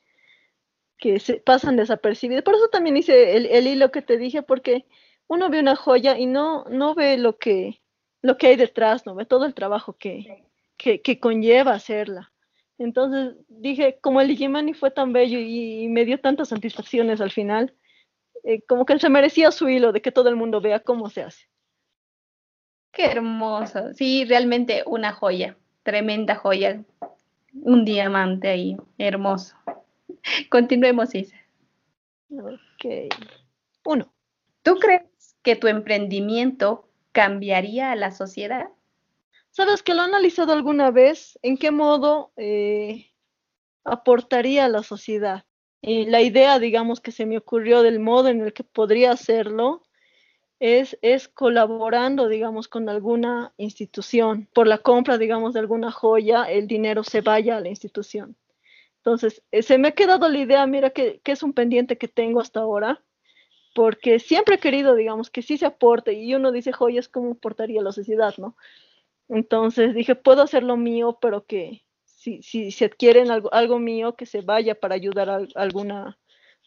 que 0.99 1.21
se 1.21 1.35
pasan 1.37 1.77
desapercibidas. 1.77 2.43
Por 2.43 2.57
eso 2.57 2.69
también 2.69 2.97
hice 2.97 3.37
el, 3.37 3.47
el, 3.47 3.67
hilo 3.67 3.91
que 3.93 4.03
te 4.03 4.19
dije, 4.19 4.43
porque 4.43 4.87
uno 5.29 5.49
ve 5.49 5.61
una 5.61 5.77
joya 5.77 6.19
y 6.19 6.27
no, 6.27 6.65
no 6.65 6.95
ve 6.95 7.17
lo 7.17 7.39
que, 7.39 7.81
lo 8.21 8.37
que 8.37 8.49
hay 8.49 8.57
detrás, 8.57 9.07
no 9.07 9.15
ve 9.15 9.27
todo 9.27 9.45
el 9.45 9.55
trabajo 9.55 9.95
que, 9.95 10.45
que, 10.77 11.01
que 11.03 11.21
conlleva 11.21 11.73
hacerla. 11.73 12.33
Entonces 12.79 13.37
dije, 13.49 13.99
como 14.01 14.21
el 14.21 14.31
Igimani 14.31 14.75
fue 14.75 14.91
tan 14.91 15.13
bello 15.13 15.39
y, 15.39 15.85
y, 15.85 15.89
me 15.89 16.05
dio 16.05 16.21
tantas 16.21 16.49
satisfacciones 16.49 17.21
al 17.21 17.31
final, 17.31 17.75
eh, 18.45 18.63
como 18.63 18.85
que 18.85 18.99
se 18.99 19.09
merecía 19.09 19.51
su 19.51 19.69
hilo 19.69 19.93
de 19.93 20.03
que 20.03 20.13
todo 20.13 20.29
el 20.29 20.37
mundo 20.37 20.61
vea 20.61 20.81
cómo 20.81 21.11
se 21.11 21.23
hace. 21.23 21.49
Qué 22.93 23.07
hermoso. 23.07 23.95
Sí, 23.95 24.25
realmente 24.25 24.83
una 24.87 25.13
joya, 25.13 25.57
tremenda 25.83 26.35
joya 26.37 26.85
un 27.53 27.85
diamante 27.85 28.49
ahí, 28.49 28.77
hermoso. 28.99 29.57
Continuemos, 30.51 31.15
Isa. 31.15 31.37
Ok. 32.31 33.15
Uno. 33.85 34.13
¿Tú 34.63 34.77
crees 34.77 35.03
que 35.43 35.57
tu 35.57 35.67
emprendimiento 35.67 36.89
cambiaría 37.13 37.93
a 37.93 37.97
la 37.97 38.11
sociedad? 38.11 38.69
¿Sabes 39.51 39.83
que 39.83 39.95
lo 39.95 40.03
he 40.03 40.05
analizado 40.05 40.53
alguna 40.53 40.91
vez? 40.91 41.39
¿En 41.43 41.57
qué 41.57 41.71
modo 41.71 42.33
eh, 42.37 43.11
aportaría 43.85 44.67
a 44.67 44.69
la 44.69 44.83
sociedad? 44.83 45.45
Y 45.81 46.07
la 46.07 46.21
idea, 46.21 46.59
digamos, 46.59 47.01
que 47.01 47.13
se 47.13 47.25
me 47.25 47.39
ocurrió 47.39 47.83
del 47.83 48.01
modo 48.01 48.29
en 48.29 48.41
el 48.41 48.53
que 48.53 48.65
podría 48.65 49.13
hacerlo 49.13 49.83
es, 50.61 50.99
es 51.03 51.29
colaborando, 51.29 52.29
digamos, 52.29 52.69
con 52.69 52.89
alguna 52.89 53.53
institución. 53.57 54.49
Por 54.53 54.67
la 54.67 54.79
compra, 54.79 55.19
digamos, 55.19 55.55
de 55.55 55.61
alguna 55.61 55.91
joya, 55.93 56.45
el 56.45 56.67
dinero 56.67 57.05
se 57.05 57.21
vaya 57.21 57.57
a 57.57 57.61
la 57.61 57.69
institución. 57.69 58.37
Entonces, 58.99 59.43
eh, 59.53 59.63
se 59.63 59.79
me 59.79 59.89
ha 59.89 59.93
quedado 59.93 60.29
la 60.29 60.39
idea, 60.39 60.67
mira, 60.67 60.91
que, 60.91 61.21
que, 61.23 61.33
es 61.33 61.43
un 61.43 61.53
pendiente 61.53 61.97
que 61.99 62.09
tengo 62.09 62.41
hasta 62.41 62.61
ahora, 62.61 63.03
porque 63.75 64.19
siempre 64.19 64.57
he 64.57 64.59
querido, 64.59 64.95
digamos, 64.95 65.31
que 65.31 65.43
sí 65.43 65.57
se 65.59 65.67
aporte, 65.67 66.15
y 66.15 66.35
uno 66.35 66.53
dice, 66.53 66.73
joyas, 66.73 67.09
¿cómo 67.09 67.33
aportaría 67.33 67.81
la 67.83 67.93
sociedad, 67.93 68.35
no? 68.39 68.57
Entonces 69.29 69.95
dije, 69.95 70.15
puedo 70.15 70.43
hacer 70.43 70.63
lo 70.63 70.77
mío, 70.77 71.19
pero 71.21 71.47
que 71.47 71.85
si, 72.05 72.43
si 72.43 72.73
se 72.73 72.87
adquieren 72.87 73.31
algo, 73.31 73.53
algo 73.53 73.79
mío, 73.79 74.17
que 74.17 74.27
se 74.27 74.41
vaya 74.41 74.75
para 74.75 74.95
ayudar 74.95 75.31
a 75.31 75.41
alguna, 75.55 76.19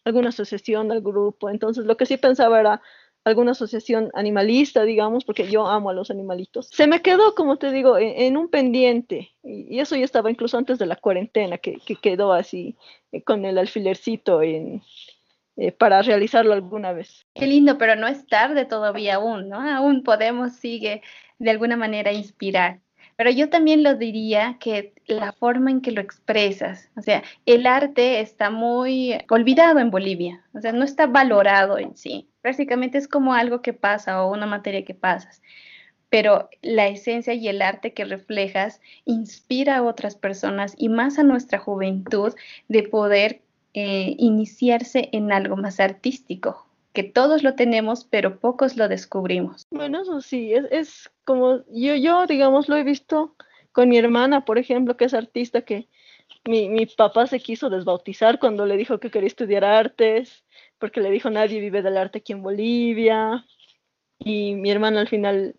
alguna 0.04 0.30
asociación, 0.30 0.90
al 0.90 1.02
grupo. 1.02 1.50
Entonces, 1.50 1.84
lo 1.84 1.96
que 1.96 2.06
sí 2.06 2.16
pensaba 2.16 2.60
era, 2.60 2.82
alguna 3.24 3.52
asociación 3.52 4.10
animalista, 4.14 4.84
digamos, 4.84 5.24
porque 5.24 5.48
yo 5.48 5.66
amo 5.66 5.90
a 5.90 5.94
los 5.94 6.10
animalitos. 6.10 6.68
Se 6.72 6.86
me 6.86 7.02
quedó, 7.02 7.34
como 7.34 7.56
te 7.56 7.70
digo, 7.70 7.98
en, 7.98 8.36
un 8.36 8.48
pendiente, 8.48 9.32
y, 9.42 9.78
eso 9.78 9.96
ya 9.96 10.04
estaba 10.04 10.30
incluso 10.30 10.58
antes 10.58 10.78
de 10.78 10.86
la 10.86 10.96
cuarentena, 10.96 11.58
que, 11.58 11.78
que 11.86 11.96
quedó 11.96 12.32
así 12.32 12.76
eh, 13.12 13.22
con 13.22 13.44
el 13.44 13.58
alfilercito 13.58 14.42
en, 14.42 14.82
eh, 15.56 15.70
para 15.70 16.02
realizarlo 16.02 16.52
alguna 16.52 16.92
vez. 16.92 17.26
Qué 17.34 17.46
lindo, 17.46 17.78
pero 17.78 17.94
no 17.94 18.08
es 18.08 18.26
tarde 18.26 18.64
todavía 18.64 19.16
aún, 19.16 19.48
¿no? 19.48 19.60
Aún 19.60 20.02
podemos, 20.02 20.54
sigue 20.54 21.02
de 21.38 21.50
alguna 21.50 21.76
manera 21.76 22.12
inspirar. 22.12 22.80
pero 23.16 23.30
yo 23.30 23.50
también 23.50 23.82
lo 23.82 23.94
diría 23.94 24.56
que 24.58 24.94
la 25.06 25.32
forma 25.32 25.70
en 25.70 25.80
que 25.80 25.92
lo 25.92 26.00
expresas, 26.00 26.90
o 26.96 27.02
sea, 27.02 27.22
el 27.46 27.66
arte 27.66 28.20
está 28.20 28.50
muy 28.50 29.18
olvidado 29.28 29.78
en 29.78 29.90
Bolivia, 29.90 30.44
o 30.54 30.60
sea, 30.60 30.72
no 30.72 30.84
está 30.84 31.06
valorado 31.06 31.78
en 31.78 31.96
sí, 31.96 32.31
prácticamente 32.42 32.98
es 32.98 33.08
como 33.08 33.32
algo 33.34 33.62
que 33.62 33.72
pasa 33.72 34.22
o 34.22 34.32
una 34.32 34.46
materia 34.46 34.84
que 34.84 34.94
pasas 34.94 35.40
pero 36.12 36.50
la 36.60 36.88
esencia 36.88 37.32
y 37.32 37.48
el 37.48 37.62
arte 37.62 37.94
que 37.94 38.04
reflejas 38.04 38.82
inspira 39.06 39.78
a 39.78 39.82
otras 39.82 40.14
personas 40.14 40.74
y 40.76 40.90
más 40.90 41.18
a 41.18 41.22
nuestra 41.22 41.58
juventud 41.58 42.34
de 42.68 42.82
poder 42.82 43.40
eh, 43.72 44.14
iniciarse 44.18 45.08
en 45.12 45.32
algo 45.32 45.56
más 45.56 45.80
artístico, 45.80 46.66
que 46.92 47.02
todos 47.02 47.42
lo 47.42 47.54
tenemos, 47.54 48.04
pero 48.04 48.40
pocos 48.40 48.76
lo 48.76 48.88
descubrimos. 48.88 49.66
Bueno, 49.70 50.02
eso 50.02 50.20
sí, 50.20 50.52
es, 50.52 50.66
es 50.70 51.10
como 51.24 51.64
yo, 51.70 51.94
yo, 51.94 52.26
digamos, 52.26 52.68
lo 52.68 52.76
he 52.76 52.84
visto 52.84 53.34
con 53.72 53.88
mi 53.88 53.96
hermana, 53.96 54.44
por 54.44 54.58
ejemplo, 54.58 54.98
que 54.98 55.06
es 55.06 55.14
artista, 55.14 55.62
que 55.62 55.88
mi, 56.44 56.68
mi, 56.68 56.84
papá 56.84 57.26
se 57.26 57.40
quiso 57.40 57.70
desbautizar 57.70 58.38
cuando 58.38 58.66
le 58.66 58.76
dijo 58.76 59.00
que 59.00 59.10
quería 59.10 59.28
estudiar 59.28 59.64
artes, 59.64 60.44
porque 60.82 61.00
le 61.00 61.12
dijo 61.12 61.30
nadie 61.30 61.60
vive 61.60 61.80
del 61.80 61.96
arte 61.96 62.18
aquí 62.18 62.32
en 62.32 62.42
Bolivia. 62.42 63.46
Y 64.18 64.56
mi 64.56 64.68
hermana 64.68 65.00
al 65.00 65.06
final 65.06 65.54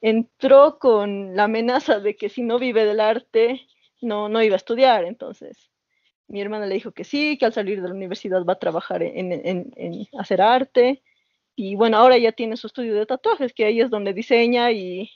entró 0.00 0.78
con 0.78 1.34
la 1.34 1.44
amenaza 1.44 1.98
de 1.98 2.14
que 2.14 2.28
si 2.28 2.42
no 2.42 2.60
vive 2.60 2.84
del 2.84 3.00
arte, 3.00 3.66
no, 4.00 4.28
no 4.28 4.40
iba 4.40 4.54
a 4.54 4.56
estudiar. 4.56 5.04
Entonces, 5.04 5.72
mi 6.28 6.40
hermana 6.40 6.66
le 6.66 6.76
dijo 6.76 6.92
que 6.92 7.02
sí, 7.02 7.36
que 7.38 7.46
al 7.46 7.52
salir 7.52 7.82
de 7.82 7.88
la 7.88 7.94
universidad 7.94 8.44
va 8.44 8.52
a 8.52 8.60
trabajar 8.60 9.02
en, 9.02 9.32
en, 9.32 9.72
en 9.74 10.06
hacer 10.16 10.40
arte. 10.40 11.02
Y 11.56 11.74
bueno, 11.74 11.96
ahora 11.96 12.16
ya 12.16 12.30
tiene 12.30 12.56
su 12.56 12.68
estudio 12.68 12.94
de 12.94 13.04
tatuajes, 13.04 13.52
que 13.52 13.64
ahí 13.64 13.80
es 13.80 13.90
donde 13.90 14.12
diseña 14.14 14.70
y, 14.70 15.10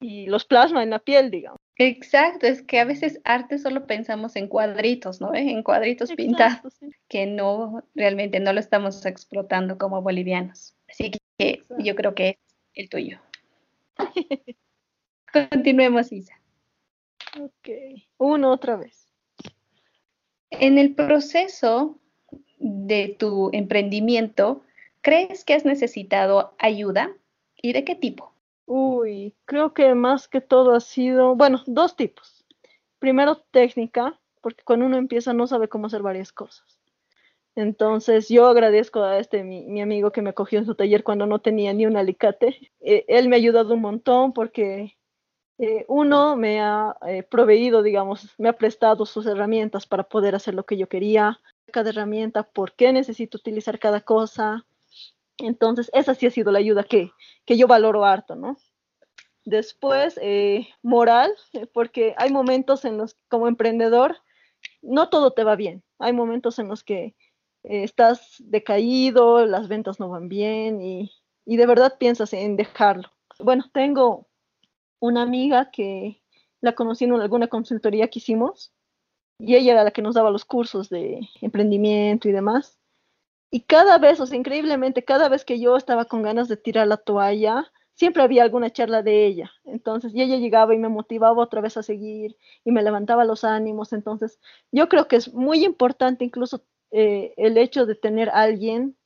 y 0.00 0.26
los 0.26 0.44
plasma 0.44 0.82
en 0.82 0.90
la 0.90 0.98
piel, 0.98 1.30
digamos. 1.30 1.60
Exacto, 1.76 2.46
es 2.46 2.62
que 2.62 2.80
a 2.80 2.84
veces 2.84 3.20
arte 3.24 3.58
solo 3.58 3.86
pensamos 3.86 4.36
en 4.36 4.48
cuadritos, 4.48 5.20
¿no? 5.20 5.34
En 5.34 5.62
cuadritos 5.62 6.10
Exacto, 6.10 6.22
pintados, 6.22 6.74
sí. 6.74 6.90
que 7.08 7.26
no, 7.26 7.84
realmente 7.94 8.40
no 8.40 8.52
lo 8.52 8.60
estamos 8.60 9.04
explotando 9.04 9.76
como 9.76 10.00
bolivianos. 10.00 10.74
Así 10.88 11.10
que 11.10 11.18
Exacto. 11.38 11.76
yo 11.78 11.94
creo 11.94 12.14
que 12.14 12.28
es 12.30 12.36
el 12.74 12.88
tuyo. 12.88 13.20
Continuemos, 15.32 16.12
Isa. 16.12 16.40
Ok, 17.38 17.68
uno 18.16 18.52
otra 18.52 18.76
vez. 18.76 19.12
En 20.50 20.78
el 20.78 20.94
proceso 20.94 21.98
de 22.58 23.14
tu 23.18 23.50
emprendimiento, 23.52 24.62
¿crees 25.02 25.44
que 25.44 25.52
has 25.52 25.66
necesitado 25.66 26.54
ayuda 26.58 27.12
y 27.60 27.74
de 27.74 27.84
qué 27.84 27.94
tipo? 27.94 28.32
Uy, 28.66 29.34
creo 29.44 29.72
que 29.74 29.94
más 29.94 30.28
que 30.28 30.40
todo 30.40 30.74
ha 30.74 30.80
sido, 30.80 31.36
bueno, 31.36 31.62
dos 31.66 31.96
tipos. 31.96 32.44
Primero, 32.98 33.36
técnica, 33.50 34.18
porque 34.40 34.64
cuando 34.64 34.86
uno 34.86 34.96
empieza 34.96 35.32
no 35.32 35.46
sabe 35.46 35.68
cómo 35.68 35.86
hacer 35.86 36.02
varias 36.02 36.32
cosas. 36.32 36.80
Entonces 37.54 38.28
yo 38.28 38.46
agradezco 38.46 39.02
a 39.02 39.18
este 39.18 39.42
mi, 39.42 39.64
mi, 39.66 39.80
amigo 39.80 40.12
que 40.12 40.20
me 40.20 40.34
cogió 40.34 40.58
en 40.58 40.66
su 40.66 40.74
taller 40.74 41.02
cuando 41.04 41.26
no 41.26 41.40
tenía 41.40 41.72
ni 41.72 41.86
un 41.86 41.96
alicate. 41.96 42.70
Eh, 42.80 43.04
él 43.08 43.28
me 43.28 43.36
ha 43.36 43.38
ayudado 43.38 43.74
un 43.74 43.80
montón 43.80 44.32
porque 44.34 44.96
eh, 45.58 45.86
uno 45.88 46.36
me 46.36 46.60
ha 46.60 46.96
eh, 47.06 47.22
proveído, 47.22 47.82
digamos, 47.82 48.34
me 48.38 48.50
ha 48.50 48.52
prestado 48.52 49.06
sus 49.06 49.26
herramientas 49.26 49.86
para 49.86 50.04
poder 50.04 50.34
hacer 50.34 50.54
lo 50.54 50.66
que 50.66 50.76
yo 50.76 50.88
quería. 50.88 51.40
Cada 51.72 51.90
herramienta, 51.90 52.42
por 52.42 52.74
qué 52.74 52.92
necesito 52.92 53.38
utilizar 53.38 53.78
cada 53.78 54.02
cosa. 54.02 54.66
Entonces 55.38 55.90
esa 55.92 56.14
sí 56.14 56.26
ha 56.26 56.30
sido 56.30 56.52
la 56.52 56.58
ayuda 56.58 56.84
que, 56.84 57.10
que 57.44 57.56
yo 57.56 57.66
valoro 57.66 58.04
harto, 58.04 58.36
¿no? 58.36 58.56
Después, 59.44 60.18
eh, 60.20 60.66
moral, 60.82 61.32
porque 61.72 62.14
hay 62.18 62.32
momentos 62.32 62.84
en 62.84 62.98
los, 62.98 63.16
como 63.28 63.46
emprendedor, 63.46 64.16
no 64.82 65.08
todo 65.08 65.32
te 65.32 65.44
va 65.44 65.54
bien. 65.54 65.84
Hay 66.00 66.12
momentos 66.12 66.58
en 66.58 66.66
los 66.66 66.82
que 66.82 67.14
eh, 67.62 67.84
estás 67.84 68.36
decaído, 68.40 69.46
las 69.46 69.68
ventas 69.68 70.00
no 70.00 70.08
van 70.08 70.28
bien 70.28 70.82
y, 70.82 71.12
y, 71.44 71.56
de 71.56 71.66
verdad 71.66 71.96
piensas 71.98 72.32
en 72.32 72.56
dejarlo. 72.56 73.08
Bueno, 73.38 73.64
tengo 73.72 74.26
una 74.98 75.22
amiga 75.22 75.70
que 75.70 76.20
la 76.60 76.74
conocí 76.74 77.04
en 77.04 77.12
alguna 77.12 77.46
consultoría 77.46 78.08
que 78.08 78.18
hicimos 78.18 78.72
y 79.38 79.54
ella 79.54 79.72
era 79.72 79.84
la 79.84 79.90
que 79.90 80.02
nos 80.02 80.14
daba 80.14 80.30
los 80.30 80.44
cursos 80.44 80.88
de 80.88 81.20
emprendimiento 81.40 82.28
y 82.28 82.32
demás. 82.32 82.75
Y 83.50 83.60
cada 83.62 83.98
vez, 83.98 84.20
o 84.20 84.26
sea, 84.26 84.38
increíblemente, 84.38 85.04
cada 85.04 85.28
vez 85.28 85.44
que 85.44 85.60
yo 85.60 85.76
estaba 85.76 86.06
con 86.06 86.22
ganas 86.22 86.48
de 86.48 86.56
tirar 86.56 86.86
la 86.88 86.96
toalla, 86.96 87.72
siempre 87.94 88.22
había 88.22 88.42
alguna 88.42 88.70
charla 88.70 89.02
de 89.02 89.26
ella. 89.26 89.50
Entonces, 89.64 90.14
y 90.14 90.22
ella 90.22 90.36
llegaba 90.36 90.74
y 90.74 90.78
me 90.78 90.88
motivaba 90.88 91.42
otra 91.42 91.60
vez 91.60 91.76
a 91.76 91.82
seguir 91.82 92.36
y 92.64 92.70
me 92.72 92.82
levantaba 92.82 93.24
los 93.24 93.44
ánimos. 93.44 93.92
Entonces, 93.92 94.38
yo 94.70 94.88
creo 94.88 95.08
que 95.08 95.16
es 95.16 95.32
muy 95.34 95.64
importante 95.64 96.24
incluso 96.24 96.64
eh, 96.90 97.34
el 97.36 97.56
hecho 97.58 97.86
de 97.86 97.94
tener 97.94 98.30
alguien 98.30 98.96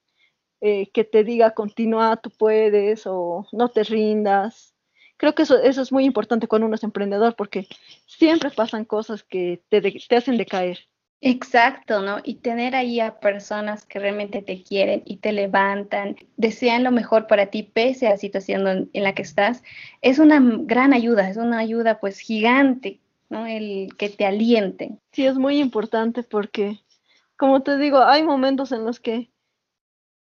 eh, 0.61 0.91
que 0.93 1.05
te 1.05 1.24
diga, 1.24 1.55
continúa, 1.55 2.16
tú 2.16 2.30
puedes 2.30 3.07
o 3.07 3.47
no 3.53 3.70
te 3.70 3.84
rindas. 3.84 4.74
Creo 5.16 5.34
que 5.34 5.43
eso, 5.43 5.59
eso 5.62 5.82
es 5.82 5.93
muy 5.93 6.05
importante 6.05 6.49
cuando 6.49 6.66
uno 6.66 6.74
es 6.74 6.84
emprendedor 6.84 7.36
porque 7.36 7.68
siempre 8.07 8.51
pasan 8.51 8.84
cosas 8.84 9.22
que 9.22 9.62
te, 9.68 9.80
te 9.80 10.16
hacen 10.16 10.36
decaer. 10.36 10.89
Exacto, 11.23 12.01
¿no? 12.01 12.18
Y 12.25 12.37
tener 12.37 12.75
ahí 12.75 12.99
a 12.99 13.21
personas 13.21 13.85
que 13.85 13.99
realmente 13.99 14.41
te 14.41 14.62
quieren 14.62 15.03
y 15.05 15.18
te 15.18 15.33
levantan, 15.33 16.16
desean 16.39 16.83
lo 16.83 16.93
mejor 16.93 17.27
para 17.27 17.47
ti 17.47 17.62
pese 17.62 18.07
a 18.07 18.11
la 18.11 18.16
situación 18.16 18.89
en, 18.93 19.03
la 19.03 19.14
que 19.14 19.23
estás, 19.23 19.62
es 20.01 20.18
una 20.18 20.41
gran 20.41 20.95
ayuda, 20.95 21.29
es 21.29 21.37
una 21.37 21.59
ayuda 21.59 22.01
pues 22.01 22.21
gigante, 22.21 23.01
¿no? 23.29 23.47
El 23.47 23.95
que 23.99 24.09
te 24.09 24.25
alienten. 24.25 24.99
Sí, 25.12 25.27
es 25.27 25.37
muy 25.37 25.59
importante 25.59 26.23
porque 26.23 26.81
como 27.37 27.62
te 27.62 27.79
digo, 27.79 27.99
hay 27.99 28.23
momentos 28.23 28.73
en 28.73 28.85
los 28.85 29.01
que 29.01 29.31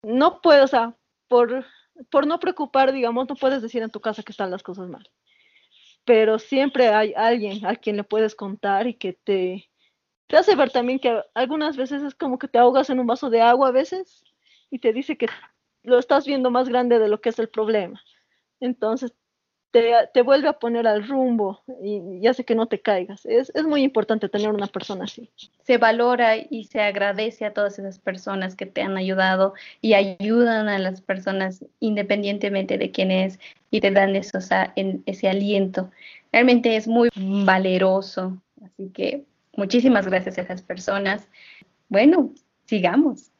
no 0.03 0.41
puedes, 0.41 0.63
o 0.63 0.67
sea, 0.67 0.95
por, 1.27 1.65
por 2.09 2.27
no 2.27 2.39
preocupar, 2.39 2.93
digamos, 2.93 3.27
no 3.27 3.35
puedes 3.35 3.61
decir 3.61 3.83
en 3.83 3.89
tu 3.89 3.99
casa 3.99 4.23
que 4.23 4.31
están 4.31 4.51
las 4.51 4.63
cosas 4.63 4.89
mal. 4.89 5.09
Pero 6.05 6.39
siempre 6.39 6.89
hay 6.89 7.13
alguien 7.15 7.65
a 7.65 7.75
quien 7.75 7.97
le 7.97 8.03
puedes 8.03 8.35
contar 8.35 8.87
y 8.87 8.93
que 8.93 9.13
te, 9.13 9.69
te 10.27 10.37
hace 10.37 10.55
ver 10.55 10.71
también 10.71 10.99
que 10.99 11.21
algunas 11.33 11.77
veces 11.77 12.03
es 12.03 12.15
como 12.15 12.39
que 12.39 12.47
te 12.47 12.57
ahogas 12.57 12.89
en 12.89 12.99
un 12.99 13.07
vaso 13.07 13.29
de 13.29 13.41
agua 13.41 13.69
a 13.69 13.71
veces 13.71 14.23
y 14.69 14.79
te 14.79 14.93
dice 14.93 15.17
que 15.17 15.27
lo 15.83 15.99
estás 15.99 16.25
viendo 16.25 16.49
más 16.49 16.69
grande 16.69 16.99
de 16.99 17.07
lo 17.07 17.21
que 17.21 17.29
es 17.29 17.39
el 17.39 17.49
problema. 17.49 18.01
Entonces 18.59 19.13
te, 19.73 19.91
te, 20.13 20.21
vuelve 20.21 20.47
a 20.47 20.59
poner 20.59 20.85
al 20.85 21.07
rumbo 21.07 21.63
y, 21.81 22.19
y 22.21 22.27
hace 22.27 22.45
que 22.45 22.53
no 22.53 22.67
te 22.67 22.79
caigas. 22.79 23.25
Es, 23.25 23.51
es, 23.55 23.63
muy 23.63 23.81
importante 23.81 24.29
tener 24.29 24.49
una 24.49 24.67
persona 24.67 25.05
así. 25.05 25.31
Se 25.63 25.79
valora 25.79 26.37
y 26.37 26.65
se 26.65 26.79
agradece 26.79 27.45
a 27.45 27.53
todas 27.53 27.79
esas 27.79 27.97
personas 27.97 28.55
que 28.55 28.67
te 28.67 28.83
han 28.83 28.97
ayudado 28.97 29.55
y 29.81 29.95
ayudan 29.95 30.69
a 30.69 30.77
las 30.77 31.01
personas 31.01 31.65
independientemente 31.79 32.77
de 32.77 32.91
quién 32.91 33.09
es 33.09 33.39
y 33.71 33.81
te 33.81 33.89
dan 33.89 34.15
eso, 34.15 34.37
o 34.37 34.41
sea, 34.41 34.71
en, 34.75 35.01
ese 35.07 35.27
aliento. 35.27 35.89
Realmente 36.31 36.75
es 36.75 36.87
muy 36.87 37.09
valeroso. 37.15 38.37
Así 38.63 38.89
que 38.89 39.25
muchísimas 39.55 40.07
gracias 40.07 40.37
a 40.37 40.41
esas 40.41 40.61
personas. 40.61 41.27
Bueno, 41.89 42.33
sigamos. 42.65 43.31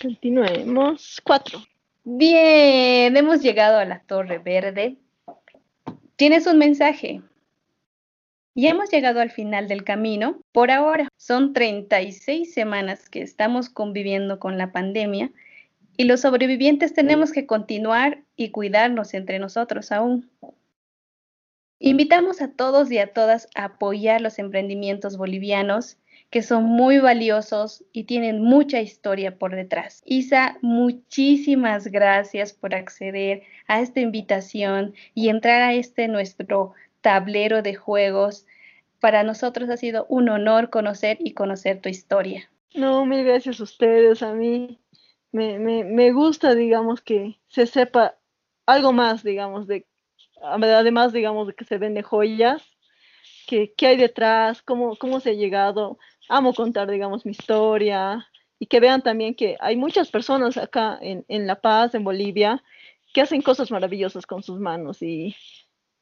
Continuemos. 0.00 1.20
Cuatro. 1.24 1.60
Bien, 2.04 3.16
hemos 3.16 3.42
llegado 3.42 3.78
a 3.78 3.84
la 3.84 4.00
Torre 4.00 4.38
Verde 4.38 4.96
Tienes 6.18 6.48
un 6.48 6.58
mensaje. 6.58 7.22
Y 8.52 8.66
hemos 8.66 8.90
llegado 8.90 9.20
al 9.20 9.30
final 9.30 9.68
del 9.68 9.84
camino. 9.84 10.40
Por 10.50 10.72
ahora, 10.72 11.06
son 11.16 11.52
36 11.52 12.52
semanas 12.52 13.08
que 13.08 13.22
estamos 13.22 13.68
conviviendo 13.68 14.40
con 14.40 14.58
la 14.58 14.72
pandemia 14.72 15.30
y 15.96 16.04
los 16.04 16.22
sobrevivientes 16.22 16.92
tenemos 16.92 17.30
que 17.30 17.46
continuar 17.46 18.24
y 18.34 18.50
cuidarnos 18.50 19.14
entre 19.14 19.38
nosotros 19.38 19.92
aún. 19.92 20.28
Invitamos 21.88 22.42
a 22.42 22.52
todos 22.52 22.92
y 22.92 22.98
a 22.98 23.14
todas 23.14 23.48
a 23.54 23.64
apoyar 23.64 24.20
los 24.20 24.38
emprendimientos 24.38 25.16
bolivianos 25.16 25.96
que 26.28 26.42
son 26.42 26.64
muy 26.64 26.98
valiosos 26.98 27.82
y 27.94 28.04
tienen 28.04 28.42
mucha 28.42 28.82
historia 28.82 29.38
por 29.38 29.56
detrás. 29.56 30.02
Isa, 30.04 30.58
muchísimas 30.60 31.86
gracias 31.86 32.52
por 32.52 32.74
acceder 32.74 33.42
a 33.68 33.80
esta 33.80 34.00
invitación 34.00 34.92
y 35.14 35.30
entrar 35.30 35.62
a 35.62 35.72
este 35.72 36.08
nuestro 36.08 36.74
tablero 37.00 37.62
de 37.62 37.74
juegos. 37.74 38.44
Para 39.00 39.22
nosotros 39.22 39.70
ha 39.70 39.78
sido 39.78 40.04
un 40.10 40.28
honor 40.28 40.68
conocer 40.68 41.16
y 41.20 41.32
conocer 41.32 41.80
tu 41.80 41.88
historia. 41.88 42.50
No, 42.74 43.06
mil 43.06 43.24
gracias 43.24 43.60
a 43.60 43.62
ustedes. 43.62 44.22
A 44.22 44.34
mí 44.34 44.78
me, 45.32 45.58
me, 45.58 45.84
me 45.84 46.12
gusta, 46.12 46.54
digamos, 46.54 47.00
que 47.00 47.38
se 47.48 47.66
sepa 47.66 48.18
algo 48.66 48.92
más, 48.92 49.22
digamos, 49.22 49.66
de, 49.66 49.86
además, 50.42 51.12
digamos, 51.12 51.52
que 51.54 51.64
se 51.64 51.78
vende 51.78 52.02
joyas, 52.02 52.62
que, 53.46 53.74
qué 53.74 53.88
hay 53.88 53.96
detrás, 53.96 54.62
cómo, 54.62 54.96
cómo 54.96 55.20
se 55.20 55.30
ha 55.30 55.34
llegado 55.34 55.98
amo 56.28 56.54
contar, 56.54 56.90
digamos, 56.90 57.24
mi 57.24 57.32
historia 57.32 58.28
y 58.58 58.66
que 58.66 58.80
vean 58.80 59.02
también 59.02 59.34
que 59.34 59.56
hay 59.60 59.76
muchas 59.76 60.10
personas 60.10 60.56
acá 60.56 60.98
en, 61.00 61.24
en 61.28 61.46
La 61.46 61.60
Paz, 61.60 61.94
en 61.94 62.04
Bolivia, 62.04 62.62
que 63.14 63.22
hacen 63.22 63.42
cosas 63.42 63.70
maravillosas 63.70 64.26
con 64.26 64.42
sus 64.42 64.60
manos 64.60 65.00
y, 65.02 65.34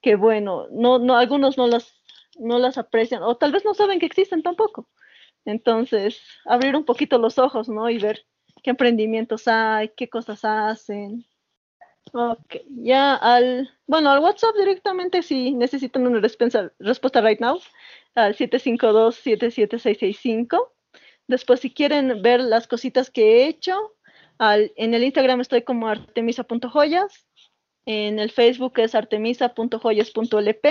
que 0.03 0.17
bueno, 0.17 0.67
no, 0.71 0.99
no, 0.99 1.17
algunos 1.17 1.57
no 1.57 1.67
las, 1.67 1.95
no 2.39 2.59
las 2.59 2.79
aprecian 2.79 3.23
o 3.23 3.37
tal 3.37 3.53
vez 3.53 3.65
no 3.65 3.75
saben 3.75 4.01
que 4.01 4.07
existen 4.07 4.43
tampoco. 4.43 4.89
Entonces, 5.45 6.21
abrir 6.45 6.75
un 6.75 6.85
poquito 6.85 7.19
los 7.19 7.39
ojos, 7.39 7.69
¿no? 7.69 7.89
Y 7.89 7.99
ver 7.99 8.27
qué 8.63 8.71
emprendimientos 8.71 9.47
hay, 9.47 9.91
qué 9.97 10.09
cosas 10.09 10.45
hacen. 10.45 11.25
Ok, 12.13 12.57
ya 12.69 13.15
al, 13.15 13.71
bueno, 13.87 14.11
al 14.11 14.19
WhatsApp 14.21 14.55
directamente 14.57 15.23
si 15.23 15.53
necesitan 15.53 16.07
una 16.07 16.21
respuesta, 16.21 16.73
respuesta 16.79 17.21
right 17.21 17.41
now, 17.41 17.61
al 18.15 18.35
752-77665. 18.37 20.71
Después, 21.29 21.61
si 21.61 21.75
quieren 21.75 22.23
ver 22.23 22.41
las 22.41 22.67
cositas 22.69 23.11
que 23.11 23.43
he 23.43 23.49
hecho, 23.49 23.95
al, 24.39 24.73
en 24.77 24.95
el 24.95 25.05
Instagram 25.05 25.41
estoy 25.41 25.63
como 25.63 25.89
artemisa.joyas, 25.89 27.27
en 27.87 28.19
el 28.19 28.31
Facebook 28.31 28.79
es 28.79 28.95
artemisa.joyas.lp. 28.95 30.67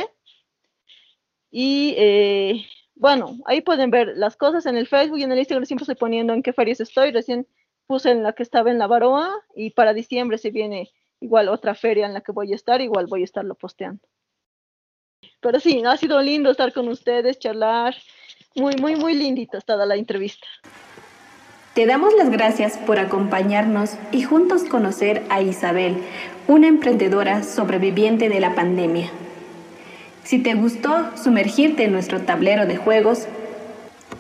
Y 1.52 1.94
eh, 1.98 2.66
bueno, 2.96 3.38
ahí 3.46 3.62
pueden 3.62 3.92
ver 3.92 4.14
las 4.16 4.38
cosas 4.38 4.66
en 4.66 4.78
el 4.78 4.88
Facebook 4.88 5.20
y 5.20 5.24
en 5.24 5.32
el 5.32 5.40
Instagram 5.40 5.66
siempre 5.66 5.84
estoy 5.84 5.96
poniendo 5.96 6.34
en 6.34 6.44
qué 6.44 6.54
ferias 6.54 6.82
estoy. 6.82 7.12
Recién 7.12 7.48
puse 7.88 8.12
en 8.12 8.24
la 8.24 8.34
que 8.34 8.44
estaba 8.44 8.72
en 8.72 8.80
la 8.80 8.88
Baroa 8.88 9.34
y 9.56 9.72
para 9.72 9.94
diciembre 9.94 10.38
se 10.38 10.52
viene 10.52 10.92
igual 11.26 11.50
otra 11.50 11.76
feria 11.76 12.06
en 12.06 12.14
la 12.14 12.22
que 12.22 12.32
voy 12.32 12.54
a 12.54 12.56
estar, 12.56 12.82
igual 12.82 13.08
voy 13.08 13.22
a 13.22 13.26
estarlo 13.26 13.56
posteando. 13.56 14.08
Pero 15.42 15.60
sí, 15.60 15.84
ha 15.86 15.98
sido 15.98 16.22
lindo 16.22 16.52
estar 16.52 16.72
con 16.72 16.88
ustedes, 16.88 17.40
charlar. 17.40 17.96
Muy, 18.56 18.76
muy, 18.78 18.96
muy 18.96 19.14
lindita 19.14 19.60
toda 19.62 19.86
la 19.86 19.96
entrevista. 19.96 20.48
Te 21.74 21.86
damos 21.86 22.14
las 22.14 22.30
gracias 22.30 22.78
por 22.78 23.00
acompañarnos 23.00 23.98
y 24.14 24.24
juntos 24.24 24.64
conocer 24.64 25.24
a 25.30 25.42
Isabel, 25.42 25.98
una 26.48 26.68
emprendedora 26.68 27.44
sobreviviente 27.44 28.30
de 28.30 28.40
la 28.40 28.56
pandemia. 28.56 29.10
Si 30.24 30.42
te 30.42 30.54
gustó 30.54 31.12
sumergirte 31.18 31.84
en 31.84 31.92
nuestro 31.92 32.22
tablero 32.22 32.66
de 32.66 32.78
juegos, 32.78 33.28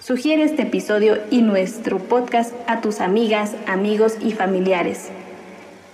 sugiere 0.01 0.43
este 0.43 0.63
episodio 0.63 1.17
y 1.31 1.41
nuestro 1.43 1.99
podcast 1.99 2.53
a 2.67 2.81
tus 2.81 2.99
amigas, 2.99 3.55
amigos 3.67 4.17
y 4.21 4.31
familiares. 4.33 5.11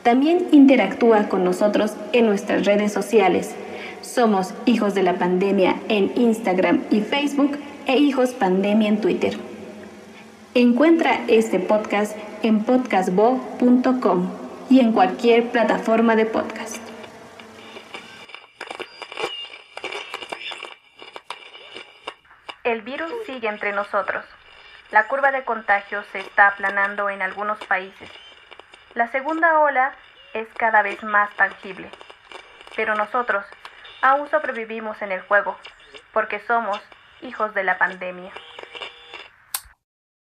También 0.03 0.47
interactúa 0.51 1.29
con 1.29 1.43
nosotros 1.43 1.95
en 2.11 2.25
nuestras 2.25 2.65
redes 2.65 2.91
sociales. 2.91 3.55
Somos 4.01 4.55
Hijos 4.65 4.95
de 4.95 5.03
la 5.03 5.19
Pandemia 5.19 5.75
en 5.89 6.11
Instagram 6.15 6.85
y 6.89 7.01
Facebook 7.01 7.59
e 7.85 7.97
Hijos 7.97 8.31
Pandemia 8.31 8.89
en 8.89 8.99
Twitter. 8.99 9.37
Encuentra 10.55 11.21
este 11.27 11.59
podcast 11.59 12.17
en 12.41 12.63
podcastbo.com 12.63 14.31
y 14.71 14.79
en 14.79 14.91
cualquier 14.91 15.49
plataforma 15.51 16.15
de 16.15 16.25
podcast. 16.25 16.81
El 22.63 22.81
virus 22.81 23.11
sigue 23.27 23.47
entre 23.47 23.71
nosotros. 23.71 24.25
La 24.89 25.07
curva 25.07 25.31
de 25.31 25.43
contagios 25.43 26.05
se 26.11 26.19
está 26.19 26.47
aplanando 26.47 27.09
en 27.09 27.21
algunos 27.21 27.59
países. 27.65 28.09
La 28.93 29.07
segunda 29.11 29.59
ola 29.59 29.93
es 30.33 30.47
cada 30.57 30.81
vez 30.81 31.01
más 31.03 31.29
tangible. 31.35 31.89
Pero 32.75 32.93
nosotros 32.95 33.45
aún 34.01 34.29
sobrevivimos 34.29 35.01
en 35.01 35.13
el 35.13 35.21
juego, 35.21 35.57
porque 36.11 36.39
somos 36.39 36.81
hijos 37.21 37.53
de 37.53 37.63
la 37.63 37.77
pandemia. 37.77 38.31